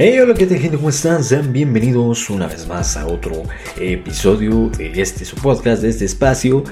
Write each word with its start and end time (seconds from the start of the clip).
Hey, 0.00 0.16
hola, 0.20 0.32
¿qué 0.34 0.46
tal 0.46 0.58
gente? 0.58 0.76
¿Cómo 0.76 0.90
están? 0.90 1.24
Sean 1.24 1.52
bienvenidos 1.52 2.30
una 2.30 2.46
vez 2.46 2.68
más 2.68 2.96
a 2.96 3.04
otro 3.04 3.42
episodio 3.80 4.68
de 4.68 4.92
este 5.02 5.24
su 5.24 5.34
podcast, 5.34 5.82
de 5.82 5.88
este 5.88 6.04
espacio 6.04 6.62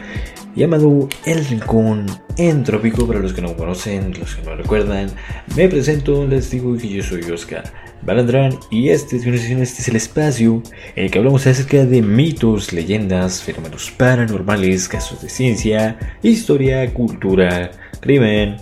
llamado 0.55 1.09
El 1.25 1.45
Rincón 1.45 2.07
Entrópico. 2.37 3.05
Para 3.05 3.19
los 3.19 3.33
que 3.33 3.43
no 3.43 3.57
conocen, 3.57 4.17
los 4.17 4.37
que 4.37 4.43
no 4.43 4.55
recuerdan, 4.55 5.11
me 5.57 5.69
presento, 5.69 6.25
les 6.25 6.53
digo 6.53 6.77
que 6.77 6.89
yo 6.89 7.03
soy 7.03 7.23
Oscar 7.23 7.65
Balandrán 8.03 8.57
y 8.71 8.91
este, 8.91 9.17
este 9.17 9.63
es 9.63 9.89
el 9.89 9.97
espacio 9.97 10.63
en 10.95 11.07
el 11.07 11.11
que 11.11 11.19
hablamos 11.19 11.45
acerca 11.49 11.85
de 11.85 12.03
mitos, 12.03 12.73
leyendas, 12.73 13.43
fenómenos 13.43 13.91
paranormales, 13.91 14.89
casos 14.89 15.21
de 15.21 15.29
ciencia, 15.29 15.99
historia, 16.23 16.95
cultura, 16.95 17.73
crimen 17.99 18.59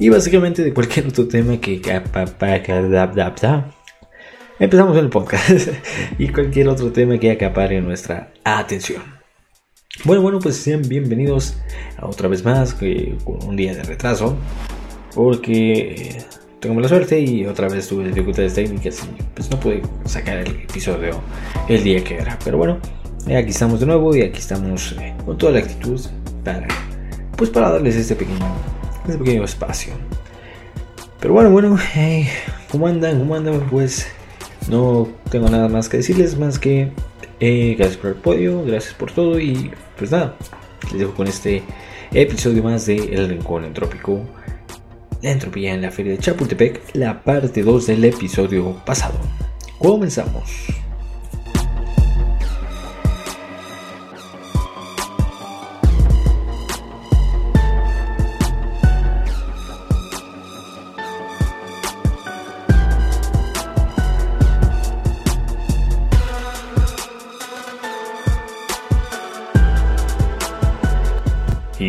y 0.00 0.08
básicamente 0.08 0.64
de 0.64 0.72
cualquier 0.72 1.08
otro 1.08 1.28
tema 1.28 1.60
que 1.60 1.82
empezamos 4.58 4.96
el 4.96 5.10
podcast 5.10 5.68
y 6.18 6.28
cualquier 6.28 6.68
otro 6.68 6.90
tema 6.92 7.18
que 7.18 7.30
acapare 7.30 7.80
nuestra 7.80 8.32
atención. 8.44 9.02
Bueno, 10.04 10.22
bueno, 10.22 10.38
pues 10.40 10.56
sean 10.56 10.82
bienvenidos 10.82 11.56
a 11.98 12.06
otra 12.06 12.28
vez 12.28 12.44
más 12.44 12.74
con 12.74 13.42
un 13.46 13.56
día 13.56 13.74
de 13.74 13.82
retraso 13.82 14.36
porque 15.14 16.22
tengo 16.60 16.80
la 16.80 16.88
suerte 16.88 17.20
y 17.20 17.46
otra 17.46 17.68
vez 17.68 17.88
tuve 17.88 18.08
dificultades 18.08 18.54
técnicas 18.54 19.02
y 19.04 19.22
pues 19.34 19.50
no 19.50 19.58
pude 19.58 19.82
sacar 20.04 20.38
el 20.38 20.48
episodio 20.48 21.20
el 21.68 21.82
día 21.82 22.02
que 22.04 22.16
era. 22.16 22.38
Pero 22.44 22.58
bueno, 22.58 22.78
aquí 23.24 23.50
estamos 23.50 23.80
de 23.80 23.86
nuevo 23.86 24.14
y 24.14 24.22
aquí 24.22 24.38
estamos 24.38 24.92
eh, 25.00 25.14
con 25.24 25.38
toda 25.38 25.52
la 25.52 25.58
actitud 25.60 26.00
para 26.44 26.68
pues 27.36 27.50
para 27.50 27.70
darles 27.70 27.96
este 27.96 28.16
pequeño 28.16 28.46
este 29.06 29.18
pequeño 29.18 29.44
espacio. 29.44 29.92
Pero 31.20 31.34
bueno, 31.34 31.50
bueno, 31.50 31.78
¿cómo 32.70 32.86
andan? 32.86 33.18
¿Cómo 33.18 33.34
andan? 33.34 33.60
Pues 33.70 34.06
no 34.68 35.08
tengo 35.30 35.48
nada 35.48 35.68
más 35.68 35.88
que 35.88 35.98
decirles, 35.98 36.38
más 36.38 36.58
que 36.58 36.92
eh, 37.40 37.74
gracias 37.78 37.98
por 37.98 38.10
el 38.10 38.16
podio, 38.16 38.64
gracias 38.64 38.94
por 38.94 39.12
todo 39.12 39.38
y 39.38 39.70
pues 39.98 40.10
nada, 40.10 40.36
les 40.90 41.00
dejo 41.00 41.14
con 41.14 41.26
este 41.26 41.62
episodio 42.12 42.62
más 42.62 42.86
de 42.86 42.96
El 42.96 43.28
Rincón 43.28 43.64
Entrópico, 43.64 44.20
la 45.22 45.30
entropía 45.30 45.74
en 45.74 45.82
la 45.82 45.90
feria 45.90 46.12
de 46.12 46.18
Chapultepec, 46.18 46.94
la 46.94 47.22
parte 47.22 47.62
2 47.62 47.86
del 47.86 48.04
episodio 48.04 48.82
pasado. 48.84 49.18
Comenzamos. 49.78 50.85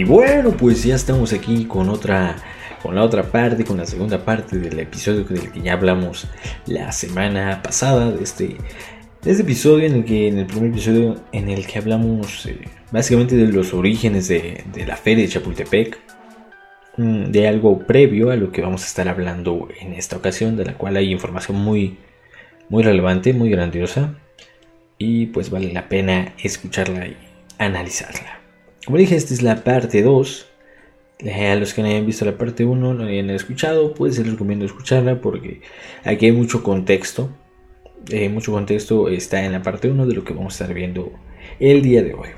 Bueno, 0.08 0.52
pues 0.52 0.84
ya 0.84 0.96
estamos 0.96 1.34
aquí 1.34 1.66
con 1.66 1.90
otra 1.90 2.36
con 2.82 2.96
la 2.96 3.04
otra 3.04 3.24
parte, 3.24 3.66
con 3.66 3.78
la 3.78 3.86
segunda 3.86 4.24
parte 4.24 4.58
del 4.58 4.80
episodio 4.80 5.24
del 5.24 5.52
que 5.52 5.62
ya 5.62 5.74
hablamos 5.74 6.28
la 6.68 6.92
semana 6.92 7.62
pasada 7.62 8.12
de 8.12 8.24
este, 8.24 8.56
este 9.26 9.42
episodio 9.42 9.88
en 9.88 9.96
el 9.96 10.06
que 10.06 10.28
en 10.28 10.38
el 10.38 10.46
primer 10.46 10.72
episodio 10.72 11.16
en 11.32 11.50
el 11.50 11.66
que 11.66 11.80
hablamos 11.80 12.46
eh, 12.46 12.60
básicamente 12.92 13.36
de 13.36 13.52
los 13.52 13.74
orígenes 13.74 14.28
de, 14.28 14.64
de, 14.74 14.86
la 14.86 14.96
feria 14.96 15.26
de 15.26 15.32
Chapultepec, 15.32 16.00
mm, 16.98 17.26
de 17.26 17.48
algo 17.48 17.80
previo 17.80 18.32
a 18.32 18.36
lo 18.36 18.52
que 18.52 18.62
vamos 18.62 18.84
a 18.84 18.88
estar 18.88 19.10
hablando 19.10 19.68
en 19.82 19.94
esta 19.94 20.16
ocasión, 20.16 20.56
de 20.56 20.66
la 20.66 20.78
cual 20.78 20.96
hay 20.96 21.12
información 21.12 21.58
muy 21.58 21.98
muy 22.70 22.84
relevante, 22.84 23.34
muy 23.34 23.50
grandiosa 23.50 24.16
y 24.98 25.28
pues 25.28 25.50
vale 25.50 25.74
la 25.74 25.90
pena 25.90 26.34
escucharla 26.42 27.08
y 27.08 27.18
analizarla. 27.58 28.47
Como 28.88 29.00
dije, 29.00 29.18
esta 29.18 29.34
es 29.34 29.42
la 29.42 29.66
parte 29.66 30.02
2. 30.02 30.48
A 31.52 31.56
los 31.56 31.74
que 31.74 31.82
no 31.82 31.90
hayan 31.90 32.06
visto 32.06 32.24
la 32.24 32.38
parte 32.38 32.64
1, 32.64 32.94
no 32.94 33.04
hayan 33.04 33.30
escuchado, 33.32 33.94
pues 33.94 34.18
les 34.18 34.32
recomiendo 34.32 34.64
escucharla 34.64 35.20
porque 35.20 35.60
aquí 36.06 36.28
hay 36.28 36.32
mucho 36.32 36.64
contexto. 36.64 37.30
Eh, 38.10 38.30
mucho 38.30 38.54
contexto 38.54 39.10
está 39.10 39.44
en 39.44 39.52
la 39.52 39.62
parte 39.62 39.90
1 39.90 40.08
de 40.08 40.16
lo 40.16 40.24
que 40.24 40.32
vamos 40.32 40.54
a 40.54 40.64
estar 40.64 40.74
viendo 40.74 41.12
el 41.60 41.82
día 41.82 42.02
de 42.02 42.14
hoy. 42.14 42.30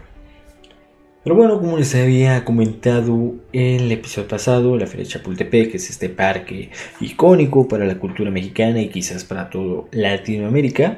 Pero 1.24 1.36
bueno, 1.36 1.60
como 1.60 1.78
les 1.78 1.94
había 1.94 2.44
comentado 2.44 3.36
en 3.54 3.82
el 3.82 3.92
episodio 3.92 4.28
pasado, 4.28 4.76
la 4.76 4.88
Feria 4.88 5.06
de 5.06 5.12
Chapultepec 5.12 5.76
es 5.76 5.92
este 5.92 6.10
parque 6.10 6.72
icónico 7.00 7.68
para 7.68 7.86
la 7.86 8.00
cultura 8.00 8.32
mexicana 8.32 8.82
y 8.82 8.90
quizás 8.90 9.24
para 9.24 9.52
todo 9.52 9.88
Latinoamérica. 9.92 10.98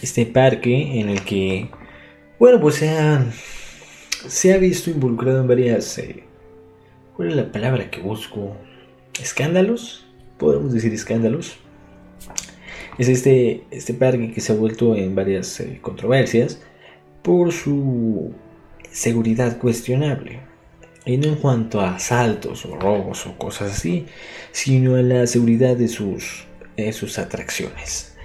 Este 0.00 0.24
parque 0.24 1.00
en 1.00 1.08
el 1.08 1.22
que, 1.22 1.68
bueno, 2.38 2.60
pues 2.60 2.76
sean 2.76 3.32
se 4.28 4.52
ha 4.52 4.58
visto 4.58 4.90
involucrado 4.90 5.40
en 5.40 5.48
varias... 5.48 5.98
Eh, 5.98 6.24
¿Cuál 7.16 7.28
es 7.28 7.36
la 7.36 7.52
palabra 7.52 7.90
que 7.90 8.00
busco? 8.00 8.56
¿Escándalos? 9.20 10.06
Podemos 10.38 10.72
decir 10.72 10.92
escándalos. 10.94 11.56
Es 12.98 13.08
este, 13.08 13.64
este 13.70 13.94
parque 13.94 14.32
que 14.32 14.40
se 14.40 14.52
ha 14.52 14.56
vuelto 14.56 14.96
en 14.96 15.14
varias 15.14 15.60
eh, 15.60 15.78
controversias 15.82 16.60
por 17.22 17.52
su 17.52 18.32
seguridad 18.90 19.58
cuestionable. 19.58 20.40
Y 21.04 21.16
no 21.16 21.28
en 21.28 21.36
cuanto 21.36 21.80
a 21.80 21.96
asaltos 21.96 22.64
o 22.64 22.76
robos 22.76 23.26
o 23.26 23.36
cosas 23.36 23.72
así, 23.72 24.06
sino 24.52 24.96
en 24.98 25.08
la 25.08 25.26
seguridad 25.26 25.76
de 25.76 25.88
sus, 25.88 26.44
de 26.76 26.92
sus 26.92 27.18
atracciones. 27.18 28.16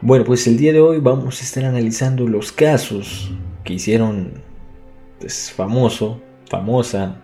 Bueno, 0.00 0.24
pues 0.24 0.46
el 0.48 0.56
día 0.56 0.72
de 0.72 0.80
hoy 0.80 0.98
vamos 0.98 1.40
a 1.40 1.44
estar 1.44 1.64
analizando 1.64 2.26
los 2.26 2.50
casos 2.50 3.30
que 3.64 3.74
hicieron 3.74 4.51
es 5.24 5.52
famoso, 5.52 6.20
famosa, 6.48 7.16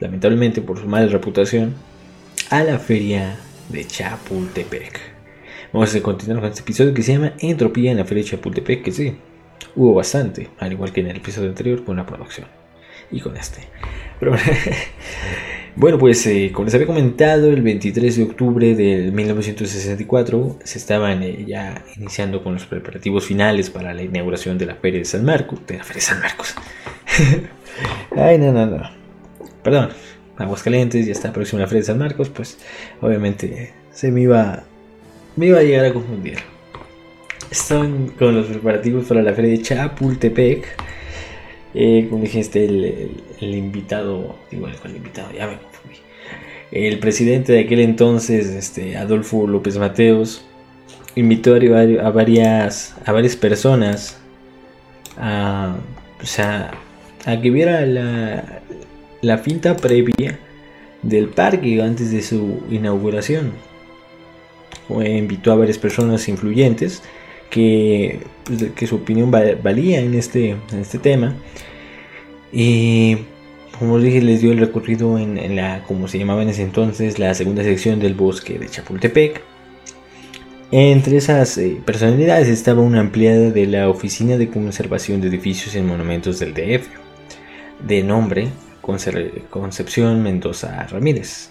lamentablemente 0.00 0.60
por 0.60 0.78
su 0.78 0.86
mala 0.86 1.06
reputación, 1.06 1.74
a 2.50 2.62
la 2.62 2.78
feria 2.78 3.36
de 3.68 3.86
Chapultepec. 3.86 5.00
Vamos 5.72 5.94
a 5.94 6.02
continuar 6.02 6.40
con 6.40 6.50
este 6.50 6.62
episodio 6.62 6.92
que 6.92 7.02
se 7.02 7.14
llama 7.14 7.32
Entropía 7.38 7.92
en 7.92 7.98
la 7.98 8.04
feria 8.04 8.24
de 8.24 8.30
Chapultepec, 8.30 8.82
que 8.82 8.92
sí, 8.92 9.16
hubo 9.74 9.94
bastante, 9.94 10.50
al 10.58 10.72
igual 10.72 10.92
que 10.92 11.00
en 11.00 11.08
el 11.08 11.16
episodio 11.16 11.48
anterior 11.48 11.84
con 11.84 11.96
la 11.96 12.06
producción 12.06 12.46
y 13.10 13.20
con 13.20 13.36
este. 13.36 13.60
Pero 14.18 14.34
bueno, 15.76 15.98
pues 15.98 16.26
eh, 16.26 16.50
como 16.52 16.66
les 16.66 16.74
había 16.74 16.86
comentado, 16.86 17.48
el 17.48 17.62
23 17.62 18.16
de 18.16 18.22
octubre 18.24 18.74
de 18.74 19.10
1964 19.10 20.58
se 20.64 20.78
estaban 20.78 21.22
eh, 21.22 21.44
ya 21.46 21.84
iniciando 21.96 22.42
con 22.42 22.54
los 22.54 22.66
preparativos 22.66 23.26
finales 23.26 23.70
para 23.70 23.94
la 23.94 24.02
inauguración 24.02 24.58
de 24.58 24.66
la 24.66 24.74
Feria 24.76 25.00
de 25.00 25.04
San 25.04 25.24
Marcos, 25.24 25.60
de 25.66 25.78
la 25.78 25.84
Feria 25.84 26.00
de 26.00 26.06
San 26.06 26.20
Marcos, 26.20 26.54
Ay, 28.16 28.38
no, 28.38 28.52
no, 28.52 28.66
no. 28.66 28.90
Perdón. 29.62 29.90
Aguascalientes, 30.36 31.06
ya 31.06 31.12
está 31.12 31.32
próxima 31.32 31.60
la 31.60 31.68
Feria 31.68 31.80
de 31.80 31.86
San 31.86 31.98
Marcos, 31.98 32.28
pues 32.30 32.58
obviamente 33.00 33.72
se 33.92 34.10
me 34.10 34.22
iba, 34.22 34.64
me 35.36 35.46
iba 35.46 35.58
a 35.58 35.62
llegar 35.62 35.84
a 35.86 35.92
confundir. 35.92 36.38
Están 37.50 38.08
con 38.18 38.34
los 38.34 38.46
preparativos 38.46 39.06
para 39.06 39.22
la 39.22 39.34
Feria 39.34 39.50
de 39.52 39.62
Chapultepec. 39.62 40.66
Eh, 41.74 42.06
como 42.10 42.22
dijiste, 42.22 42.64
el, 42.64 43.22
el, 43.40 43.54
invitado, 43.54 44.36
digo, 44.50 44.68
el, 44.68 44.96
invitado, 44.96 45.30
ya 45.32 45.46
me 45.46 45.58
confundí. 45.58 45.96
El 46.70 46.98
presidente 46.98 47.52
de 47.52 47.60
aquel 47.60 47.80
entonces, 47.80 48.46
este, 48.46 48.96
Adolfo 48.96 49.46
López 49.46 49.76
Mateos, 49.76 50.44
invitó 51.14 51.54
a, 51.54 52.06
a, 52.06 52.10
varias, 52.10 52.96
a 53.04 53.12
varias 53.12 53.36
personas 53.36 54.18
a, 55.18 55.76
o 56.22 56.26
sea, 56.26 56.72
a 57.24 57.40
que 57.40 57.50
viera 57.50 57.84
la, 57.86 58.62
la 59.20 59.38
finta 59.38 59.76
previa 59.76 60.38
del 61.02 61.28
parque 61.28 61.80
antes 61.82 62.10
de 62.10 62.22
su 62.22 62.62
inauguración. 62.70 63.52
invitó 64.88 65.52
a 65.52 65.56
varias 65.56 65.78
personas 65.78 66.28
influyentes 66.28 67.02
que, 67.50 68.20
pues, 68.44 68.64
que 68.74 68.86
su 68.86 68.96
opinión 68.96 69.30
valía 69.30 70.00
en 70.00 70.14
este, 70.14 70.50
en 70.50 70.78
este 70.80 70.98
tema. 70.98 71.34
Y 72.52 73.18
como 73.78 73.98
dije, 73.98 74.20
les 74.20 74.40
dio 74.40 74.52
el 74.52 74.58
recorrido 74.58 75.18
en, 75.18 75.56
la, 75.56 75.84
como 75.84 76.08
se 76.08 76.18
llamaba 76.18 76.42
en 76.42 76.50
ese 76.50 76.62
entonces, 76.62 77.18
la 77.18 77.34
segunda 77.34 77.62
sección 77.64 78.00
del 78.00 78.14
bosque 78.14 78.58
de 78.58 78.68
Chapultepec. 78.68 79.40
Entre 80.70 81.18
esas 81.18 81.58
eh, 81.58 81.78
personalidades 81.84 82.48
estaba 82.48 82.80
una 82.80 83.00
empleada 83.00 83.50
de 83.50 83.66
la 83.66 83.90
Oficina 83.90 84.38
de 84.38 84.48
Conservación 84.48 85.20
de 85.20 85.28
Edificios 85.28 85.74
y 85.74 85.82
Monumentos 85.82 86.38
del 86.38 86.54
DF 86.54 86.88
de 87.86 88.02
nombre 88.02 88.48
Concepción 88.80 90.22
Mendoza 90.22 90.86
Ramírez. 90.88 91.50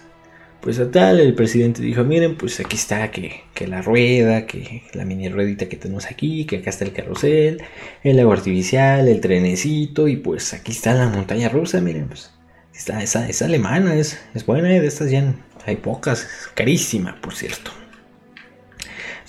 Pues 0.61 0.79
a 0.79 0.91
tal, 0.91 1.19
el 1.19 1.33
presidente 1.33 1.81
dijo, 1.81 2.03
miren, 2.03 2.37
pues 2.37 2.59
aquí 2.59 2.75
está, 2.75 3.09
que, 3.09 3.45
la 3.65 3.81
rueda, 3.81 4.45
que 4.45 4.83
la 4.93 5.05
mini 5.05 5.27
ruedita 5.27 5.67
que 5.67 5.77
tenemos 5.77 6.05
aquí, 6.05 6.45
que 6.45 6.57
acá 6.57 6.69
está 6.69 6.85
el 6.85 6.93
carrusel, 6.93 7.63
el 8.03 8.19
agua 8.19 8.35
artificial, 8.35 9.07
el 9.07 9.21
trenecito, 9.21 10.07
y 10.07 10.17
pues 10.17 10.53
aquí 10.53 10.71
está 10.71 10.93
la 10.93 11.07
montaña 11.07 11.49
rusa, 11.49 11.81
miren, 11.81 12.07
pues 12.07 12.31
está, 12.75 13.01
esa, 13.01 13.27
es 13.27 13.41
alemana, 13.41 13.95
es, 13.95 14.21
es 14.35 14.45
buena, 14.45 14.67
de 14.67 14.85
estas 14.85 15.09
ya 15.09 15.33
hay 15.65 15.77
pocas, 15.77 16.27
carísima, 16.53 17.19
por 17.21 17.33
cierto. 17.33 17.71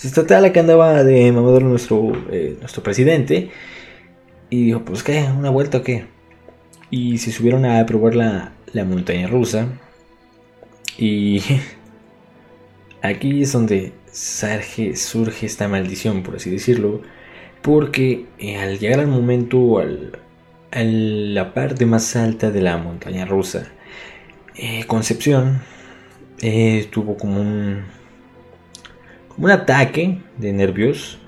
Pues 0.02 0.12
total, 0.12 0.50
que 0.50 0.60
andaba 0.60 1.04
de 1.04 1.30
mamador 1.30 1.62
nuestro, 1.62 2.12
eh, 2.30 2.56
nuestro 2.58 2.82
presidente. 2.82 3.50
Y 4.50 4.66
dijo, 4.66 4.84
pues 4.84 5.04
qué, 5.04 5.22
una 5.22 5.48
vuelta 5.48 5.78
o 5.78 5.82
qué. 5.82 6.06
Y 6.92 7.18
se 7.18 7.32
subieron 7.32 7.64
a 7.64 7.84
probar 7.86 8.14
la, 8.14 8.52
la 8.72 8.84
montaña 8.84 9.26
rusa. 9.26 9.66
Y 10.96 11.42
aquí 13.02 13.42
es 13.42 13.52
donde 13.52 13.92
surge, 14.12 14.94
surge 14.94 15.46
esta 15.46 15.66
maldición, 15.66 16.22
por 16.22 16.36
así 16.36 16.50
decirlo. 16.50 17.02
Porque 17.62 18.26
eh, 18.38 18.58
al 18.58 18.78
llegar 18.78 19.00
al 19.00 19.08
momento, 19.08 19.78
al, 19.78 20.18
a 20.70 20.82
la 20.84 21.54
parte 21.54 21.86
más 21.86 22.14
alta 22.14 22.50
de 22.50 22.60
la 22.60 22.76
montaña 22.76 23.24
rusa, 23.24 23.68
eh, 24.54 24.84
Concepción 24.86 25.60
eh, 26.40 26.88
tuvo 26.90 27.16
como 27.16 27.40
un, 27.40 27.84
como 29.28 29.46
un 29.46 29.50
ataque 29.50 30.18
de 30.36 30.52
nervios. 30.52 31.18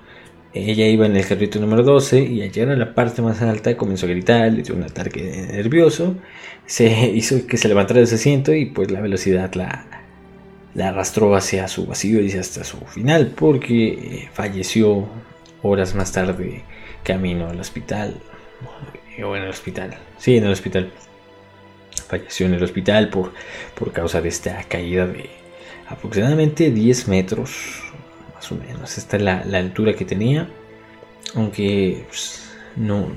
Ella 0.55 0.87
iba 0.87 1.05
en 1.07 1.17
el 1.17 1.27
carrito 1.27 1.59
número 1.59 1.83
12 1.83 2.21
y 2.21 2.43
al 2.43 2.53
llegar 2.53 2.71
a 2.71 2.77
la 2.77 2.95
parte 2.95 3.23
más 3.23 3.43
alta 3.43 3.77
comenzó 3.77 4.07
a 4.07 4.11
gritar, 4.11 4.53
le 4.53 4.63
dio 4.63 4.77
un 4.77 4.85
ataque 4.85 5.49
nervioso, 5.53 6.15
se 6.65 7.11
hizo 7.15 7.47
que 7.47 7.57
se 7.57 7.67
levantara 7.69 7.99
de 7.99 8.05
ese 8.05 8.15
asiento 8.15 8.55
y 8.55 8.67
pues 8.67 8.91
la 8.93 9.01
velocidad 9.01 9.53
la, 9.55 9.85
la 10.75 10.89
arrastró 10.89 11.35
hacia 11.35 11.67
su 11.67 11.87
vacío 11.87 12.21
y 12.21 12.31
hasta 12.33 12.63
su 12.63 12.79
final 12.87 13.33
porque 13.35 13.89
eh, 13.89 14.29
falleció 14.33 15.09
horas 15.63 15.95
más 15.97 16.13
tarde 16.13 16.63
camino 17.03 17.49
al 17.49 17.59
hospital. 17.59 18.15
O 19.25 19.37
en 19.37 19.43
el 19.43 19.51
hospital, 19.51 19.97
sí, 20.19 20.37
en 20.37 20.45
el 20.45 20.53
hospital. 20.53 20.91
Falleció 22.09 22.47
en 22.47 22.55
el 22.55 22.63
hospital 22.63 23.09
por, 23.09 23.33
por 23.75 23.93
causa 23.93 24.21
de 24.21 24.29
esta 24.29 24.63
caída 24.65 25.07
de 25.07 25.31
aproximadamente 25.89 26.71
10 26.71 27.09
metros, 27.09 27.83
más 28.45 28.53
o 28.53 28.55
menos. 28.57 28.99
Esta 28.99 29.17
es 29.17 29.23
la, 29.23 29.59
altura 29.59 29.95
que 29.95 30.05
tenía, 30.05 30.49
aunque 31.35 32.05
pues, 32.09 32.53
no, 32.77 33.09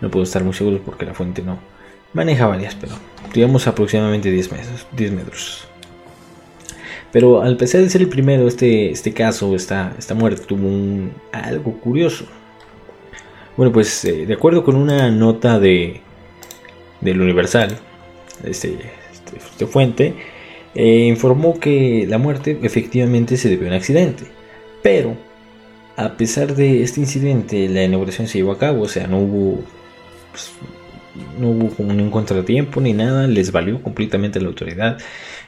no 0.00 0.10
puedo 0.10 0.24
estar 0.24 0.42
muy 0.42 0.54
seguro 0.54 0.80
porque 0.84 1.06
la 1.06 1.14
fuente 1.14 1.42
no 1.42 1.58
maneja 2.12 2.46
varias, 2.46 2.74
pero 2.74 2.94
digamos 3.32 3.66
aproximadamente 3.66 4.30
10 4.30 4.52
metros. 4.52 4.86
10 4.92 5.12
metros. 5.12 5.68
Pero 7.12 7.42
al 7.42 7.56
pesar 7.56 7.82
de 7.82 7.90
ser 7.90 8.00
el 8.00 8.08
primero, 8.08 8.48
este, 8.48 8.90
este 8.90 9.12
caso, 9.12 9.54
esta, 9.54 9.94
esta 9.98 10.14
muerte 10.14 10.42
tuvo 10.46 10.68
algo 11.30 11.78
curioso. 11.80 12.26
Bueno, 13.56 13.72
pues 13.72 14.04
eh, 14.04 14.26
de 14.26 14.34
acuerdo 14.34 14.64
con 14.64 14.74
una 14.74 15.10
nota 15.10 15.60
de 15.60 16.00
del 17.00 17.20
Universal, 17.20 17.78
este, 18.44 18.78
este, 19.12 19.36
este 19.36 19.66
fuente, 19.66 20.14
eh, 20.74 21.06
informó 21.06 21.60
que 21.60 22.06
la 22.08 22.18
muerte 22.18 22.58
efectivamente 22.62 23.36
se 23.36 23.48
debió 23.50 23.66
a 23.66 23.70
un 23.70 23.76
accidente. 23.76 24.24
Pero, 24.84 25.16
a 25.96 26.18
pesar 26.18 26.54
de 26.54 26.82
este 26.82 27.00
incidente, 27.00 27.70
la 27.70 27.84
inauguración 27.84 28.28
se 28.28 28.36
llevó 28.36 28.52
a 28.52 28.58
cabo, 28.58 28.82
o 28.82 28.88
sea, 28.88 29.06
no 29.06 29.18
hubo, 29.18 29.64
pues, 30.30 30.52
no 31.40 31.50
hubo 31.52 31.82
un 31.82 32.10
contratiempo 32.10 32.82
ni 32.82 32.92
nada, 32.92 33.26
les 33.26 33.50
valió 33.50 33.82
completamente 33.82 34.42
la 34.42 34.48
autoridad. 34.48 34.98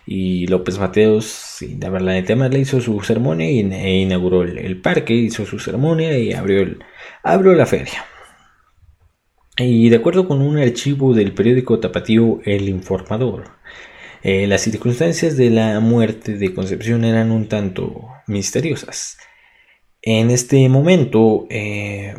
Y 0.07 0.47
López 0.47 0.79
Mateos, 0.79 1.27
sin 1.27 1.85
hablar 1.85 2.15
de 2.15 2.23
tema, 2.23 2.49
le 2.49 2.61
hizo 2.61 2.81
su 2.81 2.99
ceremonia 3.03 3.47
e 3.47 4.01
inauguró 4.01 4.43
el, 4.43 4.81
parque, 4.81 5.13
hizo 5.13 5.45
su 5.45 5.59
ceremonia 5.59 6.19
y 6.19 6.33
abrió, 6.33 6.61
el, 6.63 6.79
abrió 7.23 7.53
la 7.55 7.67
feria. 7.67 8.07
Y 9.59 9.91
de 9.91 9.97
acuerdo 9.97 10.27
con 10.27 10.41
un 10.41 10.57
archivo 10.57 11.13
del 11.13 11.33
periódico 11.35 11.79
tapatío 11.79 12.41
El 12.47 12.71
Informador, 12.71 13.51
eh, 14.23 14.47
las 14.47 14.63
circunstancias 14.63 15.37
de 15.37 15.51
la 15.51 15.79
muerte 15.81 16.39
de 16.39 16.55
Concepción 16.55 17.05
eran 17.05 17.31
un 17.31 17.49
tanto 17.49 18.16
misteriosas. 18.27 19.19
En 20.03 20.31
este 20.31 20.69
momento, 20.69 21.47
eh, 21.51 22.15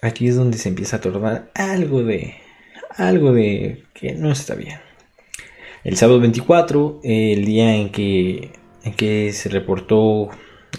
aquí 0.00 0.28
es 0.28 0.36
donde 0.36 0.58
se 0.58 0.68
empieza 0.68 0.96
a 0.96 1.00
tornar 1.00 1.50
algo 1.54 2.02
de, 2.02 2.34
algo 2.96 3.32
de 3.32 3.84
que 3.94 4.14
no 4.14 4.30
está 4.32 4.54
bien. 4.54 4.80
El 5.84 5.96
sábado 5.96 6.20
24, 6.20 7.00
el 7.02 7.44
día 7.44 7.74
en 7.76 7.90
que, 7.90 8.52
en 8.84 8.94
que 8.94 9.32
se 9.32 9.48
reportó 9.48 10.30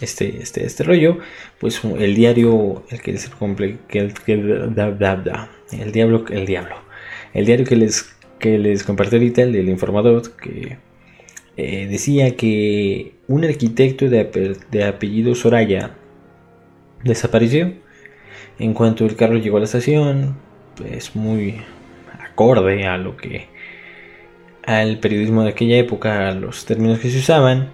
este, 0.01 0.41
este, 0.41 0.65
este 0.65 0.83
rollo, 0.83 1.19
pues 1.59 1.81
el 1.83 2.15
diario, 2.15 2.83
el 2.89 3.01
que, 3.01 3.17
que, 3.87 3.99
el, 3.99 4.75
da, 4.75 4.91
da, 4.91 5.49
el 5.71 5.91
diablo, 5.91 6.25
el 6.29 6.45
diablo. 6.45 6.75
El 7.33 7.45
diario 7.45 7.65
que 7.65 7.75
les, 7.75 8.15
que 8.39 8.57
les 8.57 8.83
compartí 8.83 9.15
ahorita, 9.15 9.41
el 9.43 9.53
del 9.53 9.69
informador, 9.69 10.35
que 10.35 10.77
eh, 11.57 11.87
decía 11.87 12.35
que 12.35 13.15
un 13.27 13.45
arquitecto 13.45 14.09
de, 14.09 14.85
apellido 14.85 15.35
Soraya 15.35 15.95
desapareció. 17.03 17.73
En 18.59 18.73
cuanto 18.73 19.05
el 19.05 19.15
carro 19.15 19.37
llegó 19.37 19.57
a 19.57 19.61
la 19.61 19.65
estación, 19.65 20.37
pues 20.75 21.15
muy 21.15 21.61
acorde 22.19 22.85
a 22.85 22.97
lo 22.97 23.17
que 23.17 23.47
al 24.65 24.99
periodismo 24.99 25.43
de 25.43 25.49
aquella 25.49 25.77
época, 25.77 26.29
a 26.29 26.33
los 26.33 26.65
términos 26.65 26.99
que 26.99 27.09
se 27.09 27.19
usaban, 27.19 27.71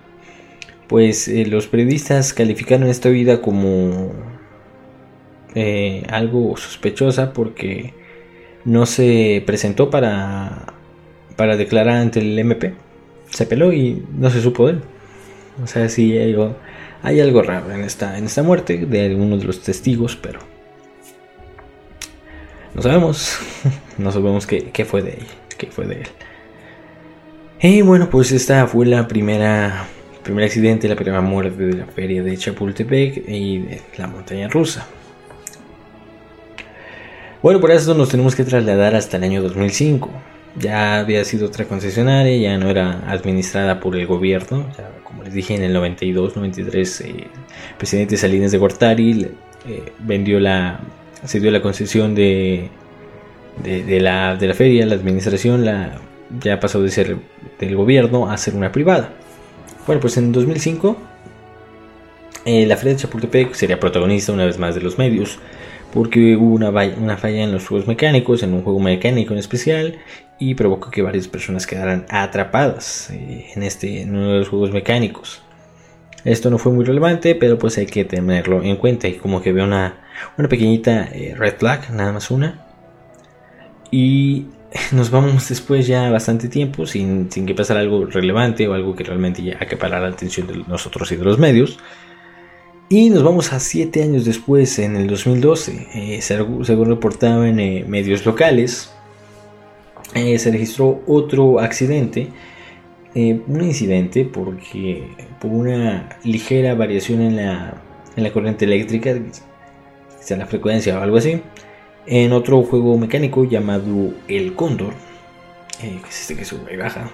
pues 0.88 1.28
eh, 1.28 1.46
los 1.46 1.68
periodistas 1.68 2.34
calificaron 2.34 2.90
esta 2.90 3.10
vida 3.10 3.42
como 3.42 4.12
eh, 5.56 6.04
algo 6.10 6.58
sospechosa 6.58 7.34
porque 7.34 7.94
no 8.66 8.86
se 8.86 9.44
presentó 9.46 9.90
para, 9.90 10.74
para 11.36 11.58
declarar 11.58 11.98
ante 11.98 12.20
el 12.20 12.38
MP. 12.40 12.74
Se 13.30 13.46
peló 13.46 13.72
y 13.74 14.06
no 14.18 14.30
se 14.30 14.42
supo 14.42 14.68
de 14.68 14.74
él. 14.74 14.82
O 15.64 15.68
sea, 15.68 15.90
sí 15.90 16.18
hay 16.18 17.20
algo, 17.20 17.42
raro 17.42 17.72
en 17.72 17.82
esta, 17.82 18.18
en 18.18 18.26
esta 18.26 18.44
muerte 18.44 18.86
de 18.86 19.06
alguno 19.06 19.38
de 19.38 19.46
los 19.46 19.62
testigos, 19.62 20.16
pero 20.16 20.40
no 22.74 22.82
sabemos. 22.82 23.40
no 23.98 24.12
sabemos 24.12 24.48
qué, 24.48 24.72
qué 24.72 24.86
fue 24.86 25.02
de 25.02 25.12
él. 25.12 25.28
Qué 25.58 25.68
fue 25.68 25.86
de 25.86 26.02
él. 26.02 26.08
Y 27.62 27.82
bueno, 27.82 28.10
pues 28.10 28.32
esta 28.32 28.66
fue 28.68 28.86
la 28.86 29.08
primera 29.08 29.86
primer 30.24 30.46
accidente, 30.46 30.88
la 30.88 30.96
primera 30.96 31.22
muerte 31.22 31.66
de 31.66 31.78
la 31.78 31.86
feria 31.86 32.22
de 32.22 32.38
Chapultepec 32.38 33.24
y 33.28 33.60
de 33.60 33.82
la 33.98 34.08
montaña 34.08 34.48
rusa. 34.48 34.86
Bueno, 37.42 37.60
por 37.60 37.72
eso 37.72 37.94
nos 37.94 38.10
tenemos 38.10 38.36
que 38.36 38.44
trasladar 38.44 38.96
hasta 38.96 39.18
el 39.18 39.24
año 39.24 39.42
2005. 39.42 40.10
Ya 40.58 41.00
había 41.00 41.24
sido 41.24 41.48
otra 41.48 41.66
concesionaria, 41.66 42.36
ya 42.38 42.58
no 42.58 42.70
era 42.70 43.04
administrada 43.10 43.80
por 43.80 43.96
el 43.96 44.08
gobierno. 44.08 44.66
como 45.04 45.24
les 45.24 45.34
dije, 45.34 45.56
en 45.56 45.64
el 45.64 45.76
92-93, 45.76 47.06
el 47.06 47.28
presidente 47.78 48.18
Salinas 48.18 48.52
de 48.52 48.58
Gortari 48.58 49.28
eh, 49.68 49.92
vendió 50.00 50.40
la, 50.40 50.80
se 51.24 51.40
dio 51.40 51.52
la 51.52 51.62
concesión 51.62 52.16
de, 52.16 52.70
de, 53.64 54.00
la, 54.00 54.36
de 54.36 54.48
la 54.48 54.54
feria, 54.54 54.86
la 54.86 54.96
administración 54.96 55.66
la, 55.66 56.00
ya 56.42 56.60
pasó 56.60 56.82
de 56.82 56.90
ser 56.90 57.18
del 57.60 57.76
gobierno 57.76 58.30
a 58.30 58.38
ser 58.38 58.56
una 58.56 58.72
privada. 58.72 59.14
Bueno, 59.86 60.02
pues 60.02 60.18
en 60.18 60.32
2005 60.32 60.98
eh, 62.46 62.66
la 62.66 62.78
Feria 62.78 62.94
de 62.94 63.00
Chapultepec 63.02 63.54
sería 63.54 63.80
protagonista 63.80 64.32
una 64.32 64.46
vez 64.46 64.58
más 64.58 64.76
de 64.76 64.82
los 64.82 64.98
medios 64.98 65.40
porque 65.94 66.36
hubo 66.36 66.56
una, 66.56 67.18
falla 67.18 67.44
en 67.44 67.52
los 67.52 67.68
juegos 67.68 67.88
mecánicos, 67.88 68.44
en 68.44 68.54
un 68.54 68.64
juego 68.64 68.80
mecánico 68.80 69.34
en 69.34 69.40
especial, 69.40 69.98
y 70.38 70.56
provocó 70.56 70.92
que 70.92 71.02
varias 71.02 71.28
personas 71.28 71.68
quedaran 71.68 72.06
atrapadas 72.10 73.10
eh, 73.12 73.48
en, 73.56 73.64
este, 73.64 74.06
uno 74.06 74.34
de 74.34 74.40
los 74.40 74.50
juegos 74.50 74.72
mecánicos. 74.72 75.42
Esto 76.24 76.50
no 76.50 76.58
fue 76.58 76.72
muy 76.72 76.86
relevante, 76.86 77.36
pero 77.36 77.58
pues 77.58 77.78
hay 77.78 77.86
que 77.86 78.06
tenerlo 78.06 78.62
en 78.62 78.76
cuenta. 78.76 79.08
Y 79.08 79.14
como 79.14 79.42
que 79.42 79.52
veo 79.52 79.66
una, 79.66 80.02
una 80.38 80.48
pequeñita 80.48 81.10
eh, 81.14 81.34
red 81.38 81.56
flag, 81.58 81.92
nada 81.92 82.12
más 82.12 82.30
una. 82.30 82.66
Y 83.90 84.46
nos 84.92 85.10
vamos 85.10 85.50
después 85.50 85.88
ya 85.88 86.10
bastante 86.10 86.48
tiempo 86.48 86.86
sin, 86.86 87.32
sin 87.32 87.46
que 87.46 87.56
pasara 87.56 87.80
algo 87.80 88.06
relevante 88.06 88.68
o 88.68 88.74
algo 88.74 88.96
que 88.96 89.04
realmente 89.04 89.42
ya 89.42 89.58
parar 89.80 90.02
la 90.02 90.10
atención 90.10 90.48
de 90.48 90.58
nosotros 90.68 91.12
y 91.12 91.16
de 91.16 91.24
los 91.24 91.40
medios. 91.40 91.80
Y 92.92 93.12
nos 93.12 93.22
vamos 93.22 93.54
a 93.54 93.60
siete 93.60 94.02
años 94.02 94.26
después, 94.26 94.80
en 94.80 94.96
el 94.96 95.06
2012, 95.06 95.90
eh, 95.94 96.22
según 96.24 96.86
reportaba 96.88 97.48
en 97.48 97.60
eh, 97.60 97.86
medios 97.88 98.26
locales, 98.26 98.92
eh, 100.16 100.40
se 100.40 100.52
registró 100.52 101.04
otro 101.06 101.60
accidente, 101.60 102.30
un 103.14 103.62
incidente 103.62 104.26
porque 104.26 105.08
por 105.40 105.52
una 105.52 106.18
ligera 106.24 106.74
variación 106.74 107.22
en 107.22 107.36
la, 107.36 107.80
en 108.16 108.24
la 108.24 108.32
corriente 108.32 108.66
eléctrica, 108.66 109.16
sea 110.20 110.38
la 110.38 110.48
frecuencia 110.48 110.98
o 110.98 111.02
algo 111.04 111.18
así, 111.18 111.44
en 112.08 112.34
otro 112.34 112.64
juego 112.64 112.98
mecánico 112.98 113.46
llamado 113.46 114.16
El 114.28 114.56
Cóndor, 114.56 114.96
que 115.80 116.10
es 116.10 116.22
este 116.22 116.36
que 116.36 116.46
sube 116.46 116.74
y 116.74 116.78
baja, 116.78 117.12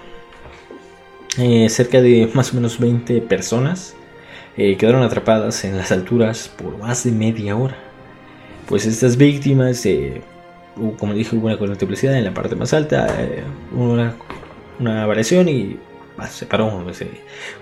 cerca 1.68 2.00
de 2.00 2.30
más 2.32 2.52
o 2.52 2.56
menos 2.56 2.78
20 2.78 3.20
personas 3.20 3.94
eh, 4.56 4.76
quedaron 4.76 5.02
atrapadas 5.02 5.64
en 5.64 5.76
las 5.76 5.92
alturas 5.92 6.48
por 6.48 6.78
más 6.78 7.04
de 7.04 7.12
media 7.12 7.56
hora. 7.56 7.76
Pues 8.66 8.86
estas 8.86 9.16
víctimas, 9.16 9.84
eh, 9.86 10.22
como 10.98 11.14
dije, 11.14 11.36
hubo 11.36 11.46
una 11.46 11.56
velocidad 11.56 12.16
en 12.16 12.24
la 12.24 12.34
parte 12.34 12.56
más 12.56 12.72
alta, 12.72 13.06
eh, 13.18 13.44
una, 13.72 14.16
una, 14.80 15.06
variación 15.06 15.48
y 15.48 15.78
se 16.30 16.46
paró, 16.46 16.84
se 16.92 17.08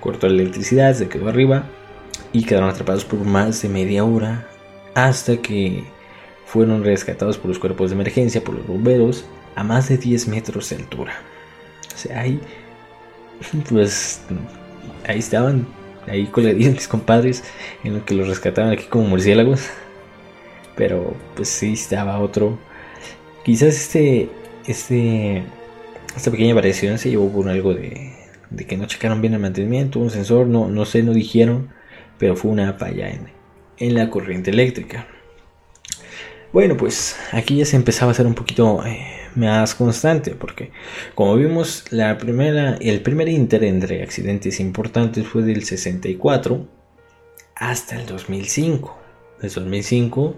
cortó 0.01 0.29
la 0.29 0.35
electricidad, 0.35 0.95
se 0.95 1.09
quedó 1.09 1.29
arriba. 1.29 1.65
y 2.33 2.45
quedaron 2.45 2.71
atrapados 2.71 3.05
por 3.05 3.21
más 3.21 3.63
de 3.63 3.69
media 3.69 4.05
hora 4.05 4.47
hasta 4.95 5.37
que 5.37 5.85
fueron 6.47 6.85
rescatados 6.85 7.39
por 7.39 7.49
los 7.49 7.59
cuerpos 7.59 7.91
de 7.91 7.95
emergencia, 7.95 8.43
por 8.43 8.55
los 8.55 8.67
bomberos, 8.67 9.25
a 9.57 9.65
más 9.65 9.89
de 9.89 9.99
10 9.99 10.29
metros 10.29 10.71
de 10.71 10.77
altura. 10.77 11.15
O 11.95 11.99
sea, 11.99 12.21
ahí, 12.21 12.41
pues, 13.69 14.23
ahí 15.07 15.19
estaban, 15.19 15.67
ahí 16.07 16.27
colgadían 16.27 16.73
mis 16.73 16.89
compadres, 16.89 17.45
en 17.83 17.95
lo 17.95 18.05
que 18.05 18.15
los 18.15 18.29
rescataban 18.29 18.73
aquí 18.73 18.85
como 18.85 19.05
murciélagos. 19.05 19.69
Pero, 20.77 21.15
pues 21.37 21.49
sí, 21.49 21.75
estaba 21.75 22.19
otro. 22.19 22.59
Quizás 23.45 23.75
este, 23.75 24.29
este, 24.67 25.45
esta 26.17 26.31
pequeña 26.31 26.55
variación 26.55 26.99
se 26.99 27.11
llevó 27.11 27.31
por 27.31 27.49
algo 27.49 27.75
de, 27.75 28.13
de 28.51 28.67
que 28.67 28.77
no 28.77 28.87
checaron 28.87 29.21
bien 29.21 29.35
el 29.35 29.41
mantenimiento, 29.41 29.99
un 29.99 30.11
sensor, 30.11 30.47
no, 30.47 30.69
no 30.69 30.85
sé, 30.85 31.03
no 31.03 31.13
dijeron, 31.13 31.71
pero 32.19 32.37
fue 32.37 32.51
una 32.51 32.73
falla 32.75 33.11
en, 33.11 33.29
en 33.79 33.95
la 33.95 34.11
corriente 34.11 34.51
eléctrica. 34.51 35.07
Bueno, 36.53 36.77
pues 36.77 37.17
aquí 37.33 37.57
ya 37.57 37.65
se 37.65 37.77
empezaba 37.77 38.11
a 38.11 38.13
hacer 38.13 38.27
un 38.27 38.35
poquito 38.35 38.85
eh, 38.87 39.14
más 39.37 39.75
constante, 39.75 40.33
porque 40.33 40.71
como 41.15 41.37
vimos, 41.37 41.85
la 41.91 42.19
primera, 42.19 42.77
el 42.81 43.01
primer 43.03 43.29
inter 43.29 43.65
entre 43.65 44.03
accidentes 44.03 44.61
importantes 44.61 45.27
fue 45.27 45.43
del 45.43 45.65
64 45.65 46.69
hasta 47.57 48.01
el 48.01 48.07
2005. 48.07 48.99
Del 49.41 49.51
2005 49.53 50.37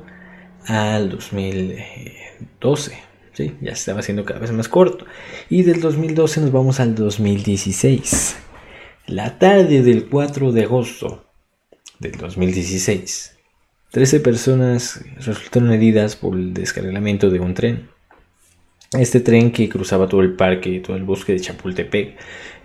al 0.67 1.11
2012. 1.11 2.99
¿sí? 3.33 3.57
Ya 3.61 3.75
se 3.75 3.81
estaba 3.81 4.01
haciendo 4.01 4.25
cada 4.25 4.41
vez 4.41 4.53
más 4.53 4.69
corto. 4.69 5.07
Y 5.49 5.63
del 5.63 5.81
2012 5.81 6.41
nos 6.41 6.53
vamos 6.53 6.81
al 6.81 6.95
2016. 6.95 8.37
La 9.07 9.39
tarde 9.39 9.83
del 9.83 10.09
4 10.09 10.53
de 10.53 10.65
agosto 10.65 11.25
del 12.01 12.13
2016 12.13 13.37
13 13.97 14.21
personas 14.21 15.03
resultaron 15.17 15.73
heridas 15.73 16.17
por 16.17 16.35
el 16.35 16.53
descarrilamiento 16.53 17.31
de 17.31 17.41
un 17.41 17.55
tren. 17.55 17.89
Este 18.93 19.21
tren 19.21 19.51
que 19.51 19.69
cruzaba 19.69 20.09
todo 20.09 20.21
el 20.21 20.35
parque, 20.35 20.81
todo 20.81 20.97
el 20.97 21.03
bosque 21.03 21.33
de 21.33 21.41
Chapultepec, 21.41 22.17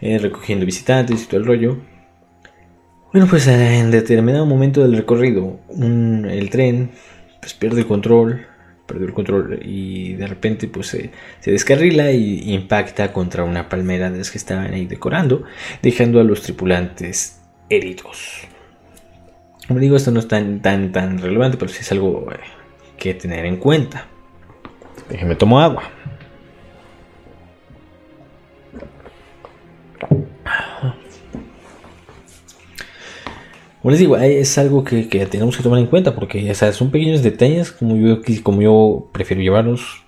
eh, 0.02 0.18
recogiendo 0.20 0.66
visitantes 0.66 1.24
y 1.24 1.26
todo 1.26 1.40
el 1.40 1.46
rollo. 1.48 1.78
Bueno, 3.12 3.28
pues 3.28 3.48
eh, 3.48 3.80
en 3.80 3.92
determinado 3.92 4.46
momento 4.46 4.82
del 4.82 4.96
recorrido, 4.96 5.60
el 5.78 6.50
tren 6.50 6.92
pues, 7.42 7.54
pierde 7.54 7.82
el 7.82 7.88
control, 7.88 8.46
perdió 8.86 9.08
el 9.08 9.14
control 9.14 9.60
y 9.64 10.14
de 10.14 10.28
repente 10.28 10.68
pues 10.68 10.88
se, 10.88 11.12
descarrila 11.44 12.12
y 12.12 12.54
impacta 12.54 13.12
contra 13.12 13.44
una 13.44 13.68
palmera 13.68 14.12
de 14.12 14.20
las 14.20 14.32
que 14.32 14.38
estaban 14.38 14.74
ahí 14.74 14.86
decorando, 14.86 15.44
dejando 15.82 16.20
a 16.20 16.24
los 16.24 16.42
tripulantes 16.42 17.42
heridos. 17.70 18.48
Como 19.68 19.80
digo, 19.80 19.96
esto 19.96 20.12
no 20.12 20.20
es 20.20 20.28
tan, 20.28 20.62
tan, 20.62 20.92
tan 20.92 21.18
relevante, 21.18 21.58
pero 21.58 21.72
sí 21.72 21.80
es 21.82 21.92
algo 21.92 22.28
eh, 22.32 22.38
que 22.98 23.14
tener 23.14 23.46
en 23.46 23.58
cuenta. 23.58 24.08
Déjenme 25.10 25.36
tomo 25.36 25.60
agua. 25.60 25.84
Como 33.82 33.92
les 33.92 34.00
digo, 34.00 34.16
es 34.18 34.58
algo 34.58 34.84
que, 34.84 35.04
tenemos 35.26 35.58
que 35.58 35.64
tomar 35.64 35.80
en 35.80 35.88
cuenta 35.88 36.14
porque 36.14 36.54
son 36.54 36.92
pequeños 36.92 37.24
detalles 37.24 37.72
como 37.72 37.96
yo, 37.96 38.22
como 38.44 38.62
yo 38.62 39.10
prefiero 39.12 39.42
llevarlos. 39.42 40.04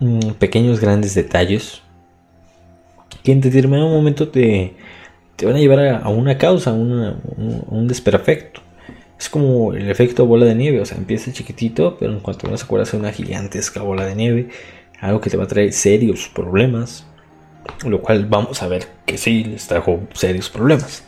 Mm, 0.00 0.30
pequeños, 0.38 0.80
grandes 0.80 1.14
detalles 1.14 1.82
que 3.22 3.32
en 3.32 3.40
determinado 3.40 3.88
momento 3.88 4.28
te, 4.28 4.74
te 5.36 5.44
van 5.44 5.56
a 5.56 5.58
llevar 5.58 5.80
a, 5.80 6.08
una 6.08 6.38
causa, 6.38 6.70
a, 6.70 6.74
un 6.74 7.86
desperfecto. 7.88 8.60
Es 9.18 9.28
como 9.28 9.74
el 9.74 9.90
efecto 9.90 10.24
bola 10.26 10.46
de 10.46 10.54
nieve, 10.54 10.80
o 10.80 10.86
sea, 10.86 10.96
empieza 10.96 11.32
chiquitito, 11.32 11.96
pero 11.98 12.12
en 12.12 12.20
cuanto 12.20 12.56
se 12.56 12.64
acuerdas 12.64 12.92
de 12.92 12.98
una 12.98 13.12
gigantesca 13.12 13.82
bola 13.82 14.06
de 14.06 14.14
nieve, 14.14 14.48
algo 15.00 15.20
que 15.20 15.30
te 15.30 15.36
va 15.36 15.44
a 15.44 15.48
traer 15.48 15.72
serios 15.72 16.30
problemas, 16.32 17.04
lo 17.84 18.00
cual 18.00 18.26
vamos 18.26 18.62
a 18.62 18.68
ver 18.68 18.86
que 19.04 19.18
sí 19.18 19.44
les 19.44 19.66
trajo 19.66 20.00
serios 20.14 20.48
problemas. 20.48 21.04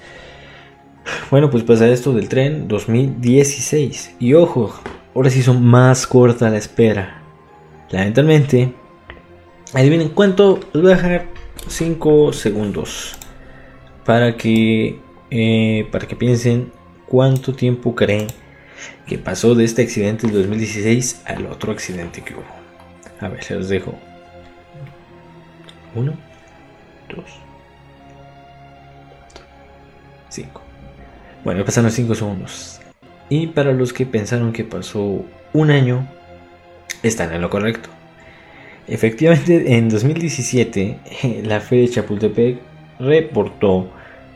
Bueno, 1.31 1.51
pues 1.51 1.63
pasa 1.63 1.89
esto 1.89 2.13
del 2.13 2.29
tren 2.29 2.69
2016. 2.69 4.17
Y 4.19 4.35
ojo, 4.35 4.75
ahora 5.15 5.31
sí 5.31 5.43
son 5.43 5.65
más 5.65 6.07
corta 6.07 6.51
la 6.51 6.59
espera. 6.59 7.23
Lamentablemente, 7.91 8.75
adivinen 9.73 10.11
cuánto, 10.11 10.61
les 10.73 10.83
voy 10.83 10.93
a 10.93 10.97
dejar 10.97 11.27
5 11.67 12.33
segundos 12.33 13.17
para 14.05 14.37
que, 14.37 14.99
eh, 15.31 15.89
para 15.91 16.07
que 16.07 16.17
piensen 16.17 16.73
cuánto 17.07 17.55
tiempo 17.55 17.95
creen 17.95 18.29
que 19.07 19.19
pasó 19.19 19.55
de 19.55 19.65
este 19.65 19.83
accidente 19.83 20.27
del 20.27 20.37
2016 20.37 21.23
al 21.27 21.47
otro 21.47 21.73
accidente 21.73 22.23
que 22.23 22.35
hubo. 22.35 22.45
A 23.21 23.29
ver, 23.29 23.43
se 23.45 23.55
los 23.55 23.69
dejo. 23.69 23.95
Uno, 25.95 26.15
dos, 27.09 27.25
cinco. 30.29 30.63
Bueno, 31.45 31.65
pasaron 31.65 31.91
cinco 31.91 32.15
segundos. 32.15 32.81
Y 33.31 33.47
para 33.49 33.73
los 33.73 33.93
que 33.93 34.05
pensaron 34.05 34.53
que 34.53 34.65
pasó 34.65 35.25
un 35.53 35.71
año, 35.71 36.07
están 37.03 37.33
en 37.33 37.41
lo 37.41 37.49
correcto. 37.49 37.89
Efectivamente, 38.87 39.77
en 39.77 39.89
2017, 39.89 40.99
la 41.45 41.61
Feria 41.61 41.85
de 41.87 41.91
Chapultepec 41.91 42.59
reportó 42.99 43.91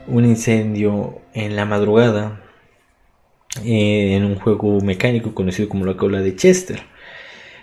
un 0.07 0.25
incendio 0.25 1.19
en 1.35 1.57
la 1.57 1.65
madrugada 1.65 2.41
eh, 3.65 4.15
en 4.15 4.25
un 4.25 4.37
juego 4.37 4.81
mecánico 4.81 5.35
conocido 5.35 5.69
como 5.69 5.85
la 5.85 5.97
cola 5.97 6.21
de 6.21 6.37
Chester. 6.37 6.81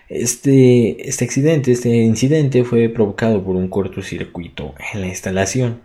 Este, 0.10 1.07
este 1.07 1.25
accidente, 1.25 1.71
este 1.71 1.89
incidente 1.89 2.63
fue 2.63 2.89
provocado 2.89 3.43
por 3.43 3.55
un 3.55 3.69
cortocircuito 3.69 4.75
en 4.93 5.01
la 5.01 5.07
instalación. 5.07 5.81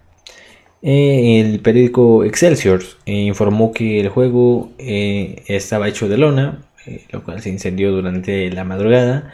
Eh, 0.82 1.40
el 1.40 1.60
periódico 1.60 2.24
Excelsior 2.24 2.82
eh, 3.06 3.12
informó 3.12 3.72
que 3.72 4.00
el 4.00 4.08
juego 4.08 4.70
estaba 4.78 5.88
hecho 5.88 6.08
de 6.08 6.18
lona, 6.18 6.62
lo 7.10 7.24
cual 7.24 7.42
se 7.42 7.50
incendió 7.50 7.92
durante 7.92 8.50
la 8.50 8.64
madrugada. 8.64 9.32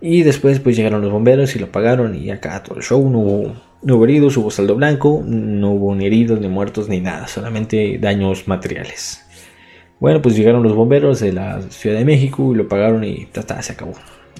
Y 0.00 0.24
después 0.24 0.58
pues 0.58 0.76
llegaron 0.76 1.00
los 1.00 1.12
bomberos 1.12 1.54
y 1.54 1.60
lo 1.60 1.66
apagaron 1.66 2.16
y 2.16 2.30
acá 2.30 2.60
todo 2.64 2.76
el 2.76 2.82
show 2.82 3.08
no 3.08 3.20
hubo, 3.20 3.54
no 3.82 3.96
hubo 3.96 4.04
heridos, 4.04 4.36
hubo 4.36 4.50
saldo 4.50 4.74
blanco, 4.74 5.22
no 5.24 5.70
hubo 5.70 5.94
ni 5.94 6.06
heridos, 6.06 6.40
ni 6.40 6.48
muertos, 6.48 6.88
ni 6.88 7.00
nada, 7.00 7.28
solamente 7.28 7.98
daños 8.00 8.48
materiales. 8.48 9.24
Bueno, 10.00 10.20
pues 10.20 10.36
llegaron 10.36 10.64
los 10.64 10.74
bomberos 10.74 11.20
de 11.20 11.32
la 11.32 11.62
Ciudad 11.70 11.96
de 11.96 12.04
México 12.04 12.52
y 12.52 12.56
lo 12.56 12.66
pagaron 12.66 13.04
y 13.04 13.26
ta, 13.26 13.62
se 13.62 13.74
acabó. 13.74 13.92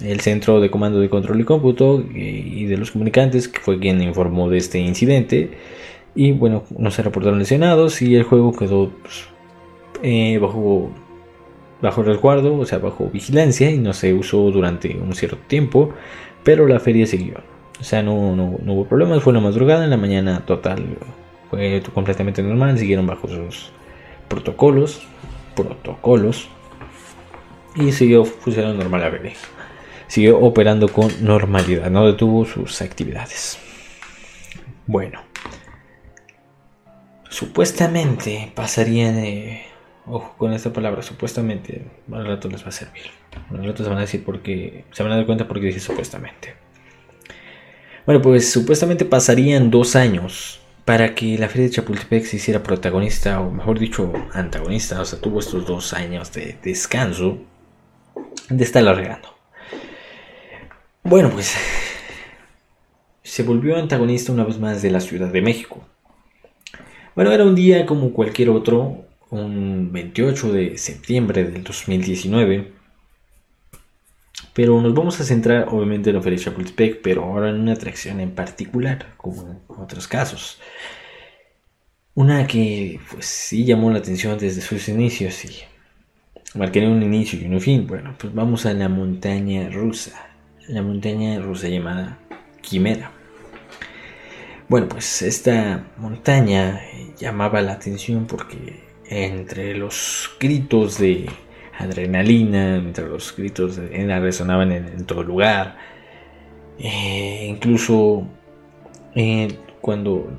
El 0.03 0.19
Centro 0.19 0.59
de 0.59 0.69
Comando 0.69 0.99
de 0.99 1.09
Control 1.09 1.39
y 1.39 1.45
Cómputo 1.45 2.03
eh, 2.13 2.43
y 2.45 2.65
de 2.65 2.75
los 2.75 2.91
comunicantes, 2.91 3.47
que 3.47 3.59
fue 3.59 3.79
quien 3.79 4.01
informó 4.01 4.49
de 4.49 4.57
este 4.57 4.79
incidente. 4.79 5.51
Y 6.15 6.31
bueno, 6.31 6.63
no 6.77 6.91
se 6.91 7.01
reportaron 7.01 7.39
lesionados 7.39 8.01
y 8.01 8.15
el 8.15 8.23
juego 8.23 8.53
quedó 8.53 8.89
pues, 9.01 9.25
eh, 10.03 10.37
bajo, 10.37 10.91
bajo 11.81 12.03
resguardo, 12.03 12.55
o 12.57 12.65
sea, 12.65 12.77
bajo 12.77 13.09
vigilancia 13.09 13.71
y 13.71 13.79
no 13.79 13.93
se 13.93 14.13
usó 14.13 14.51
durante 14.51 14.95
un 14.95 15.15
cierto 15.15 15.37
tiempo, 15.47 15.91
pero 16.43 16.67
la 16.67 16.79
feria 16.79 17.07
siguió. 17.07 17.37
O 17.79 17.83
sea, 17.83 18.03
no, 18.03 18.35
no, 18.35 18.57
no 18.63 18.73
hubo 18.73 18.85
problemas, 18.85 19.23
fue 19.23 19.31
una 19.31 19.41
madrugada, 19.41 19.83
en 19.83 19.89
la 19.89 19.97
mañana 19.97 20.45
total 20.45 20.97
fue 21.49 21.83
completamente 21.93 22.41
normal, 22.41 22.77
siguieron 22.77 23.05
bajo 23.05 23.27
sus 23.27 23.71
protocolos, 24.27 25.01
protocolos 25.55 26.47
y 27.75 27.91
siguió 27.91 28.25
funcionando 28.25 28.81
normal 28.81 29.03
a 29.03 29.09
ver 29.09 29.33
Siguió 30.07 30.39
operando 30.39 30.89
con 30.89 31.09
normalidad, 31.21 31.89
no 31.89 32.05
detuvo 32.05 32.45
sus 32.45 32.81
actividades. 32.81 33.57
Bueno, 34.85 35.21
supuestamente 37.33 38.51
pasarían, 38.53 39.17
eh, 39.17 39.65
ojo 40.05 40.35
con 40.37 40.53
esta 40.53 40.71
palabra, 40.71 41.01
supuestamente, 41.01 41.83
al 42.11 42.27
rato 42.27 42.47
les 42.47 42.63
va 42.63 42.69
a 42.69 42.71
servir. 42.71 43.05
Al 43.49 43.65
rato 43.65 43.83
se 43.83 43.89
van 43.89 43.97
a 43.97 44.01
decir 44.01 44.23
porque, 44.23 44.85
se 44.91 45.01
van 45.01 45.11
a 45.11 45.15
dar 45.15 45.25
cuenta 45.25 45.47
porque 45.47 45.65
dice 45.67 45.79
supuestamente. 45.79 46.53
Bueno, 48.05 48.21
pues 48.21 48.51
supuestamente 48.51 49.03
pasarían 49.05 49.71
dos 49.71 49.95
años 49.95 50.61
para 50.85 51.15
que 51.15 51.37
la 51.39 51.49
Feria 51.49 51.67
de 51.67 51.73
Chapultepec 51.73 52.23
se 52.25 52.35
hiciera 52.35 52.61
protagonista, 52.61 53.39
o 53.39 53.49
mejor 53.49 53.79
dicho, 53.79 54.13
antagonista, 54.33 55.01
o 55.01 55.05
sea, 55.05 55.19
tuvo 55.19 55.39
estos 55.39 55.65
dos 55.65 55.93
años 55.93 56.31
de 56.33 56.57
descanso 56.61 57.39
de 58.49 58.63
estar 58.63 58.83
largando. 58.83 59.29
Bueno, 61.01 61.31
pues 61.31 61.55
se 63.23 63.43
volvió 63.43 63.77
antagonista 63.77 64.31
una 64.31 64.43
vez 64.43 64.59
más 64.59 64.83
de 64.83 64.91
la 64.91 64.99
Ciudad 64.99 65.29
de 65.29 65.41
México. 65.41 65.83
Bueno, 67.15 67.31
era 67.31 67.43
un 67.43 67.53
día 67.53 67.85
como 67.85 68.11
cualquier 68.11 68.49
otro, 68.49 69.05
un 69.29 69.91
28 69.91 70.51
de 70.51 70.77
septiembre 70.77 71.43
del 71.43 71.63
2019. 71.63 72.71
Pero 74.53 74.81
nos 74.81 74.93
vamos 74.93 75.19
a 75.19 75.23
centrar 75.23 75.67
obviamente 75.69 76.09
en 76.09 76.15
la 76.15 76.21
Feria 76.21 76.39
Chapultepec, 76.39 77.01
pero 77.01 77.23
ahora 77.23 77.49
en 77.49 77.59
una 77.59 77.73
atracción 77.73 78.19
en 78.19 78.31
particular, 78.31 79.13
como 79.17 79.41
en 79.43 79.59
otros 79.67 80.07
casos. 80.07 80.59
Una 82.15 82.47
que 82.47 82.99
pues 83.11 83.25
sí 83.25 83.65
llamó 83.65 83.91
la 83.91 83.99
atención 83.99 84.37
desde 84.37 84.61
sus 84.61 84.87
inicios 84.89 85.45
y 85.45 85.51
marcaría 86.55 86.89
un 86.89 87.01
inicio 87.01 87.39
y 87.39 87.45
un 87.45 87.61
fin. 87.61 87.85
Bueno, 87.87 88.15
pues 88.17 88.33
vamos 88.33 88.65
a 88.65 88.73
la 88.73 88.89
montaña 88.89 89.69
rusa. 89.69 90.29
La 90.67 90.81
montaña 90.81 91.39
rusa 91.39 91.67
llamada 91.67 92.19
Quimera. 92.61 93.11
Bueno, 94.69 94.87
pues 94.87 95.21
esta 95.21 95.85
montaña 95.97 96.81
llamaba 97.17 97.61
la 97.61 97.73
atención 97.73 98.25
porque 98.25 98.81
entre 99.07 99.75
los 99.75 100.31
gritos 100.39 100.97
de 100.97 101.29
adrenalina, 101.77 102.77
entre 102.77 103.07
los 103.07 103.35
gritos 103.35 103.75
de 103.75 104.19
resonaban 104.19 104.71
en, 104.71 105.05
todo 105.05 105.23
lugar, 105.23 105.77
eh, 106.79 107.47
incluso 107.49 108.27
eh, 109.15 109.57
cuando 109.81 110.31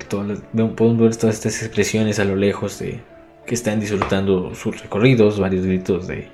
podemos 0.75 0.99
ver 0.99 1.15
todas 1.15 1.35
estas 1.35 1.61
expresiones 1.61 2.19
a 2.19 2.25
lo 2.25 2.35
lejos 2.35 2.79
de 2.79 2.99
que 3.45 3.53
están 3.53 3.79
disfrutando 3.79 4.55
sus 4.55 4.81
recorridos, 4.81 5.39
varios 5.39 5.65
gritos 5.65 6.07
de 6.07 6.29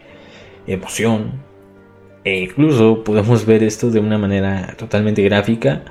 emoción, 0.65 1.33
e 2.23 2.41
incluso 2.43 3.03
podemos 3.03 3.45
ver 3.45 3.63
esto 3.63 3.89
de 3.89 3.99
una 3.99 4.17
manera 4.17 4.75
totalmente 4.77 5.21
gráfica 5.23 5.83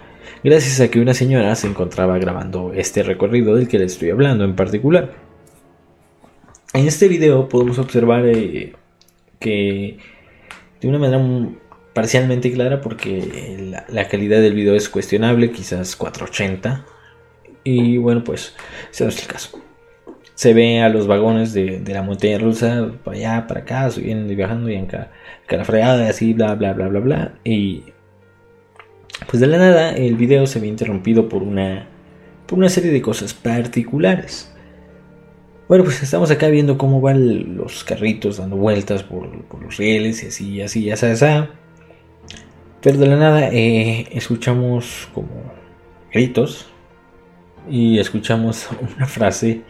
gracias 0.44 0.80
a 0.80 0.90
que 0.90 1.00
una 1.00 1.14
señora 1.14 1.54
se 1.54 1.66
encontraba 1.66 2.18
grabando 2.18 2.72
este 2.74 3.02
recorrido 3.02 3.54
del 3.54 3.68
que 3.68 3.78
les 3.78 3.92
estoy 3.92 4.10
hablando 4.10 4.44
en 4.44 4.56
particular. 4.56 5.12
En 6.72 6.86
este 6.86 7.08
video 7.08 7.48
podemos 7.48 7.78
observar 7.78 8.26
eh, 8.26 8.74
que 9.40 9.98
de 10.80 10.88
una 10.88 10.98
manera 10.98 11.20
parcialmente 11.92 12.52
clara 12.52 12.80
porque 12.80 13.74
la, 13.88 14.08
calidad 14.08 14.40
del 14.40 14.54
video 14.54 14.74
es 14.74 14.88
cuestionable, 14.88 15.50
quizás 15.50 15.96
480. 15.96 16.86
Y 17.64 17.98
bueno, 17.98 18.24
pues 18.24 18.54
ese 18.90 19.04
no 19.04 19.10
es 19.10 19.20
el 19.20 19.28
caso. 19.28 19.60
Se 20.34 20.54
ve 20.54 20.80
a 20.80 20.88
los 20.88 21.06
vagones 21.06 21.52
de, 21.52 21.82
la 21.86 22.02
montaña 22.02 22.38
rusa 22.38 22.92
para 23.04 23.16
allá, 23.16 23.46
para 23.46 23.60
acá, 23.60 23.90
subiendo 23.90 24.32
y 24.32 24.36
viajando 24.36 24.70
y 24.70 24.74
en 24.74 24.86
cara 24.86 25.10
fregada 25.64 26.06
y 26.06 26.08
así, 26.08 26.32
bla, 26.32 26.54
bla, 26.54 26.72
bla, 26.72 26.88
bla, 26.88 27.00
bla. 27.00 27.34
Y 27.44 27.89
pues 29.26 29.40
de 29.40 29.46
la 29.46 29.58
nada 29.58 29.92
el 29.92 30.16
video 30.16 30.46
se 30.46 30.60
ve 30.60 30.66
interrumpido 30.66 31.28
por 31.28 31.42
una, 31.42 31.86
por 32.46 32.58
una 32.58 32.68
serie 32.68 32.90
de 32.90 33.02
cosas 33.02 33.34
particulares. 33.34 34.52
Bueno, 35.68 35.84
pues 35.84 36.02
estamos 36.02 36.30
acá 36.32 36.48
viendo 36.48 36.76
cómo 36.76 37.00
van 37.00 37.56
los 37.56 37.84
carritos 37.84 38.38
dando 38.38 38.56
vueltas 38.56 39.04
por, 39.04 39.28
los 39.62 39.76
rieles 39.76 40.22
y 40.24 40.26
así, 40.26 40.62
así, 40.62 40.84
ya 40.84 40.96
sabes. 40.96 41.24
Pero 42.80 42.98
de 42.98 43.06
la 43.06 43.16
nada 43.16 43.50
eh, 43.52 44.08
escuchamos 44.10 45.08
como 45.14 45.28
gritos 46.12 46.66
y 47.68 47.98
escuchamos 47.98 48.68
una 48.96 49.06
frase 49.06 49.62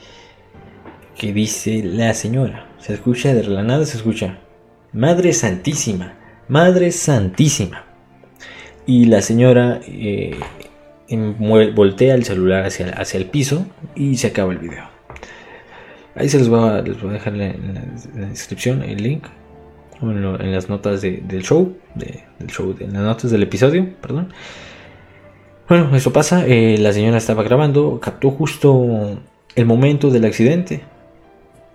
que 1.19 1.35
dice 1.35 1.83
la 1.85 2.15
señora. 2.15 2.67
Se 2.79 2.95
escucha 2.95 3.35
de 3.35 3.45
la 3.45 3.63
nada, 3.63 3.85
se 3.85 3.99
escucha 3.99 4.39
Madre 4.93 5.35
Santísima, 5.35 6.15
Madre 6.49 6.93
Santísima. 6.93 7.90
Y 8.87 9.07
la 9.07 9.23
señora 9.23 9.81
eh, 9.87 10.39
voltea 11.39 12.15
el 12.15 12.25
celular 12.25 12.67
hacia, 12.67 12.91
hacia 12.91 13.19
el 13.19 13.27
piso 13.27 13.67
y 13.95 14.17
se 14.17 14.29
acaba 14.29 14.53
el 14.53 14.59
video. 14.59 14.85
Ahí 16.15 16.29
se 16.29 16.39
los 16.39 16.49
voy 16.49 16.69
a, 16.69 16.83
les 16.83 17.01
voy 17.01 17.11
a 17.11 17.13
dejar 17.15 17.35
en 17.35 17.75
la, 18.15 18.27
descripción 18.27 18.83
el 18.83 19.03
link. 19.03 19.25
En, 20.03 20.53
las 20.53 20.69
notas 20.69 21.03
del 21.03 21.43
show. 21.43 21.77
del 21.95 22.49
show, 22.49 22.75
en 22.81 22.93
las 22.95 23.03
notas 23.03 23.31
del 23.31 23.43
episodio, 23.43 23.87
perdón. 24.01 24.33
Bueno, 25.69 25.95
eso 25.95 26.13
pasa. 26.13 26.47
Eh, 26.47 26.79
la 26.79 26.93
señora 26.93 27.19
estaba 27.19 27.43
grabando. 27.43 28.01
Captó 28.01 28.31
justo 28.31 29.21
el 29.55 29.67
momento 29.67 30.11
del 30.11 30.25
accidente. 30.25 30.83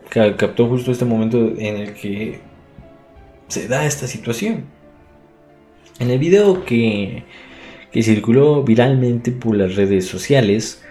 Captó 0.10 0.68
justo 0.68 0.92
este 0.92 1.06
momento 1.06 1.38
en 1.58 1.78
el 1.78 1.94
que 1.94 2.40
se 3.48 3.68
da 3.68 3.86
esta 3.86 4.08
situación. 4.08 4.66
En 6.00 6.10
el 6.12 6.20
video 6.20 6.66
que, 6.66 7.24
que 7.92 8.04
circuló 8.04 8.64
viralmente 8.64 9.32
por 9.32 9.56
las 9.56 9.76
redes 9.76 10.06
sociales, 10.06 10.84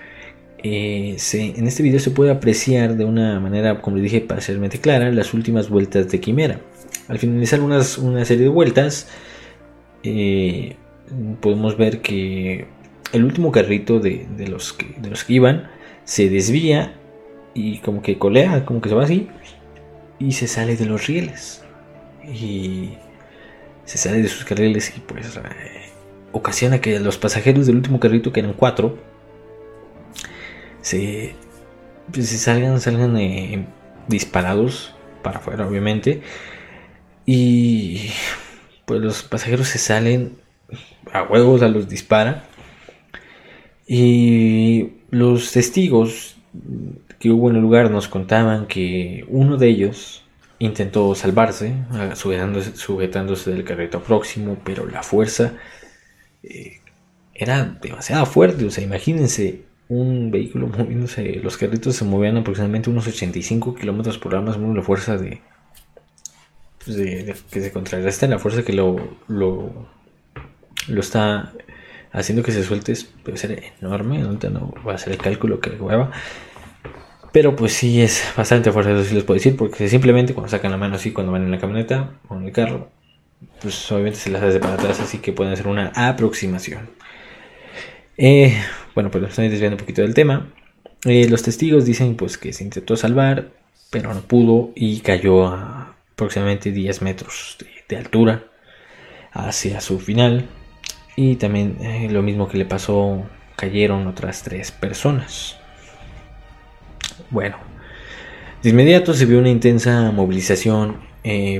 eh, 0.63 1.17
en 1.35 1.67
este 1.67 1.83
video 1.83 2.01
se 2.01 2.11
puede 2.11 2.31
apreciar 2.31 2.97
de 2.97 3.05
una 3.05 3.39
manera, 3.39 3.83
como 3.83 3.97
les 3.97 4.05
dije, 4.05 4.23
parcialmente 4.23 4.81
clara, 4.81 5.11
las 5.13 5.35
últimas 5.35 5.69
vueltas 5.69 6.11
de 6.11 6.21
Quimera. 6.21 6.61
Al 7.09 7.19
finalizar 7.19 7.61
unas, 7.61 7.99
una 7.99 8.25
serie 8.25 8.45
de 8.45 8.49
vueltas, 8.49 9.09
eh, 10.03 10.77
podemos 11.41 11.77
ver 11.77 12.01
que 12.01 12.67
el 13.13 13.25
último 13.25 13.53
carrito 13.53 14.01
de, 14.01 14.27
los 14.49 14.73
que, 14.73 14.95
de 14.99 15.11
los 15.11 15.25
que 15.25 15.35
iban 15.35 15.69
se 16.05 16.31
desvía 16.31 16.95
y 17.53 17.79
como 17.79 18.01
que 18.01 18.19
colea, 18.19 18.65
como 18.65 18.81
que 18.81 18.89
se 18.89 18.95
va 18.95 19.05
así, 19.05 19.29
y 20.19 20.33
se 20.33 20.49
sale 20.49 20.77
de 20.77 20.87
los 20.87 21.07
rieles. 21.07 21.63
Y 22.25 22.93
se 23.85 23.99
sale 23.99 24.23
de 24.23 24.29
sus 24.29 24.45
carriles 24.45 24.93
y 24.97 25.01
pues 25.01 25.39
ocasiona 26.33 26.81
que 26.81 26.99
los 27.01 27.17
pasajeros 27.19 27.67
del 27.67 27.77
último 27.77 28.01
carrito, 28.01 28.33
que 28.33 28.41
eran 28.41 28.55
cuatro, 28.55 28.99
se, 30.81 31.35
pues, 32.13 32.29
salgan, 32.29 32.81
salgan 32.81 33.17
eh, 33.17 33.67
disparados 34.09 34.95
para 35.23 35.39
afuera, 35.39 35.67
obviamente. 35.67 36.23
Y 37.27 38.11
pues 38.85 39.01
los 39.01 39.23
pasajeros 39.23 39.69
se 39.69 39.79
salen 39.79 40.37
a 41.13 41.23
huevos, 41.23 41.63
a 41.63 41.69
los 41.69 41.89
dispara. 41.89 42.45
Y 43.87 44.91
los 45.11 45.53
testigos 45.53 46.37
que 47.19 47.31
hubo 47.31 47.51
en 47.51 47.57
el 47.57 47.63
lugar 47.63 47.91
nos 47.91 48.09
contaban 48.09 48.67
que 48.67 49.25
uno 49.29 49.57
de 49.57 49.69
ellos 49.69 50.24
intentó 50.65 51.15
salvarse, 51.15 51.75
sujetándose, 52.15 52.77
sujetándose 52.77 53.51
del 53.51 53.65
carrito 53.65 54.03
próximo, 54.03 54.59
pero 54.65 54.87
la 54.87 55.03
fuerza 55.03 55.55
eh, 56.43 56.81
era 57.35 57.65
demasiado 57.65 58.27
fuerte. 58.27 58.65
O 58.65 58.71
sea, 58.71 58.83
imagínense 58.83 59.63
un 59.89 60.31
vehículo 60.31 60.69
moviéndose, 60.69 61.41
los 61.43 61.57
carritos 61.57 61.97
se 61.97 62.05
movían 62.05 62.37
aproximadamente 62.39 62.91
unos 62.91 63.07
85 63.07 63.75
kilómetros 63.75 64.19
por 64.19 64.35
hora, 64.35 64.43
más 64.45 64.57
o 64.57 64.61
menos 64.61 64.77
la 64.77 64.83
fuerza 64.83 65.19
de, 65.19 65.43
pues 66.83 66.97
de, 66.97 67.35
que 67.51 67.61
se 67.61 67.73
contrarresta 67.73 68.27
la 68.27 68.39
fuerza 68.39 68.63
que 68.63 68.73
lo, 68.73 68.97
lo, 69.29 69.89
lo 70.89 71.01
está 71.01 71.53
haciendo 72.13 72.43
que 72.43 72.53
se 72.53 72.63
suelte 72.63 72.95
debe 73.25 73.37
ser 73.37 73.73
enorme, 73.81 74.23
ahorita 74.23 74.49
no 74.49 74.73
va 74.87 74.95
a 74.95 74.99
ser 74.99 75.13
el 75.13 75.19
cálculo 75.19 75.61
que 75.61 75.71
mueva. 75.71 76.11
Pero 77.35 77.57
pues 77.57 77.73
sí 77.73 78.01
es 78.01 78.33
bastante 78.37 78.71
fuerte, 78.71 78.93
eso 78.93 79.03
sí 79.03 79.13
les 79.13 79.25
puedo 79.25 79.35
decir, 79.35 79.57
porque 79.57 79.89
simplemente 79.89 80.35
cuando 80.35 80.49
sacan 80.49 80.71
la 80.71 80.77
mano 80.77 80.95
así, 80.95 81.11
cuando 81.11 81.33
van 81.33 81.43
en 81.43 81.51
la 81.51 81.59
camioneta 81.59 82.13
o 82.29 82.37
en 82.37 82.45
el 82.45 82.53
carro, 82.53 82.93
pues 83.61 83.91
obviamente 83.91 84.21
se 84.21 84.31
las 84.31 84.41
hace 84.41 84.61
para 84.61 84.75
atrás, 84.75 85.01
así 85.01 85.19
que 85.19 85.33
pueden 85.33 85.53
hacer 85.53 85.67
una 85.67 85.91
aproximación. 85.97 86.91
Eh, 88.17 88.57
bueno, 88.95 89.11
pues 89.11 89.25
estoy 89.25 89.49
desviando 89.49 89.75
un 89.75 89.81
poquito 89.81 90.03
del 90.03 90.15
tema. 90.15 90.53
Eh, 91.07 91.29
los 91.29 91.43
testigos 91.43 91.85
dicen 91.85 92.15
pues 92.15 92.39
que 92.39 92.53
se 92.53 92.63
intentó 92.63 92.97
salvar, 92.97 93.49
pero 93.91 94.15
no 94.15 94.21
pudo 94.21 94.71
y 94.77 95.01
cayó 95.01 95.49
a 95.49 95.97
aproximadamente 96.13 96.71
10 96.71 97.03
metros 97.03 97.59
de, 97.89 97.97
altura 97.97 98.45
hacia 99.33 99.81
su 99.81 99.99
final. 99.99 100.47
Y 101.17 101.35
también 101.35 101.79
eh, 101.81 102.09
lo 102.13 102.23
mismo 102.23 102.47
que 102.47 102.59
le 102.59 102.65
pasó, 102.65 103.25
cayeron 103.57 104.07
otras 104.07 104.45
tres 104.45 104.71
personas. 104.71 105.59
Bueno, 107.35 107.57
de 108.63 108.71
inmediato 108.71 109.13
se 109.13 109.27
vio 109.27 109.41
una 109.41 109.51
intensa 109.51 110.13
movilización 110.13 110.99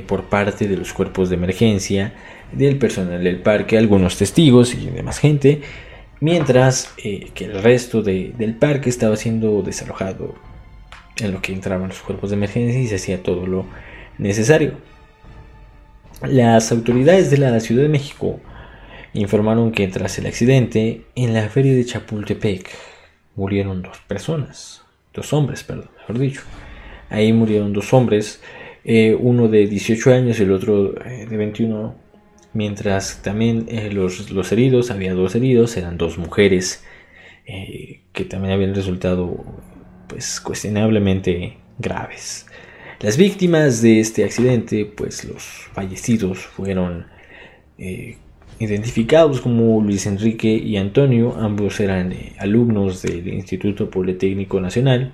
por 0.07 0.23
parte 0.23 0.69
de 0.69 0.77
los 0.77 0.93
cuerpos 0.93 1.27
de 1.27 1.35
emergencia, 1.35 2.13
del 2.53 2.77
personal 2.77 3.21
del 3.21 3.41
parque, 3.41 3.77
algunos 3.77 4.15
testigos 4.15 4.73
y 4.73 4.85
demás 4.85 5.19
gente 5.19 5.63
mientras 6.21 6.93
eh, 7.03 7.29
que 7.33 7.43
el 7.43 7.61
resto 7.61 8.01
del 8.01 8.55
parque 8.55 8.89
estaba 8.89 9.17
siendo 9.17 9.61
desalojado 9.63 10.35
en 11.17 11.33
lo 11.33 11.41
que 11.41 11.51
entraban 11.51 11.89
los 11.89 11.99
cuerpos 11.99 12.29
de 12.29 12.37
emergencia 12.37 12.79
y 12.79 12.87
se 12.87 12.95
hacía 12.95 13.21
todo 13.21 13.45
lo 13.45 13.65
necesario. 14.17 14.75
Las 16.21 16.71
autoridades 16.71 17.31
de 17.31 17.37
la 17.37 17.59
Ciudad 17.59 17.83
de 17.83 17.89
México 17.89 18.39
informaron 19.11 19.73
que 19.73 19.89
tras 19.89 20.17
el 20.19 20.27
accidente 20.27 21.01
en 21.15 21.33
la 21.33 21.49
feria 21.49 21.73
de 21.73 21.83
Chapultepec 21.83 22.69
murieron 23.35 23.81
dos 23.81 23.97
personas, 24.07 24.84
dos 25.15 25.33
hombres, 25.33 25.63
perdón, 25.63 25.89
mejor 25.97 26.19
dicho. 26.19 26.41
Ahí 27.09 27.31
murieron 27.33 27.73
dos 27.73 27.93
hombres, 27.93 28.41
eh, 28.83 29.15
uno 29.19 29.47
de 29.47 29.67
18 29.67 30.13
años 30.13 30.39
y 30.39 30.43
el 30.43 30.51
otro 30.51 30.93
eh, 31.03 31.25
de 31.27 31.37
21 31.37 31.95
mientras 32.53 33.21
también 33.21 33.65
eh, 33.67 33.89
los, 33.91 34.51
heridos, 34.51 34.91
había 34.91 35.13
dos 35.13 35.35
heridos, 35.35 35.75
eran 35.77 35.97
dos 35.97 36.17
mujeres 36.17 36.83
que 37.45 38.25
también 38.25 38.53
habían 38.53 38.73
resultado 38.73 39.45
pues 40.07 40.41
cuestionablemente 40.41 41.57
graves. 41.77 42.47
Las 42.99 43.17
víctimas 43.17 43.83
de 43.83 43.99
este 43.99 44.23
accidente, 44.23 44.85
pues 44.85 45.25
los 45.25 45.43
fallecidos 45.73 46.39
fueron 46.39 47.05
identificados 48.59 49.41
como 49.41 49.81
Luis 49.81 50.05
Enrique 50.05 50.47
y 50.47 50.77
Antonio, 50.77 51.35
ambos 51.37 51.79
eran 51.79 52.13
alumnos 52.39 53.01
del 53.01 53.27
Instituto 53.27 53.89
Politécnico 53.89 54.59
Nacional 54.61 55.13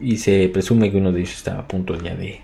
y 0.00 0.18
se 0.18 0.48
presume 0.48 0.90
que 0.90 0.98
uno 0.98 1.12
de 1.12 1.20
ellos 1.20 1.36
estaba 1.36 1.60
a 1.60 1.68
punto 1.68 1.96
ya 2.00 2.14
de, 2.14 2.40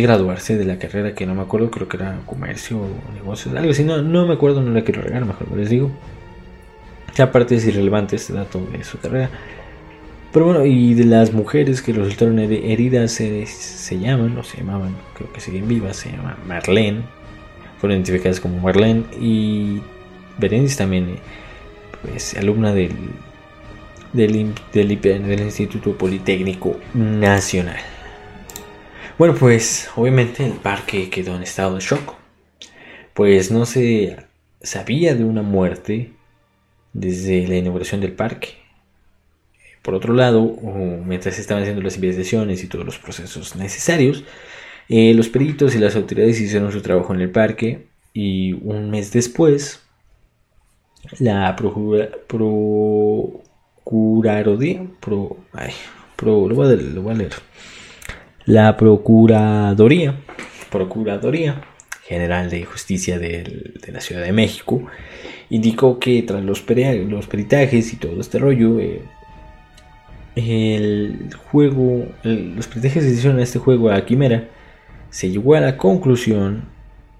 graduarse 0.00 0.56
de 0.56 0.64
la 0.64 0.78
carrera 0.78 1.14
que 1.14 1.26
no 1.26 1.34
me 1.34 1.42
acuerdo, 1.42 1.70
creo 1.70 1.88
que 1.88 1.98
era 1.98 2.20
comercio 2.24 2.78
o 2.78 3.14
negocios, 3.14 3.54
algo 3.54 3.70
así, 3.70 3.84
no, 3.84 4.00
no 4.02 4.26
me 4.26 4.34
acuerdo, 4.34 4.62
no 4.62 4.70
la 4.72 4.84
quiero 4.84 5.02
regar, 5.02 5.24
mejor 5.24 5.54
les 5.56 5.70
digo. 5.70 5.90
Aparte 7.18 7.56
es 7.56 7.66
irrelevante 7.66 8.14
este 8.14 8.32
dato 8.32 8.64
de 8.70 8.84
su 8.84 8.98
carrera. 8.98 9.28
Pero 10.32 10.44
bueno, 10.44 10.64
y 10.64 10.94
de 10.94 11.04
las 11.04 11.32
mujeres 11.32 11.82
que 11.82 11.92
resultaron 11.92 12.38
heridas 12.38 13.12
se, 13.12 13.44
se 13.46 13.98
llaman, 13.98 14.36
o 14.38 14.44
se 14.44 14.58
llamaban, 14.58 14.94
creo 15.14 15.32
que 15.32 15.40
siguen 15.40 15.66
vivas, 15.66 15.96
se 15.96 16.10
llama 16.10 16.38
Marlene. 16.46 17.17
Fueron 17.80 17.96
identificadas 17.98 18.40
como 18.40 18.58
Marlene 18.58 19.04
y 19.20 19.80
Berenice 20.38 20.76
también, 20.76 21.16
pues 22.02 22.36
alumna 22.36 22.72
del, 22.72 22.92
del, 24.12 24.54
del, 24.72 25.00
del 25.00 25.40
Instituto 25.40 25.96
Politécnico 25.96 26.78
Nacional. 26.94 27.80
Bueno, 29.18 29.34
pues 29.34 29.90
obviamente 29.96 30.46
el 30.46 30.52
parque 30.52 31.10
quedó 31.10 31.34
en 31.36 31.42
estado 31.42 31.74
de 31.74 31.80
shock. 31.80 32.14
Pues 33.14 33.50
no 33.50 33.66
se 33.66 34.16
sabía 34.62 35.14
de 35.14 35.24
una 35.24 35.42
muerte 35.42 36.12
desde 36.92 37.46
la 37.48 37.56
inauguración 37.56 38.00
del 38.00 38.12
parque. 38.12 38.50
Por 39.82 39.94
otro 39.94 40.14
lado, 40.14 40.56
mientras 41.04 41.36
se 41.36 41.40
estaban 41.40 41.62
haciendo 41.62 41.82
las 41.82 41.96
investigaciones 41.96 42.62
y 42.62 42.68
todos 42.68 42.84
los 42.84 42.98
procesos 42.98 43.56
necesarios, 43.56 44.22
eh, 44.88 45.12
los 45.14 45.28
peritos 45.28 45.74
y 45.74 45.78
las 45.78 45.96
autoridades 45.96 46.40
hicieron 46.40 46.72
su 46.72 46.80
trabajo 46.80 47.14
en 47.14 47.20
el 47.20 47.30
parque 47.30 47.86
y 48.12 48.52
un 48.52 48.90
mes 48.90 49.12
después, 49.12 49.82
la 51.18 51.54
procura, 51.56 52.08
procuraduría, 53.84 54.86
pro, 55.00 55.36
lo, 56.48 56.54
voy 56.54 56.66
a, 56.66 57.14
leer, 57.14 57.32
la 58.44 58.76
procuraduría, 58.76 60.16
procuraduría 60.70 61.62
general 62.02 62.50
de 62.50 62.64
justicia 62.64 63.18
de 63.18 63.74
la 63.92 64.00
Ciudad 64.00 64.22
de 64.22 64.32
México 64.32 64.82
indicó 65.50 65.98
que 65.98 66.22
tras 66.22 66.42
los, 66.42 66.64
los 66.68 67.26
peritajes 67.26 67.92
y 67.92 67.96
todo 67.96 68.20
este 68.20 68.38
rollo, 68.38 68.78
eh, 68.80 69.02
el 70.36 71.30
juego, 71.50 72.06
los 72.22 72.66
peritajes 72.68 73.04
se 73.04 73.10
hicieron 73.10 73.38
a 73.40 73.42
este 73.42 73.58
juego 73.58 73.90
a 73.90 74.04
Quimera, 74.04 74.48
se 75.10 75.30
llegó 75.30 75.54
a 75.54 75.60
la 75.60 75.76
conclusión 75.76 76.64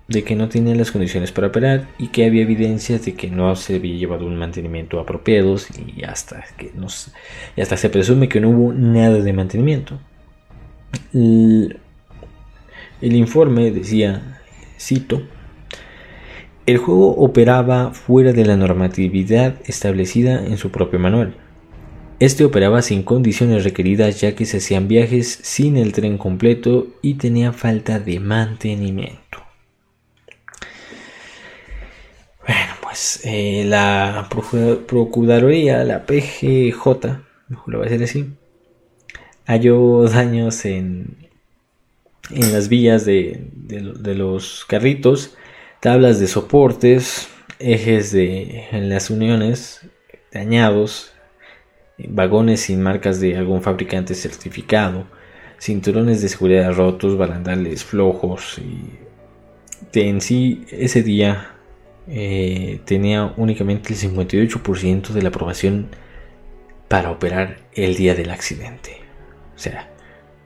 de 0.09 0.25
que 0.25 0.35
no 0.35 0.49
tenía 0.49 0.75
las 0.75 0.91
condiciones 0.91 1.33
para 1.33 1.49
operar 1.49 1.89
y 1.99 2.09
que 2.09 2.25
había 2.25 2.43
evidencias 2.43 3.05
de 3.05 3.15
que 3.15 3.31
no 3.31 3.55
se 3.57 3.77
había 3.77 3.95
llevado 3.95 4.27
un 4.27 4.37
mantenimiento 4.37 4.99
apropiado 4.99 5.57
y 5.97 6.03
hasta 6.03 6.45
que 6.57 6.73
hasta 7.61 7.77
se 7.77 7.91
presume 7.91 8.29
que 8.29 8.41
no 8.41 8.49
hubo 8.49 8.73
nada 8.73 9.21
de 9.21 9.33
mantenimiento. 9.35 10.01
el 11.13 11.77
informe 13.01 13.71
decía, 13.71 14.41
cito, 14.79 15.23
el 16.65 16.79
juego 16.79 17.17
operaba 17.17 17.93
fuera 17.93 18.33
de 18.33 18.47
la 18.47 18.57
normatividad 18.57 19.57
establecida 19.67 20.45
en 20.45 20.57
su 20.57 20.71
propio 20.71 20.99
manual. 20.99 21.35
Este 22.21 22.45
operaba 22.45 22.83
sin 22.83 23.03
condiciones 23.03 23.65
requeridas 23.65 24.21
ya 24.21 24.35
que 24.35 24.45
se 24.45 24.57
hacían 24.57 24.89
viajes 24.89 25.39
sin 25.43 25.77
el 25.77 25.93
tren 25.93 26.19
completo 26.19 26.89
y 27.01 27.15
tenía 27.15 27.53
falta 27.53 28.01
de 28.01 28.19
mantenimiento. 28.19 29.45
Bueno, 32.47 32.73
pues 32.83 33.21
eh, 33.25 33.65
la 33.67 34.29
Procuraduría, 34.87 35.85
la 35.85 36.07
PGJ, 36.07 36.87
lo 37.67 37.79
voy 37.79 37.87
a 37.87 37.91
decir 37.91 38.05
así, 38.05 38.27
halló 39.47 40.09
daños 40.09 40.65
en, 40.65 41.29
en 42.31 42.53
las 42.53 42.69
vías 42.69 43.05
de 43.05 43.51
los 44.17 44.65
carritos 44.65 45.37
tablas 45.81 46.19
de 46.19 46.27
soportes, 46.27 47.29
ejes 47.59 48.13
de, 48.13 48.67
en 48.73 48.89
las 48.89 49.11
uniones 49.11 49.81
dañados, 50.33 51.13
vagones 51.99 52.61
sin 52.61 52.83
marcas 52.83 53.21
de 53.21 53.37
algún 53.37 53.63
fabricante 53.63 54.15
certificado, 54.15 55.07
cinturones 55.59 56.23
de 56.23 56.29
seguridad 56.29 56.73
rotos, 56.73 57.19
barandales 57.19 57.85
flojos 57.85 58.59
y 58.59 59.09
en 59.93 60.21
sí 60.21 60.65
ese 60.71 61.03
día 61.03 61.57
eh, 62.07 62.81
tenía 62.85 63.35
únicamente 63.37 63.93
el 63.93 63.99
58% 63.99 65.09
de 65.09 65.23
la 65.23 65.29
aprobación 65.29 65.89
para 66.89 67.11
operar 67.11 67.59
el 67.75 67.97
día 67.97 68.15
del 68.15 68.31
accidente. 68.31 69.01
O 69.55 69.59
sea, 69.59 69.91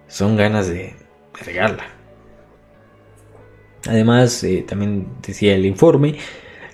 son 0.08 0.36
ganas 0.36 0.68
de, 0.68 0.94
de 1.38 1.44
regarla. 1.44 1.84
Además, 3.86 4.42
eh, 4.44 4.64
también 4.66 5.08
decía 5.26 5.54
el 5.54 5.66
informe 5.66 6.16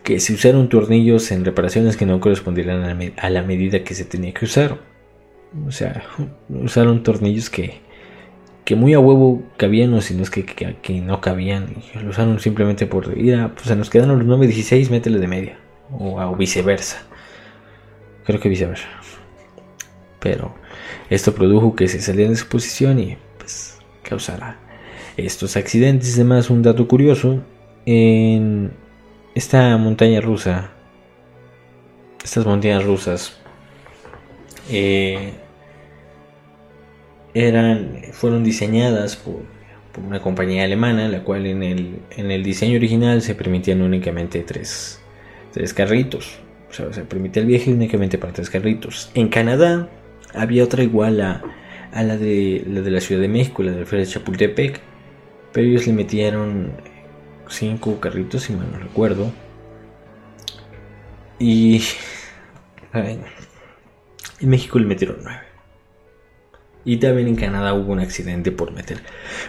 que 0.09 0.21
se 0.21 0.33
usaron 0.33 0.71
tornillos 0.71 1.31
en 1.33 1.45
reparaciones 1.45 1.99
que 1.99 2.07
no 2.07 2.19
correspondieran 2.19 2.83
a 3.19 3.29
la, 3.29 3.43
medida 3.43 3.85
que 3.85 3.95
se 3.95 4.07
tenía 4.07 4.33
que 4.33 4.47
usar. 4.47 4.79
O 5.67 5.71
sea, 5.71 6.03
usaron 6.49 7.03
tornillos 7.03 7.51
que, 7.51 7.83
que 8.65 8.75
muy 8.75 8.95
a 8.95 9.01
huevo 9.01 9.43
cabían 9.59 9.93
o 9.93 10.01
si 10.01 10.15
no 10.15 10.23
es 10.23 10.31
que, 10.31 10.47
que, 10.47 11.01
no 11.03 11.21
cabían. 11.21 11.75
Y 11.95 11.99
lo 11.99 12.09
usaron 12.09 12.41
simplemente 12.41 12.87
por 12.87 13.19
ir 13.19 13.51
pues 13.55 13.77
nos 13.77 13.91
quedaron 13.91 14.27
los 14.27 14.39
9.16, 14.41 14.89
métele 14.89 15.19
de 15.19 15.29
media. 15.29 15.59
O, 15.93 16.35
viceversa. 16.37 17.03
Creo 18.25 18.41
que 18.41 18.49
viceversa. 18.49 18.89
Pero 20.21 20.55
esto 21.11 21.35
produjo 21.35 21.77
que 21.77 21.87
se 21.87 22.01
salieran 22.01 22.33
de 22.33 22.39
su 22.39 22.49
posición 22.49 22.99
y 22.99 23.19
pues 23.37 23.79
causara 24.03 24.59
estos 25.19 25.59
accidentes. 25.59 26.15
Además, 26.15 26.49
un 26.49 26.63
dato 26.63 26.89
curioso, 26.89 27.43
en 27.85 28.71
esta 29.39 29.77
montaña 29.77 30.21
rusa, 30.21 30.73
estas 32.25 32.45
montañas 32.45 32.85
rusas, 32.85 33.39
eh, 34.69 35.31
eran, 37.35 38.03
fueron 38.11 38.43
diseñadas 38.43 39.15
por, 39.15 39.37
una 40.05 40.21
compañía 40.21 40.65
alemana, 40.65 41.09
la 41.09 41.25
cual 41.25 41.47
en 41.47 41.63
el, 41.63 42.01
en 42.17 42.31
el 42.31 42.43
diseño 42.45 42.77
original 42.77 43.21
se 43.23 43.35
permitían 43.35 43.83
únicamente 43.83 44.43
tres, 44.43 45.01
tres 45.53 45.73
carritos. 45.75 46.39
O 46.71 46.73
sea, 46.73 46.93
se 46.93 47.03
permitía 47.03 47.43
el 47.43 47.49
viaje 47.49 47.73
únicamente 47.73 48.19
para 48.19 48.33
tres 48.33 48.51
carritos. 48.51 49.11
En 49.15 49.29
Canadá 49.29 49.89
había 50.35 50.63
otra 50.63 50.85
igual 50.85 51.21
a, 51.21 51.43
a 51.93 52.03
la, 52.03 52.17
de, 52.17 52.65
la 52.67 52.81
de 52.81 52.91
la 52.91 53.01
Ciudad 53.01 53.21
de 53.21 53.29
México, 53.29 53.63
la 53.63 53.73
de 53.73 53.87
Feria 53.87 54.05
de 54.05 54.13
Chapultepec, 54.13 54.81
pero 55.53 55.67
ellos 55.67 55.87
le 55.87 55.93
metieron 55.95 56.73
cinco 57.49 58.01
carritos, 58.01 58.43
si 58.45 58.53
mal 58.53 58.71
no 58.71 58.79
recuerdo. 58.79 59.31
Y 61.39 61.83
en 62.93 63.21
México 64.49 64.79
le 64.79 64.87
metieron 64.87 65.19
nueve. 65.23 65.41
Y 66.85 66.97
también 66.97 67.29
en 67.29 67.37
Canadá 67.37 67.75
hubo 67.75 67.93
un 67.93 68.01
accidente 68.01 68.51
por 68.51 68.73
meter. 68.73 69.03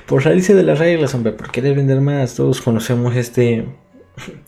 Por 0.06 0.24
salirse 0.24 0.54
de 0.56 0.64
las 0.64 0.80
reglas, 0.80 1.16
hombre, 1.16 1.32
por 1.32 1.52
querer 1.52 1.76
vender 1.76 2.02
más. 2.02 2.36
Todos 2.36 2.62
conocemos 2.62 3.16
este. 3.16 3.66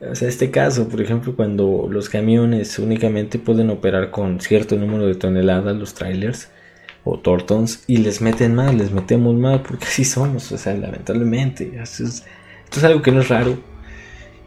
O 0.00 0.14
sea, 0.14 0.28
este 0.28 0.50
caso, 0.50 0.88
por 0.88 1.00
ejemplo, 1.00 1.34
cuando 1.34 1.88
los 1.90 2.10
camiones 2.10 2.78
únicamente 2.78 3.38
pueden 3.38 3.70
operar 3.70 4.10
con 4.10 4.38
cierto 4.38 4.76
número 4.76 5.06
de 5.06 5.14
toneladas, 5.14 5.74
los 5.76 5.94
trailers 5.94 6.50
o 7.04 7.18
Tortons 7.18 7.84
y 7.86 7.98
les 7.98 8.20
meten 8.20 8.54
mal, 8.54 8.76
les 8.76 8.90
metemos 8.90 9.34
mal 9.34 9.62
porque 9.62 9.86
así 9.86 10.04
somos, 10.04 10.50
o 10.52 10.58
sea, 10.58 10.74
lamentablemente. 10.74 11.78
Esto 11.80 12.04
es, 12.04 12.24
esto 12.74 12.84
es 12.88 12.90
algo 12.90 13.02
que 13.02 13.12
no 13.12 13.20
es 13.20 13.28
raro 13.28 13.56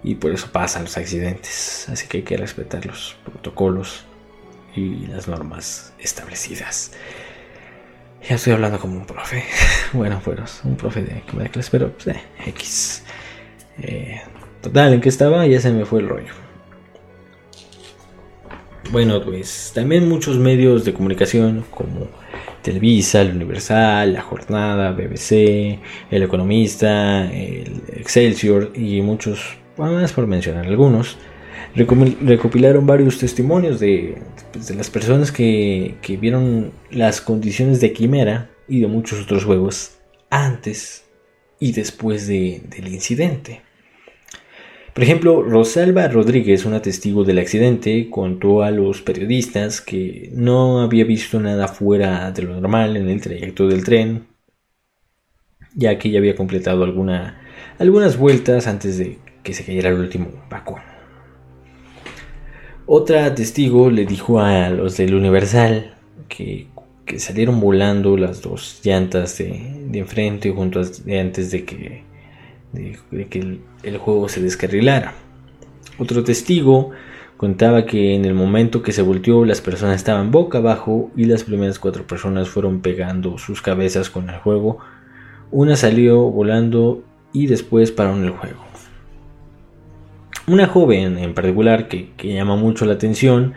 y 0.03 0.15
por 0.15 0.33
eso 0.33 0.51
pasan 0.51 0.83
los 0.83 0.97
accidentes. 0.97 1.87
Así 1.87 2.09
que 2.09 2.17
hay 2.17 2.23
que 2.23 2.35
respetar 2.35 2.85
los 2.85 3.15
protocolos 3.23 4.03
y 4.75 5.07
las 5.07 5.29
normas 5.29 5.93
establecidas. 5.97 6.91
Ya 8.27 8.35
estoy 8.35 8.51
hablando 8.51 8.79
como 8.79 8.97
un 8.97 9.05
profe. 9.05 9.45
Bueno, 9.93 10.19
pues 10.21 10.59
un 10.65 10.75
profe 10.75 11.03
de, 11.03 11.23
de 11.31 11.49
clase, 11.49 11.69
pero 11.71 11.93
pues, 11.93 12.07
eh, 12.07 12.21
X. 12.47 13.03
Eh, 13.81 14.21
total, 14.61 14.95
¿en 14.95 14.99
qué 14.99 15.07
estaba? 15.07 15.47
Ya 15.47 15.61
se 15.61 15.71
me 15.71 15.85
fue 15.85 16.01
el 16.01 16.09
rollo. 16.09 16.33
Bueno, 18.91 19.23
pues 19.23 19.71
también 19.73 20.09
muchos 20.09 20.37
medios 20.37 20.83
de 20.83 20.93
comunicación 20.93 21.63
como 21.71 22.09
Televisa, 22.67 23.21
el 23.21 23.33
Universal, 23.33 24.11
La 24.11 24.21
Jornada, 24.21 24.91
BBC, 24.91 25.79
El 26.11 26.23
Economista, 26.23 27.31
el 27.31 27.81
Excelsior 27.95 28.73
y 28.75 29.01
muchos 29.01 29.55
más 29.77 30.11
por 30.11 30.27
mencionar 30.27 30.65
algunos, 30.65 31.17
recopilaron 31.73 32.85
varios 32.85 33.19
testimonios 33.19 33.79
de, 33.79 34.17
pues, 34.51 34.67
de 34.67 34.75
las 34.75 34.89
personas 34.89 35.31
que, 35.31 35.95
que, 36.01 36.17
vieron 36.17 36.73
las 36.91 37.21
condiciones 37.21 37.79
de 37.79 37.93
Quimera 37.93 38.49
y 38.67 38.81
de 38.81 38.87
muchos 38.87 39.23
otros 39.23 39.45
juegos 39.45 39.99
antes 40.29 41.05
y 41.61 41.71
después 41.71 42.27
de, 42.27 42.63
del 42.69 42.89
incidente. 42.89 43.61
Por 44.97 45.03
ejemplo, 45.03 45.43
Rosalba 45.43 46.07
Rodríguez, 46.07 46.65
una 46.65 46.81
testigo 46.81 47.23
del 47.23 47.37
accidente, 47.37 48.09
contó 48.09 48.63
a 48.63 48.71
los 48.71 49.03
periodistas 49.03 49.79
que 49.79 50.31
no 50.33 50.81
había 50.81 51.03
visto 51.03 51.39
nada 51.39 51.67
fuera 51.67 52.31
de 52.31 52.41
lo 52.41 52.59
normal 52.59 52.97
en 52.97 53.07
el 53.07 53.21
trayecto 53.21 53.67
del 53.67 53.83
tren, 53.83 54.25
ya 55.75 55.99
que 55.99 56.09
ya 56.09 56.17
había 56.17 56.35
completado 56.35 56.83
alguna, 56.83 57.39
algunas 57.77 58.17
vueltas 58.17 58.65
antes 58.65 58.97
de 58.97 59.19
que 59.43 59.53
se 59.53 59.63
cayera 59.63 59.89
el 59.89 59.99
último 59.99 60.29
vagón. 60.49 60.81
Otra 62.87 63.35
testigo 63.35 63.91
le 63.91 64.07
dijo 64.07 64.39
a 64.39 64.71
los 64.71 64.97
del 64.97 65.13
Universal 65.13 65.93
que, 66.27 66.69
salieron 67.17 67.59
volando 67.59 68.17
las 68.17 68.41
dos 68.41 68.81
llantas 68.83 69.37
de, 69.37 69.79
de 69.91 69.99
enfrente 69.99 70.49
junto 70.49 70.81
antes 70.81 71.51
de 71.51 71.65
que 71.65 72.06
de, 72.77 73.27
que 73.27 73.59
el, 73.83 73.97
juego 73.97 74.29
se 74.29 74.41
descarrilara. 74.41 75.13
Otro 75.97 76.23
testigo 76.23 76.91
contaba 77.37 77.85
que 77.85 78.15
en 78.15 78.25
el 78.25 78.33
momento 78.33 78.81
que 78.81 78.91
se 78.91 79.01
volteó 79.01 79.45
las 79.45 79.61
personas 79.61 79.95
estaban 79.95 80.31
boca 80.31 80.57
abajo 80.57 81.11
y 81.15 81.25
las 81.25 81.43
primeras 81.43 81.79
cuatro 81.79 82.05
personas 82.05 82.49
fueron 82.49 82.81
pegando 82.81 83.37
sus 83.37 83.61
cabezas 83.61 84.09
con 84.09 84.29
el 84.29 84.37
juego. 84.37 84.79
Una 85.51 85.75
salió 85.75 86.21
volando 86.23 87.03
y 87.33 87.47
después 87.47 87.91
paró 87.91 88.15
en 88.15 88.25
el 88.25 88.31
juego. 88.31 88.67
Una 90.47 90.67
joven 90.67 91.17
en 91.17 91.33
particular 91.33 91.87
que, 91.87 92.09
llama 92.23 92.55
mucho 92.55 92.85
la 92.85 92.93
atención, 92.93 93.53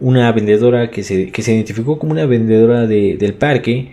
una 0.00 0.32
vendedora 0.32 0.90
que 0.90 1.02
se, 1.02 1.30
que 1.30 1.42
se 1.42 1.54
identificó 1.54 1.98
como 1.98 2.12
una 2.12 2.26
vendedora 2.26 2.86
del 2.86 3.34
parque, 3.34 3.92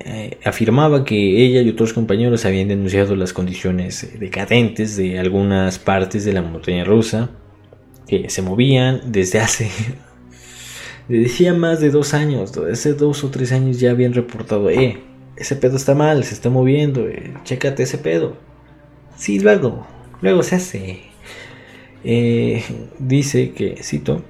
eh, 0.00 0.38
afirmaba 0.44 1.04
que 1.04 1.44
ella 1.44 1.62
y 1.62 1.68
otros 1.68 1.92
compañeros 1.92 2.44
habían 2.44 2.68
denunciado 2.68 3.16
las 3.16 3.32
condiciones 3.32 4.04
eh, 4.04 4.16
decadentes 4.18 4.96
de 4.96 5.18
algunas 5.18 5.78
partes 5.78 6.24
de 6.24 6.32
la 6.32 6.42
montaña 6.42 6.84
rusa 6.84 7.30
que 8.06 8.30
se 8.30 8.42
movían 8.42 9.00
desde 9.06 9.40
hace 9.40 9.70
decía 11.08 11.54
más 11.54 11.80
de 11.80 11.90
dos 11.90 12.14
años 12.14 12.56
hace 12.56 12.94
dos 12.94 13.24
o 13.24 13.30
tres 13.30 13.52
años 13.52 13.80
ya 13.80 13.90
habían 13.90 14.12
reportado 14.12 14.70
eh 14.70 15.00
ese 15.36 15.56
pedo 15.56 15.76
está 15.76 15.94
mal 15.94 16.24
se 16.24 16.34
está 16.34 16.50
moviendo 16.50 17.06
chécate 17.44 17.82
ese 17.82 17.98
pedo 17.98 18.36
sí 19.16 19.38
luego 19.38 19.86
luego 20.20 20.42
se 20.42 20.56
hace. 20.56 21.00
Dice 22.98 23.52
que 23.52 23.76
cito 23.82 24.24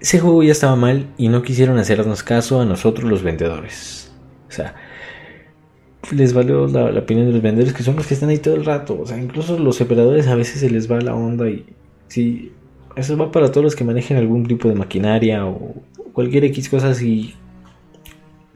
ese 0.00 0.20
juego 0.20 0.42
ya 0.42 0.52
estaba 0.52 0.76
mal 0.76 1.06
y 1.18 1.28
no 1.28 1.42
quisieron 1.42 1.78
hacernos 1.78 2.22
caso 2.22 2.60
a 2.60 2.64
nosotros 2.64 3.08
los 3.08 3.22
vendedores. 3.22 4.12
O 4.48 4.52
sea, 4.52 4.74
les 6.12 6.32
valió 6.32 6.66
la, 6.66 6.98
opinión 6.98 7.26
de 7.26 7.32
los 7.32 7.42
vendedores 7.42 7.74
que 7.74 7.82
son 7.82 7.96
los 7.96 8.06
que 8.06 8.14
están 8.14 8.28
ahí 8.28 8.38
todo 8.38 8.54
el 8.54 8.64
rato. 8.64 8.98
O 9.00 9.06
sea, 9.06 9.18
incluso 9.18 9.58
los 9.58 9.80
operadores 9.80 10.26
a 10.28 10.34
veces 10.34 10.60
se 10.60 10.70
les 10.70 10.90
va 10.90 11.00
la 11.00 11.14
onda 11.14 11.48
y 11.50 11.66
sí, 12.06 12.52
eso 12.96 13.16
va 13.16 13.30
para 13.30 13.50
todos 13.50 13.64
los 13.64 13.76
que 13.76 13.84
manejen 13.84 14.16
algún 14.16 14.46
tipo 14.46 14.68
de 14.68 14.74
maquinaria 14.74 15.46
o 15.46 15.74
cualquier 16.12 16.44
X 16.44 16.68
cosa. 16.68 16.94
Si 16.94 17.34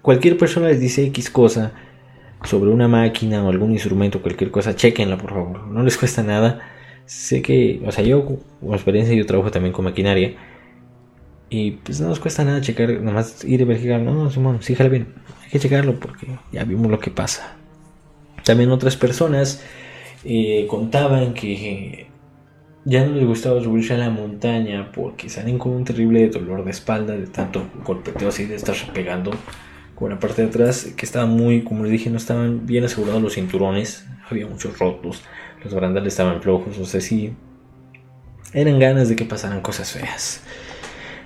cualquier 0.01 0.37
persona 0.37 0.69
les 0.69 0.81
dice 0.81 1.05
X 1.07 1.31
cosa 1.31 1.73
sobre 2.45 2.71
una 2.71 2.89
máquina 2.89 3.45
o 3.45 3.51
algún 3.51 3.73
instrumento, 3.73 4.23
cualquier 4.23 4.51
cosa, 4.51 4.77
chequenla 4.77 5.19
por 5.19 5.31
favor. 5.31 5.67
No 5.67 5.83
les 5.83 5.97
cuesta 5.97 6.23
nada. 6.23 6.61
Sé 7.05 7.43
que, 7.43 7.83
o 7.85 7.91
sea, 7.91 8.05
yo 8.05 8.25
con 8.25 8.39
experiencia 8.73 9.15
yo 9.15 9.27
trabajo 9.27 9.51
también 9.51 9.73
con 9.73 9.85
maquinaria 9.85 10.37
y 11.53 11.73
pues 11.73 12.01
no 12.01 12.09
nos 12.09 12.19
cuesta 12.19 12.45
nada 12.45 12.63
checar, 12.63 12.91
nomás 13.03 13.45
ir 13.45 13.61
y 13.61 13.65
verificar. 13.65 14.01
No, 14.01 14.15
no, 14.15 14.31
Simón, 14.31 14.63
sí, 14.63 14.75
jale 14.75 14.89
bien. 14.89 15.09
Hay 15.45 15.51
que 15.51 15.59
checarlo 15.59 16.01
porque 16.01 16.27
ya 16.51 16.65
vimos 16.65 16.91
lo 16.91 16.99
que 16.99 17.11
pasa. 17.11 17.57
También 18.43 18.71
otras 18.71 18.97
personas 18.97 19.63
eh, 20.25 20.67
contaban 20.67 21.35
que 21.35 22.07
ya 22.87 23.05
no 23.05 23.15
les 23.15 23.27
gustaba 23.27 23.63
subirse 23.63 23.93
a 23.93 23.99
la 23.99 24.09
montaña 24.09 24.93
porque 24.93 25.29
salen 25.29 25.59
con 25.59 25.73
un 25.73 25.85
terrible 25.85 26.27
dolor 26.31 26.65
de 26.65 26.71
espalda 26.71 27.15
de 27.15 27.27
tanto 27.27 27.67
golpeteo 27.85 28.31
así 28.31 28.47
de 28.47 28.55
estar 28.55 28.75
pegando 28.95 29.31
con 29.95 30.09
la 30.09 30.19
parte 30.19 30.41
de 30.41 30.49
atrás 30.49 30.95
que 30.97 31.05
estaba 31.05 31.27
muy, 31.27 31.65
como 31.65 31.83
les 31.83 31.93
dije, 31.93 32.09
no 32.09 32.17
estaban 32.17 32.65
bien 32.65 32.85
asegurados 32.85 33.21
los 33.21 33.35
cinturones, 33.35 34.07
había 34.29 34.47
muchos 34.47 34.79
rotos, 34.79 35.23
los 35.63 35.75
barandales 35.75 36.15
estaban 36.15 36.41
flojos, 36.41 36.79
o 36.79 36.87
sea, 36.87 37.03
sí, 37.03 37.35
eran 38.55 38.79
ganas 38.79 39.11
de 39.11 39.17
que 39.17 39.27
pasaran 39.27 39.61
cosas 39.61 39.93
feas. 39.93 40.43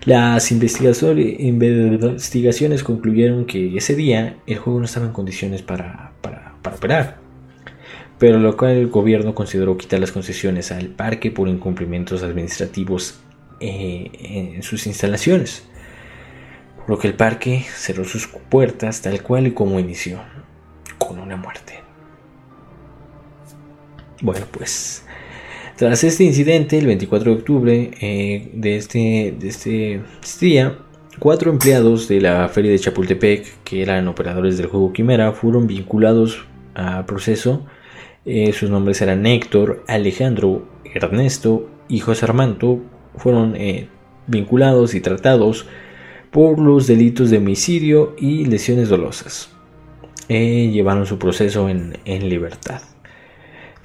Las 0.06 0.50
investigaciones 0.52 2.84
concluyeron 2.84 3.44
que 3.44 3.76
ese 3.76 3.96
día 3.96 4.38
el 4.46 4.58
juego 4.58 4.78
no 4.78 4.84
estaba 4.84 5.06
en 5.06 5.12
condiciones 5.12 5.62
para, 5.62 6.12
operar, 6.64 7.16
pero 8.16 8.38
lo 8.38 8.56
cual 8.56 8.76
el 8.76 8.86
gobierno 8.86 9.34
consideró 9.34 9.76
quitar 9.76 9.98
las 9.98 10.12
concesiones 10.12 10.70
al 10.70 10.90
parque 10.90 11.32
por 11.32 11.48
incumplimientos 11.48 12.22
administrativos 12.22 13.18
eh, 13.58 14.52
en 14.54 14.62
sus 14.62 14.86
instalaciones, 14.86 15.64
por 16.76 16.90
lo 16.90 16.98
que 17.00 17.08
el 17.08 17.14
parque 17.14 17.66
cerró 17.74 18.04
sus 18.04 18.28
puertas 18.28 19.02
tal 19.02 19.24
cual 19.24 19.48
y 19.48 19.50
como 19.50 19.80
inició, 19.80 20.20
con 20.98 21.18
una 21.18 21.36
muerte. 21.36 21.80
Bueno, 24.22 24.46
pues 24.52 25.04
tras 25.76 26.04
este 26.04 26.24
incidente, 26.24 26.78
el 26.78 26.86
24 26.86 27.32
de 27.32 27.38
octubre 27.38 27.90
eh, 28.00 28.50
de, 28.54 28.76
este, 28.76 29.34
de 29.38 29.48
este, 29.48 30.00
este, 30.22 30.46
día, 30.46 30.78
cuatro 31.18 31.50
empleados 31.50 32.08
de 32.08 32.22
la 32.22 32.48
feria 32.48 32.70
de 32.70 32.78
Chapultepec, 32.78 33.62
que 33.62 33.82
eran 33.82 34.08
operadores 34.08 34.56
del 34.56 34.68
juego 34.68 34.94
Quimera, 34.94 35.32
fueron 35.32 35.66
vinculados 35.66 36.46
al 36.74 37.04
proceso. 37.04 37.66
Eh, 38.24 38.52
sus 38.54 38.70
nombres 38.70 39.02
eran 39.02 39.26
Héctor, 39.26 39.84
Alejandro, 39.86 40.66
Ernesto 40.94 41.68
y 41.88 42.00
José 42.00 42.24
Armando. 42.24 42.80
Fueron 43.16 43.54
eh, 43.56 43.88
vinculados 44.26 44.94
y 44.94 45.02
tratados 45.02 45.66
por 46.30 46.58
los 46.58 46.86
delitos 46.86 47.28
de 47.28 47.36
homicidio 47.36 48.16
y 48.18 48.46
lesiones 48.46 48.88
dolosas. 48.88 49.50
llevaron 50.28 51.04
su 51.04 51.18
proceso 51.18 51.68
en 51.68 52.28
libertad. 52.28 52.80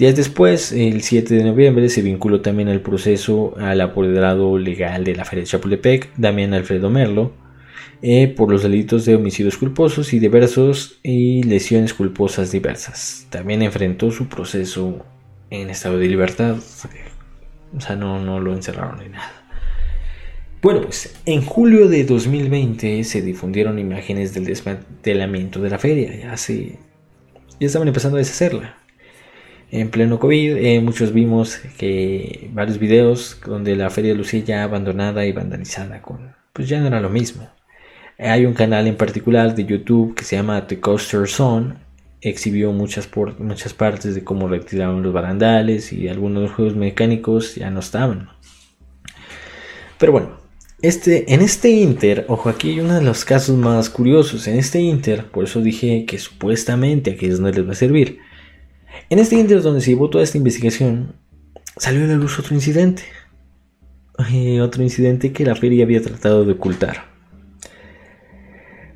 Días 0.02 0.16
después, 0.16 0.72
el 0.72 1.04
7 1.04 1.36
de 1.36 1.44
noviembre, 1.44 1.88
se 1.88 2.02
vinculó 2.02 2.42
también 2.42 2.70
al 2.70 2.82
proceso 2.82 3.54
al 3.60 3.82
apoderado 3.82 4.58
legal 4.58 5.04
de 5.04 5.16
la 5.16 5.26
Feria 5.26 5.44
de 5.44 5.50
Chapultepec, 5.50 6.10
Damián 6.18 6.56
Alfredo 6.56 6.90
Merlo, 6.90 7.34
eh, 8.02 8.28
por 8.28 8.50
los 8.50 8.64
delitos 8.64 9.06
de 9.06 9.14
homicidios 9.14 9.58
culposos 9.58 10.12
y 10.14 10.18
diversos 10.18 11.00
y 11.04 11.44
lesiones 11.44 11.94
culposas 11.94 12.52
diversas. 12.52 13.28
También 13.30 13.62
enfrentó 13.62 14.10
su 14.10 14.28
proceso 14.28 15.06
en 15.52 15.70
estado 15.70 16.00
de 16.00 16.08
libertad, 16.08 16.58
o 17.78 17.80
sea, 17.80 17.96
no, 17.96 18.20
no 18.20 18.40
lo 18.40 18.56
encerraron 18.56 18.98
ni 19.04 19.10
nada. 19.10 19.32
Bueno, 20.64 20.82
pues 20.82 21.16
en 21.28 21.46
julio 21.46 21.88
de 21.88 22.06
2020 22.06 23.04
se 23.04 23.22
difundieron 23.22 23.78
imágenes 23.78 24.34
del 24.34 24.46
desmantelamiento 24.46 25.62
de 25.62 25.70
la 25.70 25.78
feria, 25.78 26.16
ya 26.16 26.38
se 26.38 26.80
ya 27.60 27.68
estaban 27.68 27.88
empezando 27.88 28.18
a 28.18 28.22
deshacerla 28.22 28.81
en 29.72 29.90
pleno 29.90 30.20
COVID. 30.20 30.58
Eh, 30.58 30.82
muchos 30.82 31.14
vimos 31.14 31.60
que 31.78 32.50
varios 32.54 32.78
videos 32.78 33.40
donde 33.46 33.76
la 33.76 33.90
feria 33.90 34.14
lucía 34.14 34.44
ya 34.44 34.64
abandonada 34.64 35.26
y 35.26 35.32
vandalizada 35.32 36.02
con, 36.02 36.36
pues 36.54 36.70
ya 36.70 36.80
no 36.80 36.88
era 36.88 37.00
lo 37.00 37.10
mismo. 37.10 37.50
Hay 38.20 38.46
un 38.46 38.54
canal 38.54 38.86
en 38.86 38.98
particular 38.98 39.56
de 39.56 39.66
YouTube 39.66 40.14
que 40.14 40.24
se 40.24 40.36
llama 40.36 40.68
The 40.68 40.80
Coaster 40.80 41.28
Zone. 41.28 41.76
Exhibió 42.22 42.72
muchas, 42.72 43.10
muchas 43.40 43.74
partes 43.74 44.14
de 44.14 44.24
cómo 44.24 44.48
retiraron 44.48 45.02
los 45.02 45.12
barandales 45.12 45.92
y 45.92 46.08
algunos 46.08 46.52
juegos 46.52 46.76
mecánicos 46.76 47.56
ya 47.56 47.72
no 47.72 47.80
estaban. 47.80 48.30
Pero 49.98 50.12
bueno, 50.12 50.38
este, 50.84 51.34
en 51.34 51.42
este 51.42 51.70
Inter, 51.70 52.26
ojo, 52.28 52.50
aquí 52.50 52.72
hay 52.72 52.80
uno 52.82 52.94
de 52.94 53.04
los 53.04 53.26
casos 53.26 53.58
más 53.58 53.90
curiosos. 53.90 54.48
En 54.48 54.60
este 54.60 54.80
Inter, 54.80 55.26
por 55.26 55.46
eso 55.46 55.62
dije 55.62 56.06
que 56.06 56.20
supuestamente 56.20 57.12
aquí 57.12 57.26
es 57.26 57.40
donde 57.40 57.58
les 57.58 57.68
va 57.68 57.72
a 57.72 57.76
servir 57.76 58.20
en 59.10 59.20
este 59.20 59.36
inter 59.36 59.62
donde 59.62 59.82
se 59.82 59.92
llevó 59.92 60.10
toda 60.10 60.24
esta 60.24 60.38
investigación, 60.38 61.14
salió 61.78 62.04
a 62.06 62.08
la 62.08 62.16
luz 62.16 62.40
otro 62.40 62.56
incidente. 62.56 63.04
Otro 64.62 64.84
incidente 64.84 65.34
que 65.34 65.46
la 65.46 65.56
feria 65.56 65.84
había 65.84 66.02
tratado 66.02 66.46
de 66.46 66.52
ocultar. 66.52 67.06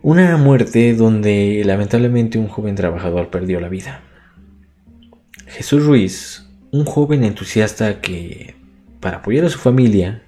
Una 0.03 0.37
muerte 0.37 0.93
donde 0.93 1.63
lamentablemente 1.65 2.37
un 2.37 2.47
joven 2.47 2.75
trabajador 2.75 3.31
perdió 3.31 3.59
la 3.59 3.69
vida. 3.69 4.03
Jesús 5.47 5.83
Ruiz, 5.83 6.47
un 6.71 6.85
joven 6.85 7.23
entusiasta 7.23 8.01
que, 8.01 8.53
para 8.99 9.17
apoyar 9.17 9.45
a 9.45 9.49
su 9.49 9.57
familia 9.57 10.21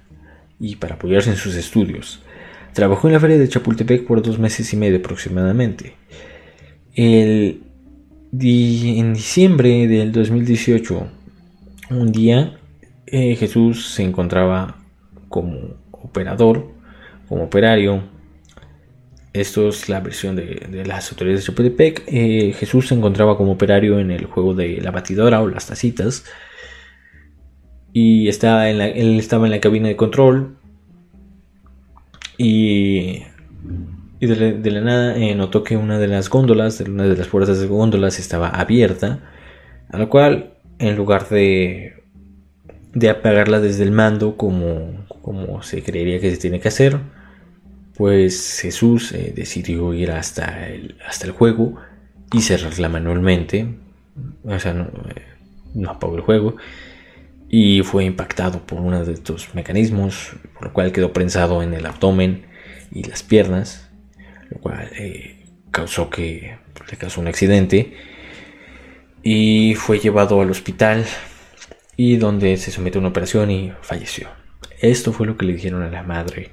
y 0.58 0.76
para 0.76 0.96
apoyarse 0.96 1.30
en 1.30 1.36
sus 1.36 1.54
estudios, 1.54 2.22
trabajó 2.72 3.06
en 3.06 3.12
la 3.14 3.20
feria 3.20 3.38
de 3.38 3.48
Chapultepec 3.48 4.04
por 4.04 4.20
dos 4.20 4.40
meses 4.40 4.72
y 4.72 4.76
medio 4.76 4.98
aproximadamente. 4.98 5.94
El 6.94 7.62
en 8.32 9.14
diciembre 9.14 9.88
del 9.88 10.12
2018, 10.12 11.06
un 11.90 12.12
día 12.12 12.58
eh, 13.06 13.36
Jesús 13.36 13.88
se 13.94 14.02
encontraba 14.02 14.76
como 15.28 15.76
operador, 15.92 16.70
como 17.28 17.44
operario. 17.44 18.02
Esto 19.32 19.68
es 19.68 19.88
la 19.88 20.00
versión 20.00 20.36
de, 20.36 20.84
las 20.86 21.10
autoridades 21.10 21.40
de 21.40 21.46
Chapultepec. 21.46 22.04
Eh, 22.06 22.52
Jesús 22.58 22.88
se 22.88 22.94
encontraba 22.94 23.36
como 23.36 23.52
operario 23.52 23.98
en 24.00 24.10
el 24.10 24.26
juego 24.26 24.54
de 24.54 24.80
la 24.80 24.90
batidora 24.90 25.40
o 25.40 25.48
las 25.48 25.66
tacitas. 25.66 26.24
Y 27.92 28.28
estaba 28.28 28.68
en 28.68 28.78
la, 28.78 28.88
él 28.88 29.18
estaba 29.18 29.46
en 29.46 29.52
la 29.52 29.60
cabina 29.60 29.88
de 29.88 29.96
control. 29.96 30.56
Y, 32.36 33.22
y 34.20 34.26
de, 34.26 34.70
la, 34.70 34.80
nada 34.80 35.16
eh, 35.16 35.34
notó 35.34 35.62
que 35.62 35.76
una 35.76 35.98
de 35.98 36.08
las 36.08 36.28
góndolas, 36.28 36.80
una 36.80 37.04
de 37.04 37.16
las 37.16 37.28
puertas 37.28 37.60
de 37.60 37.66
góndolas 37.66 38.18
estaba 38.18 38.48
abierta. 38.48 39.20
A 39.90 39.98
lo 39.98 40.08
cual, 40.08 40.54
en 40.78 40.96
lugar 40.96 41.28
de, 41.28 42.02
de 42.94 43.10
apagarla 43.10 43.60
desde 43.60 43.84
el 43.84 43.92
mando 43.92 44.36
como, 44.36 45.06
como 45.22 45.62
se 45.62 45.82
creería 45.82 46.20
que 46.20 46.30
se 46.30 46.36
tiene 46.36 46.60
que 46.60 46.68
hacer, 46.68 46.98
pues 47.96 48.60
Jesús 48.60 49.12
eh, 49.12 49.32
decidió 49.34 49.94
ir 49.94 50.10
hasta 50.10 50.68
el, 50.68 50.96
hasta 51.06 51.26
el 51.26 51.32
juego 51.32 51.76
y 52.32 52.40
cerrarla 52.42 52.88
manualmente. 52.88 53.74
O 54.44 54.58
sea, 54.58 54.74
no, 54.74 54.84
eh, 54.84 55.22
no 55.74 55.90
apagó 55.90 56.16
el 56.16 56.22
juego 56.22 56.56
y 57.48 57.82
fue 57.82 58.04
impactado 58.04 58.60
por 58.66 58.80
uno 58.80 59.04
de 59.04 59.12
estos 59.12 59.54
mecanismos, 59.54 60.36
por 60.54 60.68
lo 60.68 60.72
cual 60.72 60.92
quedó 60.92 61.12
prensado 61.12 61.62
en 61.62 61.72
el 61.72 61.86
abdomen 61.86 62.46
y 62.92 63.04
las 63.04 63.22
piernas, 63.22 63.87
lo 64.50 64.58
cual 64.58 64.90
eh, 64.98 65.44
causó 65.70 66.10
que 66.10 66.56
le 66.90 66.96
causó 66.96 67.20
un 67.20 67.28
accidente 67.28 67.94
y 69.22 69.74
fue 69.74 69.98
llevado 69.98 70.40
al 70.40 70.50
hospital 70.50 71.04
y 71.96 72.16
donde 72.16 72.56
se 72.56 72.70
sometió 72.70 72.98
a 72.98 73.02
una 73.02 73.10
operación 73.10 73.50
y 73.50 73.72
falleció. 73.82 74.28
Esto 74.80 75.12
fue 75.12 75.26
lo 75.26 75.36
que 75.36 75.46
le 75.46 75.54
dijeron 75.54 75.82
a 75.82 75.90
la 75.90 76.02
madre 76.02 76.50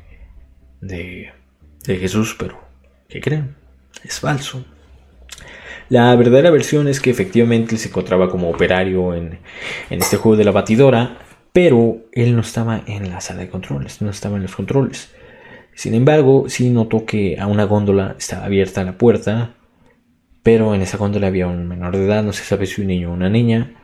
de, 0.81 1.31
de 1.85 1.97
Jesús, 1.97 2.35
pero 2.37 2.59
¿qué 3.07 3.21
creen? 3.21 3.55
Es 4.03 4.19
falso. 4.19 4.65
La 5.89 6.15
verdadera 6.15 6.49
versión 6.49 6.87
es 6.87 6.99
que 6.99 7.11
efectivamente 7.11 7.75
él 7.75 7.79
se 7.79 7.89
encontraba 7.89 8.29
como 8.29 8.49
operario 8.49 9.13
en, 9.13 9.39
este 9.91 10.17
juego 10.17 10.35
de 10.35 10.43
la 10.43 10.51
batidora, 10.51 11.19
pero 11.53 11.97
él 12.11 12.35
no 12.35 12.41
estaba 12.41 12.81
en 12.87 13.09
la 13.09 13.21
sala 13.21 13.41
de 13.41 13.49
controles, 13.49 14.01
no 14.01 14.09
estaba 14.09 14.37
en 14.37 14.43
los 14.43 14.55
controles. 14.55 15.11
Sin 15.75 15.93
embargo, 15.93 16.45
sí 16.47 16.69
notó 16.69 17.05
que 17.05 17.37
a 17.37 17.47
una 17.47 17.65
góndola 17.65 18.15
estaba 18.17 18.45
abierta 18.45 18.83
la 18.83 18.97
puerta, 18.97 19.55
pero 20.41 20.73
en 20.73 20.81
esa 20.81 20.97
góndola 20.97 21.27
había 21.27 21.47
un 21.47 21.67
menor 21.67 21.97
de 21.97 22.05
edad, 22.05 22.23
no 22.23 22.31
se 22.31 22.43
sabe 22.43 22.65
si 22.65 22.81
un 22.81 22.87
niño 22.87 23.11
o 23.11 23.13
una 23.13 23.29
niña. 23.29 23.75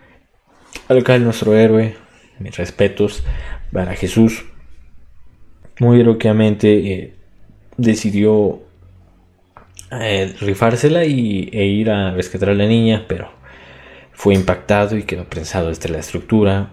Al 0.87 1.03
cual 1.03 1.25
nuestro 1.25 1.55
héroe, 1.55 1.95
mis 2.39 2.55
respetos 2.55 3.23
para 3.73 3.93
Jesús, 3.95 4.45
muy 5.79 5.99
heroicamente 5.99 6.93
eh, 6.93 7.15
decidió 7.75 8.61
eh, 9.91 10.33
rifársela 10.39 11.03
y, 11.03 11.49
e 11.51 11.65
ir 11.65 11.89
a 11.89 12.11
rescatar 12.11 12.51
a 12.51 12.53
la 12.53 12.67
niña, 12.67 13.05
pero 13.09 13.31
fue 14.13 14.33
impactado 14.33 14.95
y 14.95 15.03
quedó 15.03 15.25
prensado 15.25 15.67
desde 15.67 15.89
la 15.89 15.99
estructura. 15.99 16.71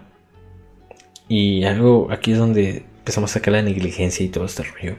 Y 1.27 1.65
algo 1.65 2.07
aquí 2.09 2.31
es 2.31 2.37
donde 2.37 2.85
empezamos 3.09 3.31
a 3.31 3.33
sacar 3.39 3.53
la 3.53 3.63
negligencia 3.63 4.23
y 4.23 4.29
todo 4.29 4.45
este 4.45 4.61
rollo. 4.61 4.97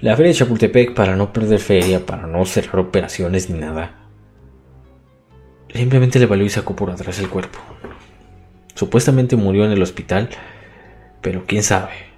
La 0.00 0.14
feria 0.14 0.32
de 0.32 0.38
Chapultepec, 0.38 0.92
para 0.92 1.16
no 1.16 1.32
perder 1.32 1.58
feria, 1.58 2.04
para 2.04 2.26
no 2.26 2.44
cerrar 2.44 2.80
operaciones 2.80 3.48
ni 3.48 3.58
nada, 3.58 3.94
simplemente 5.72 6.18
le 6.18 6.26
valió 6.26 6.44
y 6.44 6.50
sacó 6.50 6.76
por 6.76 6.90
atrás 6.90 7.18
el 7.18 7.30
cuerpo. 7.30 7.58
Supuestamente 8.74 9.36
murió 9.36 9.64
en 9.64 9.72
el 9.72 9.80
hospital, 9.80 10.28
pero 11.22 11.44
quién 11.46 11.62
sabe 11.62 12.12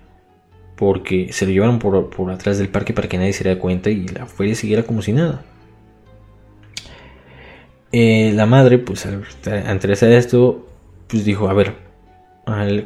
porque 0.77 1.33
se 1.33 1.47
lo 1.47 1.53
llevaron 1.53 1.79
por, 1.79 2.31
atrás 2.33 2.59
del 2.59 2.69
parque 2.69 2.93
para 2.93 3.09
que 3.09 3.17
nadie 3.17 3.33
se 3.33 3.45
diera 3.45 3.61
cuenta 3.61 3.91
y 3.91 4.09
la 4.09 4.27
feria 4.27 4.57
siguiera 4.57 4.83
como 4.83 5.03
si 5.03 5.13
nada. 5.13 5.45
Eh, 7.93 8.33
la 8.35 8.45
madre, 8.47 8.79
pues 8.79 9.07
al 9.07 9.25
enterarse 9.47 10.17
esto, 10.17 10.67
pues 11.07 11.25
dijo, 11.25 11.49
a 11.49 11.55
ver, 11.55 11.75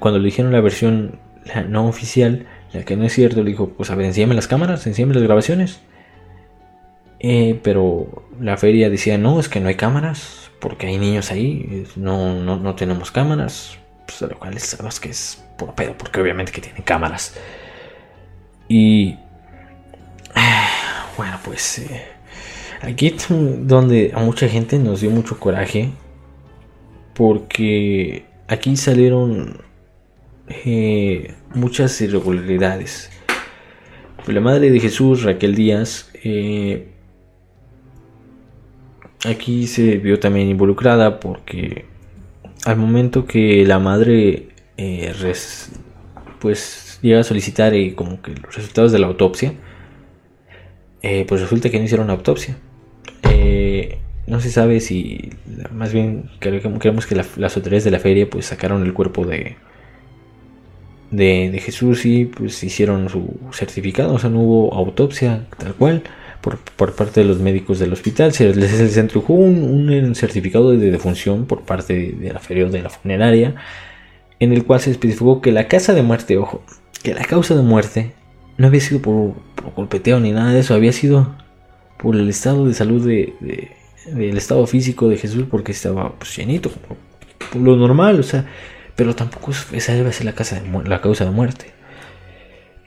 cuando 0.01 0.19
le 0.19 0.27
dijeron 0.27 0.53
la 0.53 0.61
versión 0.61 1.19
no 1.69 1.87
oficial, 1.87 2.47
la 2.73 2.85
que 2.85 2.97
no 2.97 3.05
es 3.05 3.13
cierto, 3.13 3.43
le 3.43 3.51
dijo, 3.51 3.71
pues 3.71 3.91
a 3.91 3.95
ver, 3.95 4.07
enséñame 4.07 4.35
las 4.35 4.49
cámaras, 4.49 4.87
enséñame 4.87 5.15
las 5.15 5.23
grabaciones. 5.23 5.81
Eh, 7.21 7.59
pero 7.63 8.25
la 8.41 8.57
feria 8.57 8.91
decía, 8.91 9.19
no, 9.19 9.41
es 9.41 9.49
que 9.49 9.61
no 9.61 9.69
hay 9.69 9.75
cámaras, 9.75 10.51
porque 10.61 10.87
hay 10.87 10.99
niños 10.99 11.31
ahí, 11.31 11.85
no, 11.97 12.57
no, 12.57 12.75
tenemos 12.75 13.11
cámaras, 13.11 13.77
pues 14.07 14.21
lo 14.23 14.39
cual 14.39 14.59
sabes 14.59 15.01
que 15.01 15.11
es 15.11 15.43
por 15.57 15.75
pedo, 15.75 15.95
porque 15.97 16.21
obviamente 16.21 16.53
que 16.53 16.61
tienen 16.61 16.83
cámaras. 16.83 17.35
Y 18.69 19.17
bueno, 21.17 21.39
pues 21.45 21.79
eh, 21.81 22.05
aquí 22.83 23.09
es 23.09 23.27
donde 23.29 24.13
a 24.15 24.21
mucha 24.21 24.49
gente 24.49 24.79
nos 24.79 25.01
dio 25.01 25.11
mucho 25.11 25.39
coraje 25.41 25.91
porque 27.15 28.27
aquí 28.47 28.77
salieron 28.77 29.61
eh, 30.49 31.35
muchas 31.55 32.01
irregularidades. 32.01 33.11
La 34.27 34.41
madre 34.41 34.71
de 34.71 34.81
Jesús, 34.81 35.23
Raquel 35.23 35.55
Díaz, 35.55 36.11
eh, 36.23 36.89
aquí 39.25 39.67
se 39.67 39.97
vio 39.97 40.19
también 40.21 40.49
involucrada 40.49 41.19
porque 41.21 41.87
al 42.65 42.77
momento 42.77 43.27
que 43.27 43.65
la 43.65 43.79
madre 43.79 44.49
pues 46.39 46.89
llega 47.03 47.21
a 47.21 47.25
solicitar 47.25 47.75
eh, 47.75 47.95
como 47.95 48.21
que 48.23 48.33
los 48.35 48.55
resultados 48.55 48.93
de 48.93 48.99
la 48.99 49.07
autopsia, 49.07 49.55
eh, 51.03 51.25
pues 51.29 51.41
resulta 51.41 51.71
que 51.71 51.79
no 51.79 51.85
hicieron 51.85 52.11
autopsia. 52.11 52.57
Eh, 53.23 53.99
no 54.27 54.41
se 54.41 54.51
sabe 54.51 54.81
si, 54.81 55.31
más 55.73 55.93
bien 55.93 56.31
creemos 56.39 57.07
que 57.07 57.15
las 57.15 57.57
autoridades 57.57 57.85
de 57.85 57.91
la 57.91 57.99
feria 57.99 58.29
pues 58.29 58.47
sacaron 58.47 58.83
el 58.83 58.93
cuerpo 58.93 59.25
de, 59.25 59.57
de, 61.11 61.61
Jesús 61.63 62.05
y 62.07 62.27
pues 62.27 62.63
hicieron 62.63 63.09
su 63.09 63.39
certificado, 63.53 64.15
o 64.15 64.19
sea, 64.19 64.31
no 64.31 64.41
hubo 64.41 64.75
autopsia 64.75 65.45
tal 65.59 65.75
cual 65.75 66.03
por, 66.41 66.95
parte 66.95 67.21
de 67.21 67.27
los 67.27 67.41
médicos 67.41 67.79
del 67.79 67.93
hospital, 67.93 68.33
se 68.33 68.55
les, 68.55 68.97
un, 69.27 69.91
un, 69.91 70.15
certificado 70.15 70.71
de 70.71 70.91
defunción 70.91 71.47
por 71.47 71.63
parte 71.63 72.13
de 72.13 72.33
la 72.33 72.39
feria 72.39 72.67
de 72.67 72.83
la 72.83 72.91
funeraria 72.91 73.55
en 74.41 74.53
el 74.53 74.65
cual 74.65 74.81
se 74.81 74.91
especificó 74.91 75.41
que 75.41 75.53
la 75.53 75.69
casa 75.69 75.95
de 75.95 76.03
muerte, 76.03 76.37
ojo, 76.37 76.63
que 77.03 77.15
la 77.15 77.25
causa 77.25 77.55
de 77.55 77.63
muerte 77.63 78.13
no 78.57 78.67
había 78.67 78.81
sido 78.81 79.01
por, 79.03 79.35
golpeteo 79.77 80.21
ni 80.21 80.33
nada 80.33 80.53
de 80.53 80.61
eso, 80.61 80.75
había 80.75 80.93
sido 80.93 81.35
por 81.97 82.15
el 82.15 82.29
estado 82.29 82.67
de 82.67 82.75
salud 82.75 83.07
de, 83.07 83.35
del 84.13 84.37
estado 84.37 84.67
físico 84.67 85.09
de 85.09 85.17
Jesús 85.17 85.45
porque 85.51 85.73
estaba 85.73 86.13
pues, 86.13 86.37
llenito, 86.37 86.71
por, 86.71 87.61
lo 87.61 87.77
normal, 87.77 88.21
o 88.21 88.23
sea, 88.23 88.47
pero 88.99 89.15
tampoco 89.15 89.53
esa 89.73 89.95
debe 89.95 90.13
ser 90.13 90.27
la, 90.27 90.33
casa 90.33 90.61
la 90.85 91.01
causa 91.01 91.25
de 91.25 91.31
muerte. 91.31 91.67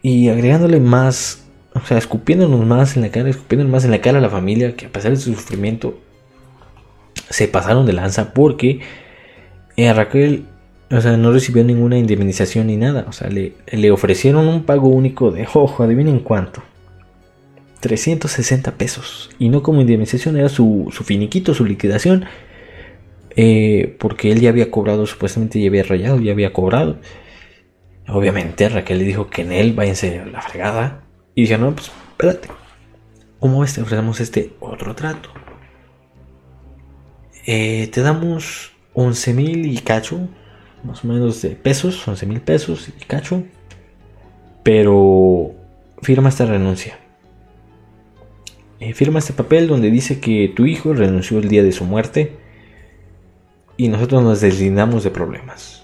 Y 0.01 0.27
agregándole 0.27 0.81
más, 0.81 1.45
o 1.73 1.79
sea, 1.79 1.97
escupiéndonos 1.97 2.65
más 2.65 2.97
en 2.97 3.03
la 3.03 3.11
cara, 3.11 3.29
escupiéndonos 3.29 3.71
más 3.71 3.85
en 3.85 3.91
la 3.91 4.01
cara 4.01 4.17
a 4.17 4.21
la 4.21 4.29
familia, 4.29 4.75
que 4.75 4.87
a 4.87 4.89
pesar 4.89 5.11
de 5.11 5.17
su 5.17 5.33
sufrimiento, 5.33 5.97
se 7.29 7.47
pasaron 7.47 7.85
de 7.85 7.93
lanza 7.93 8.33
porque 8.33 8.81
a 9.77 9.81
eh, 9.81 9.93
Raquel 9.93 10.43
o 10.91 10.99
sea, 10.99 11.15
no 11.15 11.31
recibió 11.31 11.63
ninguna 11.63 11.97
indemnización 11.97 12.67
ni 12.67 12.75
nada. 12.75 13.05
O 13.07 13.13
sea, 13.13 13.29
le, 13.29 13.91
ofrecieron 13.91 14.49
un 14.49 14.63
pago 14.63 14.89
único 14.89 15.31
de, 15.31 15.47
ojo, 15.53 15.81
adivinen 15.81 16.19
cuánto. 16.19 16.61
360 17.79 18.73
pesos. 18.73 19.29
Y 19.39 19.47
no 19.47 19.63
como 19.63 19.79
indemnización, 19.79 20.35
era 20.35 20.49
su, 20.49 20.91
finiquito, 21.05 21.53
su 21.53 21.63
liquidación. 21.63 22.25
Eh, 23.35 23.95
porque 23.99 24.31
él 24.31 24.41
ya 24.41 24.49
había 24.49 24.71
cobrado, 24.71 25.05
supuestamente 25.05 25.59
ya 25.59 25.67
había 25.67 25.83
rayado, 25.83 26.19
ya 26.19 26.31
había 26.31 26.53
cobrado. 26.53 26.99
Obviamente 28.07 28.67
Raquel 28.67 28.99
le 28.99 29.05
dijo 29.05 29.29
que 29.29 29.43
en 29.43 29.51
él 29.51 29.73
váyanse 29.73 30.19
a 30.19 30.25
la 30.25 30.41
fregada. 30.41 31.03
Y 31.35 31.43
dijo, 31.43 31.57
no, 31.57 31.73
pues 31.73 31.91
espérate. 32.11 32.49
¿Cómo 33.39 33.61
ves? 33.61 33.77
Ofrecemos 33.77 34.19
este 34.19 34.53
otro 34.59 34.95
trato. 34.95 35.29
Eh, 37.47 37.89
te 37.91 38.01
damos 38.01 38.73
11 38.93 39.33
mil 39.33 39.65
y 39.65 39.77
cacho 39.79 40.27
más 40.83 41.03
o 41.03 41.07
menos 41.07 41.41
de 41.41 41.51
pesos, 41.51 42.07
11 42.07 42.25
mil 42.25 42.41
pesos 42.41 42.89
y 42.89 43.05
cacho. 43.05 43.43
Pero 44.63 45.55
firma 46.01 46.29
esta 46.29 46.45
renuncia. 46.45 46.99
Eh, 48.79 48.93
firma 48.93 49.19
este 49.19 49.33
papel 49.33 49.67
donde 49.67 49.91
dice 49.91 50.19
que 50.19 50.51
tu 50.55 50.65
hijo 50.65 50.93
renunció 50.93 51.37
el 51.39 51.49
día 51.49 51.63
de 51.63 51.71
su 51.71 51.85
muerte 51.85 52.40
y 53.81 53.87
nosotros 53.87 54.21
nos 54.21 54.41
deslindamos 54.41 55.03
de 55.03 55.09
problemas. 55.09 55.81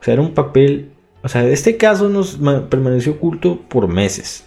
O 0.00 0.02
sea, 0.02 0.14
era 0.14 0.22
un 0.22 0.32
papel, 0.32 0.92
o 1.22 1.28
sea, 1.28 1.46
este 1.46 1.76
caso 1.76 2.08
nos 2.08 2.38
permaneció 2.70 3.12
oculto 3.12 3.60
por 3.68 3.86
meses. 3.86 4.46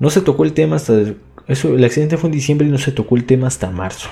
No 0.00 0.10
se 0.10 0.22
tocó 0.22 0.42
el 0.42 0.54
tema 0.54 0.74
hasta... 0.74 1.00
Eso, 1.46 1.76
el 1.76 1.84
accidente 1.84 2.16
fue 2.16 2.30
en 2.30 2.34
diciembre 2.34 2.66
y 2.66 2.70
no 2.70 2.78
se 2.78 2.90
tocó 2.90 3.14
el 3.14 3.26
tema 3.26 3.46
hasta 3.46 3.70
marzo. 3.70 4.08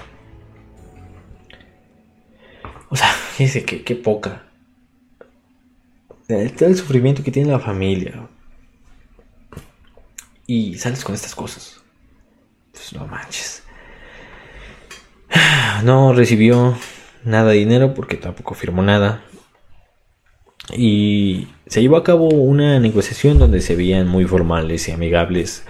O 2.88 2.94
sea, 2.94 3.09
fíjense 3.32 3.64
que, 3.64 3.82
qué 3.82 3.96
poca. 3.96 4.44
Todo 6.28 6.68
el 6.68 6.76
sufrimiento 6.76 7.24
que 7.24 7.32
tiene 7.32 7.50
la 7.50 7.59
familia. 7.59 8.28
Y 10.46 10.78
sales 10.78 11.03
con 11.03 11.16
estas 11.16 11.34
cosas. 11.34 11.82
Pues 12.70 12.92
no 12.92 13.09
manches. 13.09 13.62
No 15.85 16.12
recibió 16.12 16.76
nada 17.24 17.51
de 17.51 17.59
dinero 17.59 17.95
porque 17.95 18.16
tampoco 18.16 18.55
firmó 18.55 18.83
nada. 18.83 19.22
Y 20.76 21.49
se 21.66 21.80
llevó 21.80 21.97
a 21.97 22.05
cabo 22.05 22.28
una 22.28 22.78
negociación 22.78 23.39
donde 23.39 23.61
se 23.61 23.74
veían 23.74 24.07
muy 24.09 24.24
formales 24.24 24.89
y 24.89 24.93
amigables 24.93 25.64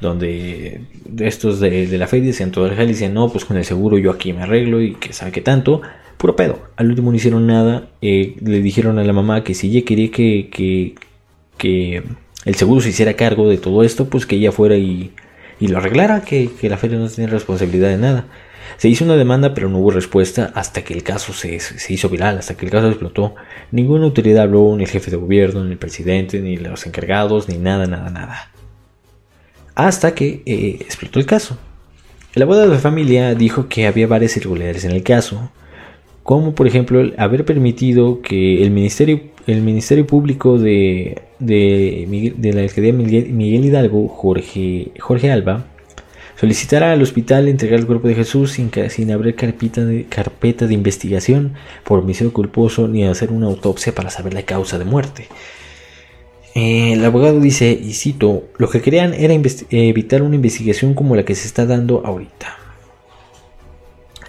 donde 0.00 0.82
estos 1.20 1.60
de, 1.60 1.86
la 1.96 2.06
feria 2.06 2.26
decían 2.26 2.50
todo 2.50 2.66
el 2.66 2.76
decían 2.76 3.14
no 3.14 3.30
pues 3.30 3.46
con 3.46 3.56
el 3.56 3.64
seguro 3.64 3.96
yo 3.96 4.10
aquí 4.10 4.34
me 4.34 4.42
arreglo 4.42 4.82
y 4.82 4.94
que 4.94 5.14
sabe 5.14 5.32
que 5.32 5.40
tanto 5.40 5.80
puro 6.18 6.36
pedo. 6.36 6.58
Al 6.76 6.90
último 6.90 7.10
no 7.10 7.16
hicieron 7.16 7.46
nada. 7.46 7.88
Eh, 8.02 8.36
le 8.40 8.60
dijeron 8.60 8.98
a 8.98 9.04
la 9.04 9.12
mamá 9.12 9.44
que 9.44 9.54
si 9.54 9.68
ella 9.68 9.84
quería 9.84 10.10
que, 10.10 10.48
que, 10.50 10.94
que, 11.58 12.02
el 12.44 12.54
seguro 12.54 12.80
se 12.82 12.90
hiciera 12.90 13.14
cargo 13.14 13.48
de 13.48 13.56
todo 13.56 13.82
esto 13.82 14.08
pues 14.10 14.26
que 14.26 14.36
ella 14.36 14.52
fuera 14.52 14.76
y, 14.76 15.12
y 15.60 15.68
lo 15.68 15.78
arreglara 15.78 16.20
que, 16.22 16.50
que 16.60 16.68
la 16.68 16.76
feria 16.76 16.98
no 16.98 17.08
tenía 17.08 17.30
responsabilidad 17.30 17.88
de 17.88 17.96
nada 17.96 18.26
se 18.76 18.88
hizo 18.88 19.04
una 19.04 19.16
demanda, 19.16 19.54
pero 19.54 19.68
no 19.68 19.78
hubo 19.78 19.90
respuesta 19.90 20.52
hasta 20.54 20.82
que 20.82 20.94
el 20.94 21.02
caso 21.02 21.32
se, 21.32 21.58
hizo 21.88 22.08
viral, 22.08 22.38
hasta 22.38 22.56
que 22.56 22.66
el 22.66 22.72
caso 22.72 22.88
explotó. 22.88 23.34
Ninguna 23.70 24.04
autoridad 24.04 24.44
habló, 24.44 24.74
ni 24.76 24.84
el 24.84 24.90
jefe 24.90 25.10
de 25.10 25.16
gobierno, 25.16 25.64
ni 25.64 25.72
el 25.72 25.78
presidente, 25.78 26.40
ni 26.40 26.56
los 26.56 26.86
encargados, 26.86 27.48
ni 27.48 27.58
nada, 27.58 27.86
nada, 27.86 28.10
nada. 28.10 28.50
Hasta 29.74 30.14
que 30.14 30.42
eh, 30.46 30.78
explotó 30.80 31.18
el 31.18 31.26
caso. 31.26 31.58
El 32.34 32.42
abogado 32.42 32.70
de 32.70 32.78
familia 32.78 33.34
dijo 33.34 33.68
que 33.68 33.86
había 33.86 34.06
varias 34.06 34.36
irregularidades 34.36 34.84
en 34.84 34.90
el 34.90 35.02
caso, 35.02 35.50
como 36.24 36.54
por 36.54 36.66
ejemplo 36.66 37.12
haber 37.16 37.44
permitido 37.44 38.22
que 38.22 38.62
el 38.62 38.70
Ministerio, 38.70 39.20
el 39.46 39.62
ministerio 39.62 40.06
Público 40.06 40.58
de, 40.58 41.22
de, 41.38 42.52
la 42.52 42.62
alcaldía 42.62 42.92
Miguel, 42.92 43.64
Hidalgo, 43.64 44.08
Jorge, 44.08 44.90
Jorge 44.98 45.30
Alba, 45.30 45.66
Solicitar 46.36 46.82
al 46.82 47.00
hospital 47.00 47.46
entregar 47.46 47.78
el 47.78 47.86
cuerpo 47.86 48.08
de 48.08 48.16
Jesús 48.16 48.50
sin, 48.52 48.72
abrir 49.12 49.36
carpeta 49.36 49.84
de, 49.84 50.04
carpeta 50.04 50.66
de 50.66 50.74
investigación 50.74 51.54
por 51.84 52.00
homicidio 52.00 52.32
culposo 52.32 52.88
ni 52.88 53.04
hacer 53.04 53.30
una 53.30 53.46
autopsia 53.46 53.94
para 53.94 54.10
saber 54.10 54.34
la 54.34 54.42
causa 54.42 54.76
de 54.78 54.84
muerte. 54.84 55.28
Eh, 56.56 56.94
el 56.94 57.04
abogado 57.04 57.38
dice, 57.40 57.70
y 57.70 57.92
cito, 57.94 58.48
lo 58.58 58.68
que 58.68 58.80
querían 58.80 59.14
era 59.14 59.32
evitar 59.70 60.22
una 60.22 60.34
investigación 60.34 60.94
como 60.94 61.14
la 61.14 61.24
que 61.24 61.36
se 61.36 61.46
está 61.46 61.66
dando 61.66 62.04
ahorita. 62.04 62.58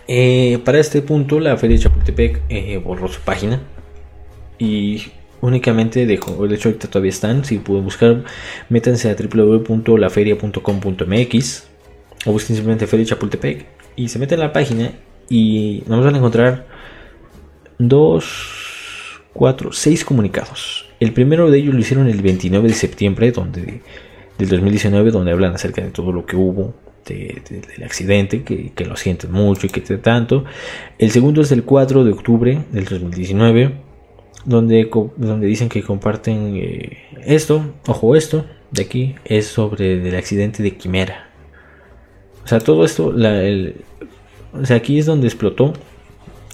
Eh, 0.07 0.59
para 0.63 0.79
este 0.79 1.01
punto, 1.01 1.39
la 1.39 1.57
Feria 1.57 1.77
de 1.77 1.83
Chapultepec 1.83 2.41
eh, 2.49 2.77
borró 2.77 3.07
su 3.07 3.21
página 3.21 3.63
y 4.59 5.07
únicamente 5.41 6.05
dejó, 6.05 6.47
de 6.47 6.53
hecho 6.55 6.69
ahorita 6.69 6.87
todavía 6.87 7.09
están, 7.09 7.43
si 7.45 7.57
pueden 7.57 7.83
buscar, 7.83 8.23
métanse 8.69 9.09
a 9.09 9.15
www.laferia.com.mx 9.15 11.74
o 12.25 12.39
simplemente 12.39 12.87
Feria 12.87 13.05
Chapultepec 13.05 13.65
y 13.95 14.09
se 14.09 14.19
meten 14.19 14.39
en 14.39 14.45
la 14.47 14.53
página 14.53 14.91
y 15.29 15.83
nos 15.87 16.03
van 16.03 16.15
a 16.15 16.17
encontrar 16.17 16.67
dos, 17.77 19.21
cuatro, 19.33 19.71
seis 19.71 20.03
comunicados. 20.03 20.85
El 20.99 21.13
primero 21.13 21.49
de 21.51 21.59
ellos 21.59 21.73
lo 21.73 21.79
hicieron 21.79 22.07
el 22.07 22.21
29 22.21 22.67
de 22.67 22.73
septiembre 22.73 23.31
donde, 23.31 23.81
del 24.37 24.49
2019, 24.49 25.11
donde 25.11 25.31
hablan 25.31 25.53
acerca 25.53 25.81
de 25.81 25.91
todo 25.91 26.11
lo 26.11 26.25
que 26.25 26.35
hubo 26.35 26.73
del 27.05 27.83
accidente, 27.83 28.43
que, 28.43 28.85
lo 28.85 28.95
sienten 28.95 29.31
mucho 29.31 29.67
y 29.67 29.69
que 29.69 29.81
tanto. 29.97 30.45
El 30.97 31.11
segundo 31.11 31.41
es 31.41 31.51
el 31.51 31.63
4 31.63 32.03
de 32.03 32.11
octubre 32.11 32.59
del 32.71 32.85
2019, 32.85 33.73
donde, 34.45 34.89
donde 35.17 35.47
dicen 35.47 35.69
que 35.69 35.83
comparten 35.83 36.55
eh, 36.55 36.97
esto, 37.25 37.73
ojo 37.87 38.15
esto, 38.15 38.45
de 38.71 38.81
aquí, 38.83 39.15
es 39.23 39.45
sobre 39.45 40.07
el 40.07 40.15
accidente 40.15 40.63
de 40.63 40.75
Quimera. 40.75 41.24
O 42.45 42.47
sea, 42.47 42.59
todo 42.59 42.85
esto, 42.85 43.07
o 44.53 44.65
sea, 44.65 44.77
aquí 44.77 44.99
es 44.99 45.07
donde 45.07 45.27
explotó. 45.27 45.73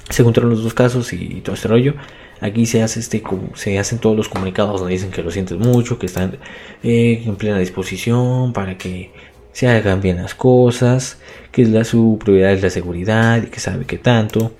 Se 0.10 0.24
juntaron 0.24 0.50
los 0.50 0.64
dos 0.64 0.74
casos 0.74 1.12
y 1.14 1.42
todo 1.42 1.54
este 1.54 1.68
rollo. 1.68 1.96
Aquí 2.40 2.66
se 2.66 2.82
hace 2.82 3.00
este, 3.00 3.22
se 3.54 3.78
hacen 3.78 4.00
todos 4.00 4.18
los 4.18 4.28
comunicados 4.28 4.80
donde 4.80 4.94
dicen 4.94 5.12
que 5.12 5.22
lo 5.22 5.30
sienten 5.30 5.60
mucho, 5.60 6.00
que 6.00 6.08
están 6.08 6.38
eh, 6.82 7.22
en 7.26 7.36
plena 7.36 7.60
disposición 7.60 8.52
para 8.52 8.78
que 8.78 9.12
se 9.52 9.68
hagan 9.68 10.02
bien 10.02 10.18
las 10.18 10.34
cosas, 10.34 11.20
que 11.52 11.66
la, 11.66 11.84
su 11.84 12.18
prioridad 12.20 12.54
es 12.54 12.64
la 12.64 12.72
seguridad 12.72 13.44
y 13.44 13.48
que 13.48 13.60
sabe 13.60 13.86
que 13.86 14.00
tanto. 14.00 14.54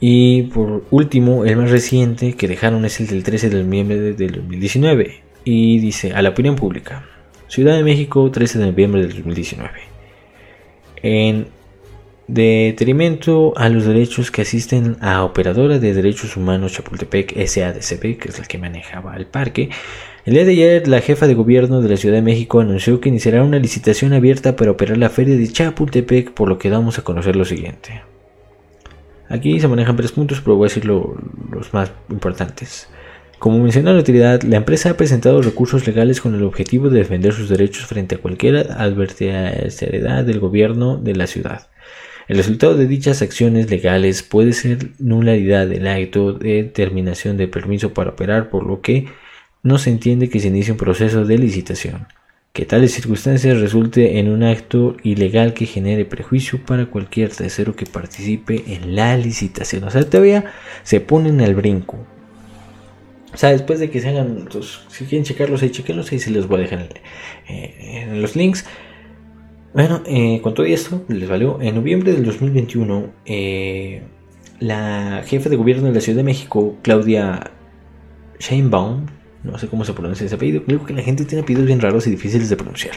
Y 0.00 0.42
por 0.44 0.84
último, 0.90 1.44
el 1.44 1.56
más 1.56 1.70
reciente 1.70 2.34
que 2.34 2.48
dejaron 2.48 2.84
es 2.84 2.98
el 2.98 3.06
del 3.06 3.22
13 3.22 3.50
de 3.50 3.62
noviembre 3.62 4.00
del 4.14 4.32
2019 4.32 5.22
y 5.44 5.78
dice 5.78 6.12
a 6.12 6.22
la 6.22 6.30
opinión 6.30 6.56
pública. 6.56 7.04
Ciudad 7.52 7.76
de 7.76 7.84
México, 7.84 8.30
13 8.30 8.60
de 8.60 8.64
noviembre 8.64 9.02
del 9.02 9.10
2019. 9.10 9.68
En 11.02 11.48
detrimento 12.26 13.52
a 13.58 13.68
los 13.68 13.84
derechos 13.84 14.30
que 14.30 14.40
asisten 14.40 14.96
a 15.02 15.22
Operadora 15.22 15.78
de 15.78 15.92
Derechos 15.92 16.38
Humanos 16.38 16.72
Chapultepec 16.72 17.36
SADCP, 17.46 18.18
que 18.18 18.30
es 18.30 18.38
la 18.38 18.46
que 18.46 18.56
manejaba 18.56 19.14
el 19.18 19.26
parque, 19.26 19.68
el 20.24 20.32
día 20.32 20.46
de 20.46 20.52
ayer 20.52 20.88
la 20.88 21.02
jefa 21.02 21.26
de 21.26 21.34
gobierno 21.34 21.82
de 21.82 21.90
la 21.90 21.98
Ciudad 21.98 22.14
de 22.14 22.22
México 22.22 22.58
anunció 22.58 23.02
que 23.02 23.10
iniciará 23.10 23.44
una 23.44 23.58
licitación 23.58 24.14
abierta 24.14 24.56
para 24.56 24.70
operar 24.70 24.96
la 24.96 25.10
feria 25.10 25.36
de 25.36 25.46
Chapultepec, 25.46 26.30
por 26.30 26.48
lo 26.48 26.56
que 26.56 26.70
damos 26.70 26.98
a 26.98 27.04
conocer 27.04 27.36
lo 27.36 27.44
siguiente. 27.44 28.00
Aquí 29.28 29.60
se 29.60 29.68
manejan 29.68 29.96
tres 29.96 30.12
puntos, 30.12 30.40
pero 30.40 30.56
voy 30.56 30.64
a 30.64 30.70
decir 30.70 30.86
los 30.86 31.74
más 31.74 31.92
importantes. 32.08 32.88
Como 33.42 33.58
mencionó 33.58 33.90
la 33.90 33.98
autoridad, 33.98 34.40
la 34.42 34.58
empresa 34.58 34.90
ha 34.90 34.96
presentado 34.96 35.42
recursos 35.42 35.84
legales 35.84 36.20
con 36.20 36.36
el 36.36 36.44
objetivo 36.44 36.90
de 36.90 37.00
defender 37.00 37.32
sus 37.32 37.48
derechos 37.48 37.86
frente 37.86 38.14
a 38.14 38.18
cualquier 38.18 38.70
adversidad 38.70 40.24
del 40.24 40.38
gobierno 40.38 40.96
de 40.96 41.16
la 41.16 41.26
ciudad. 41.26 41.66
El 42.28 42.36
resultado 42.36 42.76
de 42.76 42.86
dichas 42.86 43.20
acciones 43.20 43.68
legales 43.68 44.22
puede 44.22 44.52
ser 44.52 44.92
nulidad 45.00 45.66
del 45.66 45.88
acto 45.88 46.34
de 46.34 46.62
terminación 46.62 47.36
de 47.36 47.48
permiso 47.48 47.92
para 47.92 48.10
operar, 48.10 48.48
por 48.48 48.64
lo 48.64 48.80
que 48.80 49.08
no 49.64 49.76
se 49.76 49.90
entiende 49.90 50.28
que 50.28 50.38
se 50.38 50.46
inicie 50.46 50.70
un 50.70 50.78
proceso 50.78 51.24
de 51.24 51.36
licitación. 51.36 52.06
Que 52.52 52.64
tales 52.64 52.92
circunstancias 52.92 53.58
resulte 53.58 54.20
en 54.20 54.28
un 54.28 54.44
acto 54.44 54.96
ilegal 55.02 55.52
que 55.52 55.66
genere 55.66 56.04
prejuicio 56.04 56.64
para 56.64 56.86
cualquier 56.86 57.30
tercero 57.30 57.74
que 57.74 57.86
participe 57.86 58.62
en 58.68 58.94
la 58.94 59.16
licitación. 59.16 59.82
O 59.82 59.90
sea, 59.90 60.08
todavía 60.08 60.44
se 60.84 61.00
ponen 61.00 61.40
al 61.40 61.56
brinco. 61.56 62.06
O 63.32 63.36
sea, 63.36 63.50
después 63.50 63.80
de 63.80 63.88
que 63.90 64.00
se 64.00 64.10
hagan, 64.10 64.48
si 64.88 65.04
quieren 65.06 65.24
checarlos 65.24 65.62
ahí, 65.62 65.70
chequenlos 65.70 66.12
ahí, 66.12 66.18
se 66.18 66.30
les 66.30 66.46
voy 66.46 66.60
a 66.60 66.62
dejar 66.62 66.80
en, 67.48 67.56
eh, 67.56 68.20
los 68.20 68.36
links. 68.36 68.66
Bueno, 69.72 70.02
eh, 70.06 70.40
con 70.42 70.52
todo 70.52 70.66
esto, 70.66 71.02
les 71.08 71.28
valió. 71.28 71.58
En 71.62 71.74
noviembre 71.74 72.12
del 72.12 72.24
2021, 72.24 73.10
eh, 73.24 74.02
la 74.60 75.22
jefa 75.26 75.48
de 75.48 75.56
gobierno 75.56 75.88
de 75.88 75.94
la 75.94 76.00
Ciudad 76.00 76.18
de 76.18 76.24
México, 76.24 76.76
Claudia 76.82 77.52
Sheinbaum, 78.38 79.06
no 79.44 79.58
sé 79.58 79.66
cómo 79.66 79.84
se 79.86 79.94
pronuncia 79.94 80.26
ese 80.26 80.34
apellido, 80.34 80.64
creo 80.64 80.84
que 80.84 80.92
la 80.92 81.02
gente 81.02 81.24
tiene 81.24 81.42
apellidos 81.42 81.66
bien 81.66 81.80
raros 81.80 82.06
y 82.06 82.10
difíciles 82.10 82.50
de 82.50 82.56
pronunciar. 82.56 82.96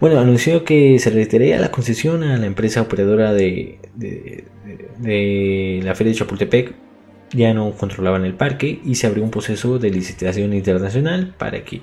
Bueno, 0.00 0.18
anunció 0.18 0.64
que 0.64 0.98
se 0.98 1.10
retiraría 1.10 1.60
la 1.60 1.70
concesión 1.70 2.22
a 2.22 2.38
la 2.38 2.46
empresa 2.46 2.80
operadora 2.80 3.32
de, 3.32 3.78
de 3.94 5.80
la 5.84 5.94
Feria 5.94 6.12
de 6.12 6.18
Chapultepec 6.18 6.74
ya 7.34 7.52
no 7.52 7.72
controlaban 7.72 8.24
el 8.24 8.34
parque 8.34 8.80
y 8.84 8.94
se 8.94 9.06
abrió 9.06 9.24
un 9.24 9.30
proceso 9.30 9.78
de 9.78 9.90
licitación 9.90 10.52
internacional 10.54 11.34
para 11.36 11.64
que 11.64 11.82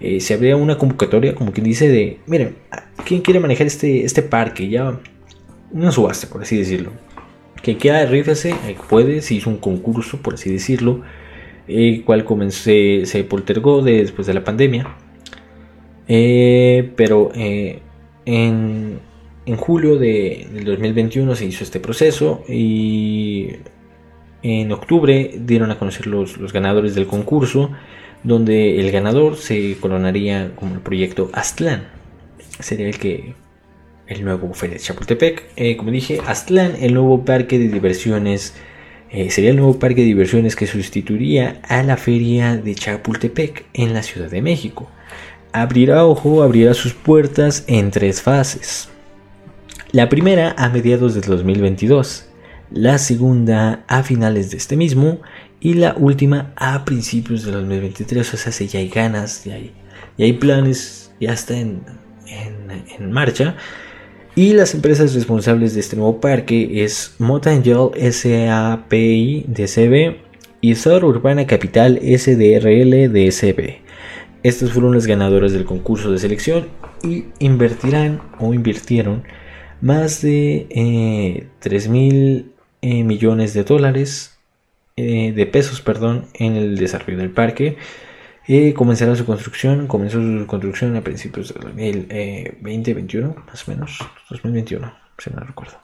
eh, 0.00 0.20
se 0.20 0.34
abría 0.34 0.56
una 0.56 0.76
convocatoria, 0.76 1.34
como 1.34 1.52
quien 1.52 1.64
dice, 1.64 1.88
de, 1.88 2.18
miren, 2.26 2.56
¿quién 3.04 3.22
quiere 3.22 3.40
manejar 3.40 3.66
este, 3.66 4.04
este 4.04 4.22
parque? 4.22 4.68
Ya 4.68 5.00
una 5.72 5.90
subasta, 5.90 6.28
por 6.28 6.42
así 6.42 6.56
decirlo. 6.56 6.92
Que 7.62 7.76
quiera 7.76 8.04
rífese, 8.06 8.54
puede, 8.88 9.22
se 9.22 9.34
hizo 9.34 9.50
un 9.50 9.56
concurso, 9.56 10.18
por 10.18 10.34
así 10.34 10.52
decirlo, 10.52 11.02
el 11.66 12.04
cual 12.04 12.24
comencé, 12.24 13.06
se 13.06 13.24
poltergó 13.24 13.82
después 13.82 14.26
de 14.26 14.34
la 14.34 14.44
pandemia. 14.44 14.96
Eh, 16.08 16.92
pero 16.94 17.32
eh, 17.34 17.80
en, 18.26 19.00
en, 19.46 19.56
julio 19.56 19.98
de, 19.98 20.46
del 20.52 20.64
2021 20.64 21.34
se 21.34 21.46
hizo 21.46 21.64
este 21.64 21.80
proceso 21.80 22.44
y 22.48 23.48
en 24.46 24.70
octubre 24.70 25.32
dieron 25.40 25.70
a 25.72 25.78
conocer 25.78 26.06
los, 26.06 26.52
ganadores 26.52 26.94
del 26.94 27.06
concurso, 27.06 27.70
donde 28.22 28.80
el 28.80 28.92
ganador 28.92 29.36
se 29.36 29.76
coronaría 29.80 30.52
como 30.54 30.74
el 30.74 30.80
proyecto 30.80 31.30
Aztlán. 31.32 31.88
Sería 32.60 32.86
el 32.86 32.98
que 32.98 33.34
el 34.06 34.24
nuevo 34.24 34.54
Feria 34.54 34.76
de 34.76 34.82
Chapultepec. 34.82 35.44
Eh, 35.56 35.76
como 35.76 35.90
dije, 35.90 36.20
Aztlán, 36.24 36.74
el 36.80 36.94
nuevo 36.94 37.24
parque 37.24 37.58
de 37.58 37.68
diversiones, 37.68 38.54
eh, 39.10 39.30
sería 39.30 39.50
el 39.50 39.56
nuevo 39.56 39.78
parque 39.78 40.02
de 40.02 40.06
diversiones 40.06 40.54
que 40.54 40.66
sustituiría 40.66 41.60
a 41.68 41.82
la 41.82 41.96
Feria 41.96 42.56
de 42.56 42.74
Chapultepec 42.74 43.66
en 43.74 43.94
la 43.94 44.02
Ciudad 44.02 44.30
de 44.30 44.42
México. 44.42 44.88
Abrirá, 45.52 46.06
ojo, 46.06 46.42
abrirá 46.42 46.72
sus 46.74 46.94
puertas 46.94 47.64
en 47.66 47.90
tres 47.90 48.22
fases. 48.22 48.90
La 49.90 50.08
primera 50.08 50.54
a 50.56 50.68
mediados 50.68 51.14
del 51.14 51.24
2022 51.24 52.28
la 52.70 52.98
segunda 52.98 53.84
a 53.88 54.02
finales 54.02 54.50
de 54.50 54.56
este 54.56 54.76
mismo 54.76 55.20
y 55.60 55.74
la 55.74 55.94
última 55.98 56.52
a 56.56 56.84
principios 56.84 57.44
de 57.44 57.52
2023. 57.52 58.34
O 58.34 58.36
sea, 58.36 58.52
si 58.52 58.66
ya 58.66 58.80
hay 58.80 58.88
ganas, 58.88 59.44
ya 59.44 59.54
hay, 59.54 59.72
hay 60.18 60.32
planes, 60.34 61.12
ya 61.20 61.32
está 61.32 61.58
en, 61.58 61.82
en, 62.28 63.12
marcha. 63.12 63.56
Y 64.34 64.52
las 64.52 64.74
empresas 64.74 65.14
responsables 65.14 65.74
de 65.74 65.80
este 65.80 65.96
nuevo 65.96 66.20
parque 66.20 66.84
es 66.84 67.14
Motangel 67.18 67.90
SAPI 68.12 69.46
DCB 69.48 70.16
y 70.60 70.74
Zora 70.74 71.06
Urbana 71.06 71.46
Capital 71.46 71.98
SDRL 71.98 73.10
DSB. 73.12 73.76
Estas 74.42 74.72
fueron 74.72 74.94
las 74.94 75.06
ganadoras 75.06 75.52
del 75.52 75.64
concurso 75.64 76.12
de 76.12 76.18
selección 76.18 76.68
y 77.02 77.24
invertirán 77.38 78.20
o 78.38 78.52
invirtieron 78.52 79.24
más 79.80 80.22
de 80.22 80.66
eh, 80.70 81.48
3 81.60 81.88
mil 81.88 82.52
eh, 82.88 83.02
millones 83.02 83.52
de 83.52 83.64
dólares, 83.64 84.38
eh, 84.94 85.32
de 85.32 85.46
pesos, 85.46 85.80
perdón, 85.80 86.26
en 86.34 86.54
el 86.54 86.76
desarrollo 86.78 87.18
del 87.18 87.30
parque. 87.30 87.78
Eh, 88.46 88.74
comenzará 88.74 89.16
su 89.16 89.26
construcción, 89.26 89.88
comenzó 89.88 90.20
su 90.20 90.46
construcción 90.46 90.94
a 90.94 91.00
principios 91.00 91.52
del 91.74 92.06
2021, 92.60 93.44
más 93.44 93.66
o 93.66 93.72
menos, 93.72 93.98
2021, 94.30 94.94
si 95.18 95.30
no 95.30 95.40
recuerdo. 95.40 95.80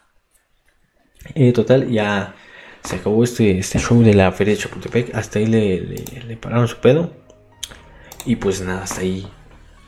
total, 1.53 1.91
ya 1.91 2.37
se 2.85 2.95
acabó 2.97 3.25
este, 3.25 3.59
este 3.59 3.81
show 3.81 4.01
de 4.05 4.15
la 4.15 4.31
feria 4.31 4.55
de 4.55 4.61
Chapultepec, 4.61 5.13
hasta 5.17 5.41
ahí 5.41 5.47
le, 5.47 5.81
le 5.81 6.37
pararon 6.37 6.69
su 6.69 6.77
pedo. 6.77 7.13
Y 8.25 8.37
pues 8.37 8.61
nada, 8.61 8.85
hasta 8.85 9.01
ahí. 9.01 9.27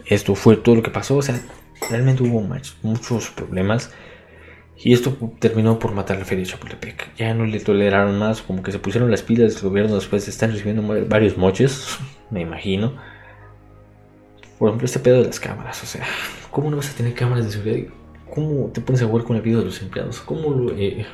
Esto 0.05 0.35
fue 0.35 0.57
todo 0.57 0.75
lo 0.75 0.83
que 0.83 0.91
pasó. 0.91 1.17
O 1.17 1.23
sea, 1.23 1.41
realmente 1.89 2.25
hubo 2.25 2.41
muchos 2.83 3.31
problemas. 3.31 3.93
Y 4.77 4.93
esto 4.93 5.17
terminó 5.39 5.79
por 5.79 5.93
matar 5.93 6.19
la 6.19 6.25
feria 6.25 6.45
de. 6.45 6.95
Ya 7.17 7.33
no 7.35 7.47
le 7.47 7.61
toleraron 7.61 8.19
más, 8.19 8.43
como 8.43 8.63
que 8.63 8.73
se 8.73 8.79
pusieron 8.79 9.11
las 9.11 9.23
pilas 9.23 9.55
del 9.55 9.71
gobierno 9.71 9.95
después 9.95 10.25
de 10.27 10.31
estar 10.31 10.51
recibiendo 10.51 10.83
varios 11.07 11.37
moches, 11.37 11.99
me 12.31 12.41
imagino. 12.41 12.95
Por 14.59 14.69
ejemplo, 14.69 14.87
este 14.87 14.99
pedo 14.99 15.21
de 15.21 15.27
las 15.27 15.41
cámaras. 15.41 15.83
O 15.83 15.87
sea, 15.87 16.05
¿cómo 16.51 16.71
no 16.71 16.77
vas 16.77 16.91
a 16.91 16.97
tener 16.97 17.15
cámaras 17.15 17.47
de 17.47 17.53
seguridad? 17.53 17.93
¿Cómo 18.35 18.67
te 18.73 18.81
pones 18.81 19.03
a 19.03 19.07
jugar 19.07 19.25
con 19.25 19.37
la 19.37 19.43
vida 19.43 19.59
de 19.59 19.65
los 19.65 19.81
empleados? 19.81 20.21
¿Cómo 20.21 20.51
lo, 20.51 20.75
eh, 20.77 21.07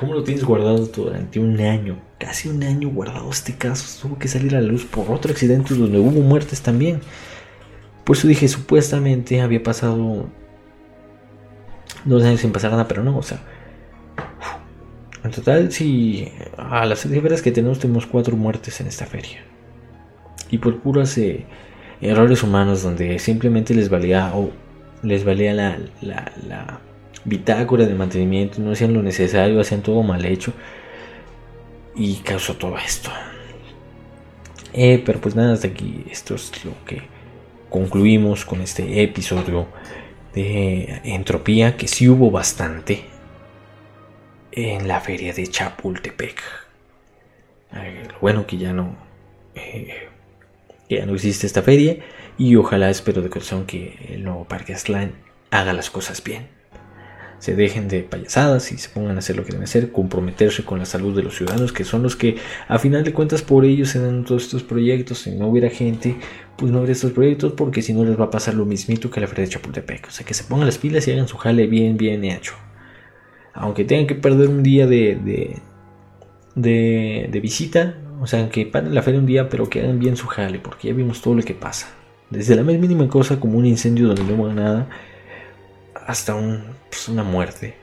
¿Cómo 0.00 0.14
lo 0.14 0.24
tienes 0.24 0.44
guardado 0.44 0.86
durante 0.86 1.38
un 1.38 1.60
año? 1.60 2.00
Casi 2.18 2.48
un 2.48 2.62
año 2.62 2.90
guardado 2.90 3.30
este 3.30 3.56
caso. 3.56 4.00
Tuvo 4.02 4.18
que 4.18 4.28
salir 4.28 4.56
a 4.56 4.60
la 4.60 4.66
luz 4.66 4.84
por 4.84 5.10
otro 5.10 5.30
accidente 5.30 5.74
donde 5.74 5.98
hubo 5.98 6.20
muertes 6.20 6.62
también. 6.62 7.00
Por 8.04 8.16
eso 8.16 8.26
dije, 8.28 8.48
supuestamente 8.48 9.40
había 9.40 9.62
pasado 9.62 10.28
dos 12.04 12.22
años 12.24 12.40
sin 12.40 12.52
pasar 12.52 12.70
nada, 12.70 12.88
pero 12.88 13.02
no, 13.02 13.16
o 13.16 13.22
sea. 13.22 13.38
En 15.22 15.30
total, 15.30 15.72
sí, 15.72 16.28
a 16.58 16.84
las 16.84 17.00
cifras 17.00 17.40
que 17.40 17.50
tenemos, 17.50 17.78
tenemos 17.78 18.06
cuatro 18.06 18.36
muertes 18.36 18.80
en 18.80 18.86
esta 18.86 19.06
feria. 19.06 19.42
Y 20.50 20.58
por 20.58 20.80
puras 20.80 21.16
eh, 21.16 21.46
errores 22.00 22.42
humanos, 22.42 22.82
donde 22.82 23.18
simplemente 23.18 23.74
les 23.74 23.88
valía, 23.88 24.32
o 24.34 24.50
les 25.02 25.24
valía 25.24 25.54
la, 25.54 25.78
la 26.02 26.80
bitácora 27.24 27.86
de 27.86 27.94
mantenimiento, 27.94 28.60
no 28.60 28.72
hacían 28.72 28.92
lo 28.92 29.02
necesario, 29.02 29.60
hacían 29.60 29.82
todo 29.82 30.02
mal 30.02 30.24
hecho. 30.24 30.52
Y 31.96 32.16
causó 32.16 32.54
todo 32.56 32.76
esto. 32.76 33.10
Eh, 34.72 35.02
pero 35.06 35.20
pues 35.20 35.36
nada, 35.36 35.52
hasta 35.52 35.68
aquí 35.68 36.04
esto 36.10 36.34
es 36.34 36.64
lo 36.64 36.72
que 36.84 37.02
concluimos 37.70 38.44
con 38.44 38.60
este 38.60 39.02
episodio 39.02 39.68
de 40.34 41.00
entropía, 41.04 41.76
que 41.76 41.88
sí 41.88 42.08
hubo 42.08 42.30
bastante 42.30 43.04
en 44.52 44.88
la 44.88 45.00
feria 45.00 45.32
de 45.32 45.46
Chapultepec. 45.46 46.42
Bueno 48.20 48.46
que 48.46 48.56
ya 48.56 48.72
no, 48.72 48.96
eh, 49.54 50.08
ya 50.88 51.06
no 51.06 51.14
existe 51.14 51.46
esta 51.46 51.62
feria 51.62 51.98
y 52.38 52.56
ojalá 52.56 52.90
espero 52.90 53.20
de 53.20 53.30
corazón 53.30 53.66
que 53.66 53.98
el 54.10 54.22
nuevo 54.24 54.44
Parque 54.44 54.74
Aslan 54.74 55.12
haga 55.50 55.72
las 55.72 55.90
cosas 55.90 56.22
bien 56.22 56.48
se 57.44 57.54
dejen 57.54 57.88
de 57.88 58.00
payasadas 58.00 58.72
y 58.72 58.78
se 58.78 58.88
pongan 58.88 59.16
a 59.16 59.18
hacer 59.18 59.36
lo 59.36 59.44
que 59.44 59.50
deben 59.52 59.64
hacer, 59.64 59.92
comprometerse 59.92 60.64
con 60.64 60.78
la 60.78 60.86
salud 60.86 61.14
de 61.14 61.22
los 61.22 61.36
ciudadanos, 61.36 61.74
que 61.74 61.84
son 61.84 62.02
los 62.02 62.16
que 62.16 62.36
a 62.68 62.78
final 62.78 63.04
de 63.04 63.12
cuentas 63.12 63.42
por 63.42 63.66
ellos 63.66 63.90
se 63.90 64.00
dan 64.00 64.24
todos 64.24 64.44
estos 64.44 64.62
proyectos. 64.62 65.18
Si 65.18 65.30
no 65.32 65.48
hubiera 65.48 65.68
gente, 65.68 66.16
pues 66.56 66.72
no 66.72 66.78
habría 66.78 66.92
estos 66.92 67.12
proyectos, 67.12 67.52
porque 67.52 67.82
si 67.82 67.92
no 67.92 68.02
les 68.02 68.18
va 68.18 68.24
a 68.24 68.30
pasar 68.30 68.54
lo 68.54 68.64
mismito 68.64 69.10
que 69.10 69.20
la 69.20 69.26
Feria 69.26 69.44
de 69.44 69.50
Chapultepec. 69.50 70.08
O 70.08 70.10
sea, 70.10 70.24
que 70.24 70.32
se 70.32 70.44
pongan 70.44 70.64
las 70.64 70.78
pilas 70.78 71.06
y 71.06 71.12
hagan 71.12 71.28
su 71.28 71.36
jale 71.36 71.66
bien, 71.66 71.98
bien 71.98 72.24
hecho. 72.24 72.54
Aunque 73.52 73.84
tengan 73.84 74.06
que 74.06 74.14
perder 74.14 74.48
un 74.48 74.62
día 74.62 74.86
de, 74.86 75.60
de, 76.54 77.28
de, 77.30 77.40
visita, 77.40 77.98
o 78.22 78.26
sea, 78.26 78.48
que 78.48 78.64
paren 78.64 78.94
la 78.94 79.02
feria 79.02 79.20
un 79.20 79.26
día, 79.26 79.50
pero 79.50 79.68
que 79.68 79.82
hagan 79.82 79.98
bien 79.98 80.16
su 80.16 80.28
jale, 80.28 80.60
porque 80.60 80.88
ya 80.88 80.94
vimos 80.94 81.20
todo 81.20 81.34
lo 81.34 81.42
que 81.42 81.52
pasa. 81.52 81.88
Desde 82.30 82.56
la 82.56 82.62
más 82.62 82.78
mínima 82.78 83.06
cosa, 83.06 83.38
como 83.38 83.58
un 83.58 83.66
incendio 83.66 84.06
donde 84.06 84.24
no 84.24 84.32
hubo 84.32 84.50
nada, 84.50 84.88
hasta 86.06 86.34
un 86.34 86.76
pues, 86.88 87.08
una 87.08 87.22
muerte. 87.22 87.76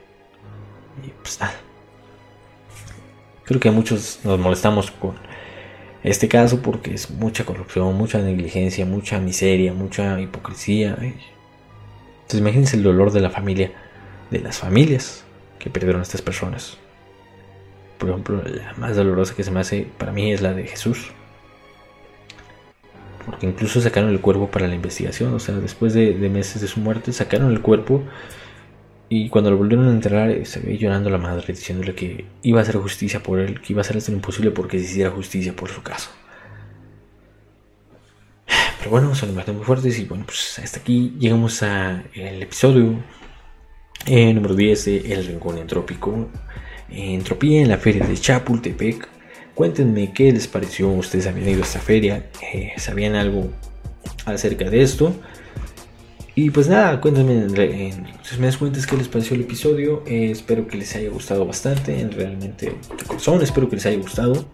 Y 1.04 1.08
pues 1.22 1.40
nada. 1.40 1.54
Creo 3.44 3.60
que 3.60 3.70
muchos 3.70 4.20
nos 4.24 4.38
molestamos 4.38 4.90
con 4.90 5.14
este 6.04 6.28
caso 6.28 6.62
porque 6.62 6.94
es 6.94 7.10
mucha 7.10 7.44
corrupción, 7.44 7.96
mucha 7.96 8.18
negligencia, 8.18 8.86
mucha 8.86 9.18
miseria, 9.18 9.72
mucha 9.72 10.20
hipocresía. 10.20 10.96
Entonces 11.00 12.40
imagínense 12.40 12.76
el 12.76 12.82
dolor 12.82 13.12
de 13.12 13.20
la 13.20 13.30
familia, 13.30 13.72
de 14.30 14.40
las 14.40 14.58
familias 14.58 15.24
que 15.58 15.70
perdieron 15.70 16.00
a 16.00 16.02
estas 16.02 16.22
personas. 16.22 16.78
Por 17.98 18.10
ejemplo, 18.10 18.42
la 18.42 18.72
más 18.74 18.96
dolorosa 18.96 19.34
que 19.34 19.44
se 19.44 19.50
me 19.50 19.60
hace 19.60 19.88
para 19.98 20.12
mí 20.12 20.32
es 20.32 20.42
la 20.42 20.54
de 20.54 20.66
Jesús. 20.66 21.12
Porque 23.26 23.46
incluso 23.46 23.80
sacaron 23.80 24.10
el 24.10 24.20
cuerpo 24.20 24.50
para 24.50 24.66
la 24.68 24.74
investigación. 24.74 25.34
O 25.34 25.38
sea, 25.38 25.54
después 25.56 25.94
de, 25.94 26.14
meses 26.28 26.60
de 26.60 26.68
su 26.68 26.80
muerte, 26.80 27.12
sacaron 27.12 27.50
el 27.52 27.60
cuerpo 27.60 28.02
y 29.08 29.28
cuando 29.28 29.50
lo 29.50 29.58
volvieron 29.58 29.88
a 29.88 29.90
enterrar, 29.90 30.30
eh, 30.30 30.44
se 30.46 30.60
ve 30.60 30.78
llorando 30.78 31.10
la 31.10 31.18
madre, 31.18 31.44
diciéndole 31.48 31.94
que 31.94 32.24
iba 32.42 32.60
a 32.60 32.62
hacer 32.62 32.76
justicia 32.76 33.22
por 33.22 33.38
él, 33.40 33.60
que 33.60 33.74
iba 33.74 33.80
a 33.80 33.82
hacer 33.82 33.96
esto 33.98 34.10
imposible 34.12 34.50
porque 34.50 34.78
se 34.78 34.86
hiciera 34.86 35.10
justicia 35.10 35.54
por 35.54 35.68
su 35.68 35.82
caso. 35.82 36.10
Pero 38.78 38.90
bueno, 38.90 39.14
son 39.14 39.30
imágenes 39.30 39.58
muy 39.58 39.66
fuertes 39.66 39.98
y 39.98 40.04
bueno, 40.06 40.24
pues 40.26 40.58
hasta 40.58 40.80
aquí 40.80 41.14
llegamos 41.18 41.62
al 41.62 42.04
episodio 42.14 42.96
eh, 44.06 44.34
número 44.34 44.54
10 44.54 44.84
de 44.84 45.12
El 45.12 45.26
Rincón 45.26 45.58
Entrópico. 45.58 46.28
Entropía 46.90 47.62
en 47.62 47.68
la 47.68 47.78
feria 47.78 48.06
de 48.06 48.16
Chapultepec. 48.16 49.08
Cuéntenme 49.54 50.12
qué 50.12 50.32
les 50.32 50.48
pareció, 50.48 50.88
ustedes 50.88 51.26
habían 51.26 51.48
ido 51.48 51.62
a 51.62 51.66
esta 51.66 51.80
feria, 51.80 52.30
eh, 52.52 52.72
sabían 52.78 53.14
algo 53.14 53.50
acerca 54.24 54.68
de 54.70 54.82
esto. 54.82 55.14
Y 56.34 56.50
pues 56.50 56.68
nada, 56.68 56.98
cuéntenme 57.00 57.44
en, 57.44 58.06
sus 58.22 58.38
medias 58.38 58.86
qué 58.86 58.96
les 58.96 59.08
pareció 59.08 59.36
el 59.36 59.42
episodio. 59.42 60.02
Eh, 60.06 60.30
espero 60.30 60.66
que 60.66 60.78
les 60.78 60.96
haya 60.96 61.10
gustado 61.10 61.44
bastante. 61.44 62.08
Realmente, 62.10 62.66
de 62.66 63.04
corazón, 63.06 63.42
espero 63.42 63.68
que 63.68 63.76
les 63.76 63.84
haya 63.84 63.98
gustado. 63.98 64.46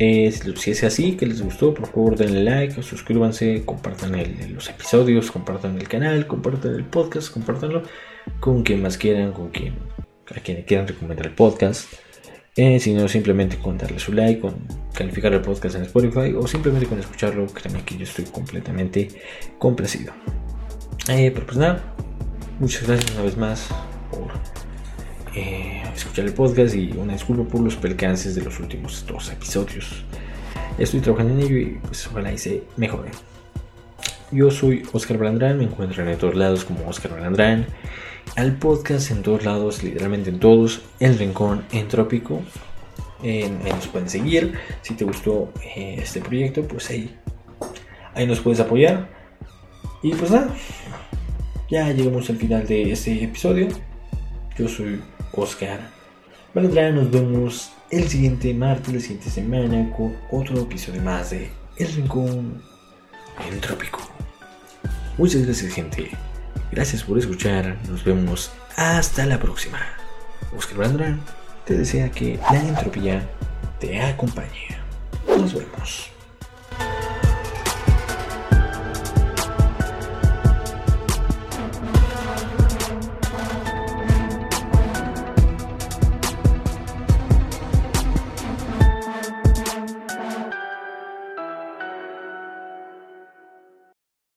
Eh, 0.00 0.32
si 0.56 0.72
es 0.72 0.82
así, 0.82 1.12
que 1.12 1.26
les 1.26 1.40
gustó, 1.40 1.74
por 1.74 1.86
favor 1.86 2.16
denle 2.16 2.42
like, 2.42 2.82
suscríbanse, 2.82 3.62
compartan 3.64 4.12
los 4.52 4.68
episodios, 4.68 5.30
compartan 5.30 5.78
el 5.78 5.86
canal, 5.86 6.26
compartan 6.26 6.74
el 6.74 6.84
podcast, 6.84 7.32
compartanlo 7.32 7.82
con 8.40 8.64
quien 8.64 8.82
más 8.82 8.98
quieran, 8.98 9.32
con 9.32 9.50
quien 9.50 9.74
a 10.34 10.40
quien 10.40 10.62
quieran 10.62 10.88
recomendar 10.88 11.26
el 11.26 11.34
podcast. 11.34 11.92
Eh, 12.54 12.78
si 12.80 12.92
no, 12.92 13.08
simplemente 13.08 13.56
con 13.56 13.78
darle 13.78 13.98
su 13.98 14.12
like, 14.12 14.40
con 14.40 14.54
calificar 14.92 15.32
el 15.32 15.40
podcast 15.40 15.74
en 15.76 15.82
Spotify 15.84 16.34
o 16.36 16.46
simplemente 16.46 16.86
con 16.86 16.98
escucharlo, 16.98 17.46
créanme 17.46 17.82
que 17.82 17.96
yo 17.96 18.04
estoy 18.04 18.26
completamente 18.26 19.08
complacido. 19.58 20.12
Eh, 21.08 21.30
pero 21.32 21.46
pues 21.46 21.56
nada, 21.56 21.94
muchas 22.60 22.86
gracias 22.86 23.10
una 23.12 23.22
vez 23.22 23.38
más 23.38 23.68
por 24.10 24.30
eh, 25.34 25.82
escuchar 25.94 26.26
el 26.26 26.34
podcast 26.34 26.74
y 26.74 26.92
una 26.92 27.14
disculpa 27.14 27.50
por 27.50 27.62
los 27.62 27.76
percances 27.76 28.34
de 28.34 28.42
los 28.42 28.60
últimos 28.60 29.06
dos 29.06 29.32
episodios. 29.32 30.04
Estoy 30.76 31.00
trabajando 31.00 31.32
en 31.32 31.40
ello 31.40 31.56
y 31.56 31.78
pues 31.86 32.06
ojalá 32.06 32.34
y 32.34 32.38
se 32.38 32.64
mejore. 32.76 33.12
Yo 34.30 34.50
soy 34.50 34.82
Oscar 34.92 35.16
Balandrán, 35.16 35.56
me 35.56 35.64
encuentran 35.64 36.06
en 36.08 36.18
todos 36.18 36.34
lados 36.34 36.66
como 36.66 36.86
Oscar 36.86 37.12
Balandrán. 37.12 37.66
Al 38.36 38.56
podcast 38.56 39.10
en 39.10 39.22
todos 39.22 39.44
lados, 39.44 39.82
literalmente 39.82 40.30
en 40.30 40.40
todos, 40.40 40.82
El 41.00 41.18
Rincón 41.18 41.64
Entrópico. 41.72 42.40
Eh, 43.22 43.50
nos 43.64 43.86
pueden 43.88 44.08
seguir. 44.08 44.54
Si 44.82 44.94
te 44.94 45.04
gustó 45.04 45.52
eh, 45.76 45.96
este 45.98 46.20
proyecto, 46.20 46.62
pues 46.62 46.90
ahí, 46.90 47.14
ahí 48.14 48.26
nos 48.26 48.40
puedes 48.40 48.60
apoyar. 48.60 49.08
Y 50.02 50.14
pues 50.14 50.30
nada, 50.30 50.54
ya 51.70 51.90
llegamos 51.92 52.28
al 52.30 52.36
final 52.36 52.66
de 52.66 52.92
este 52.92 53.24
episodio. 53.24 53.68
Yo 54.58 54.68
soy 54.68 55.00
Oscar 55.32 56.02
Valdrá, 56.54 56.90
nos 56.90 57.10
vemos 57.10 57.72
el 57.90 58.06
siguiente 58.10 58.52
martes, 58.52 58.92
la 58.92 59.00
siguiente 59.00 59.30
semana, 59.30 59.90
con 59.96 60.14
otro 60.30 60.60
episodio 60.60 61.00
más 61.00 61.30
de 61.30 61.50
El 61.78 61.90
Rincón 61.94 62.62
Entrópico. 63.50 64.00
Muchas 65.16 65.46
gracias, 65.46 65.72
gente. 65.72 66.10
Gracias 66.70 67.02
por 67.02 67.18
escuchar. 67.18 67.76
Nos 67.88 68.04
vemos 68.04 68.52
hasta 68.76 69.26
la 69.26 69.38
próxima. 69.38 69.78
Oscar 70.56 70.78
Brandran 70.78 71.20
te 71.64 71.76
desea 71.76 72.10
que 72.10 72.38
la 72.50 72.60
entropía 72.60 73.28
te 73.78 74.00
acompañe. 74.00 74.68
Nos 75.28 75.54
vemos. 75.54 76.11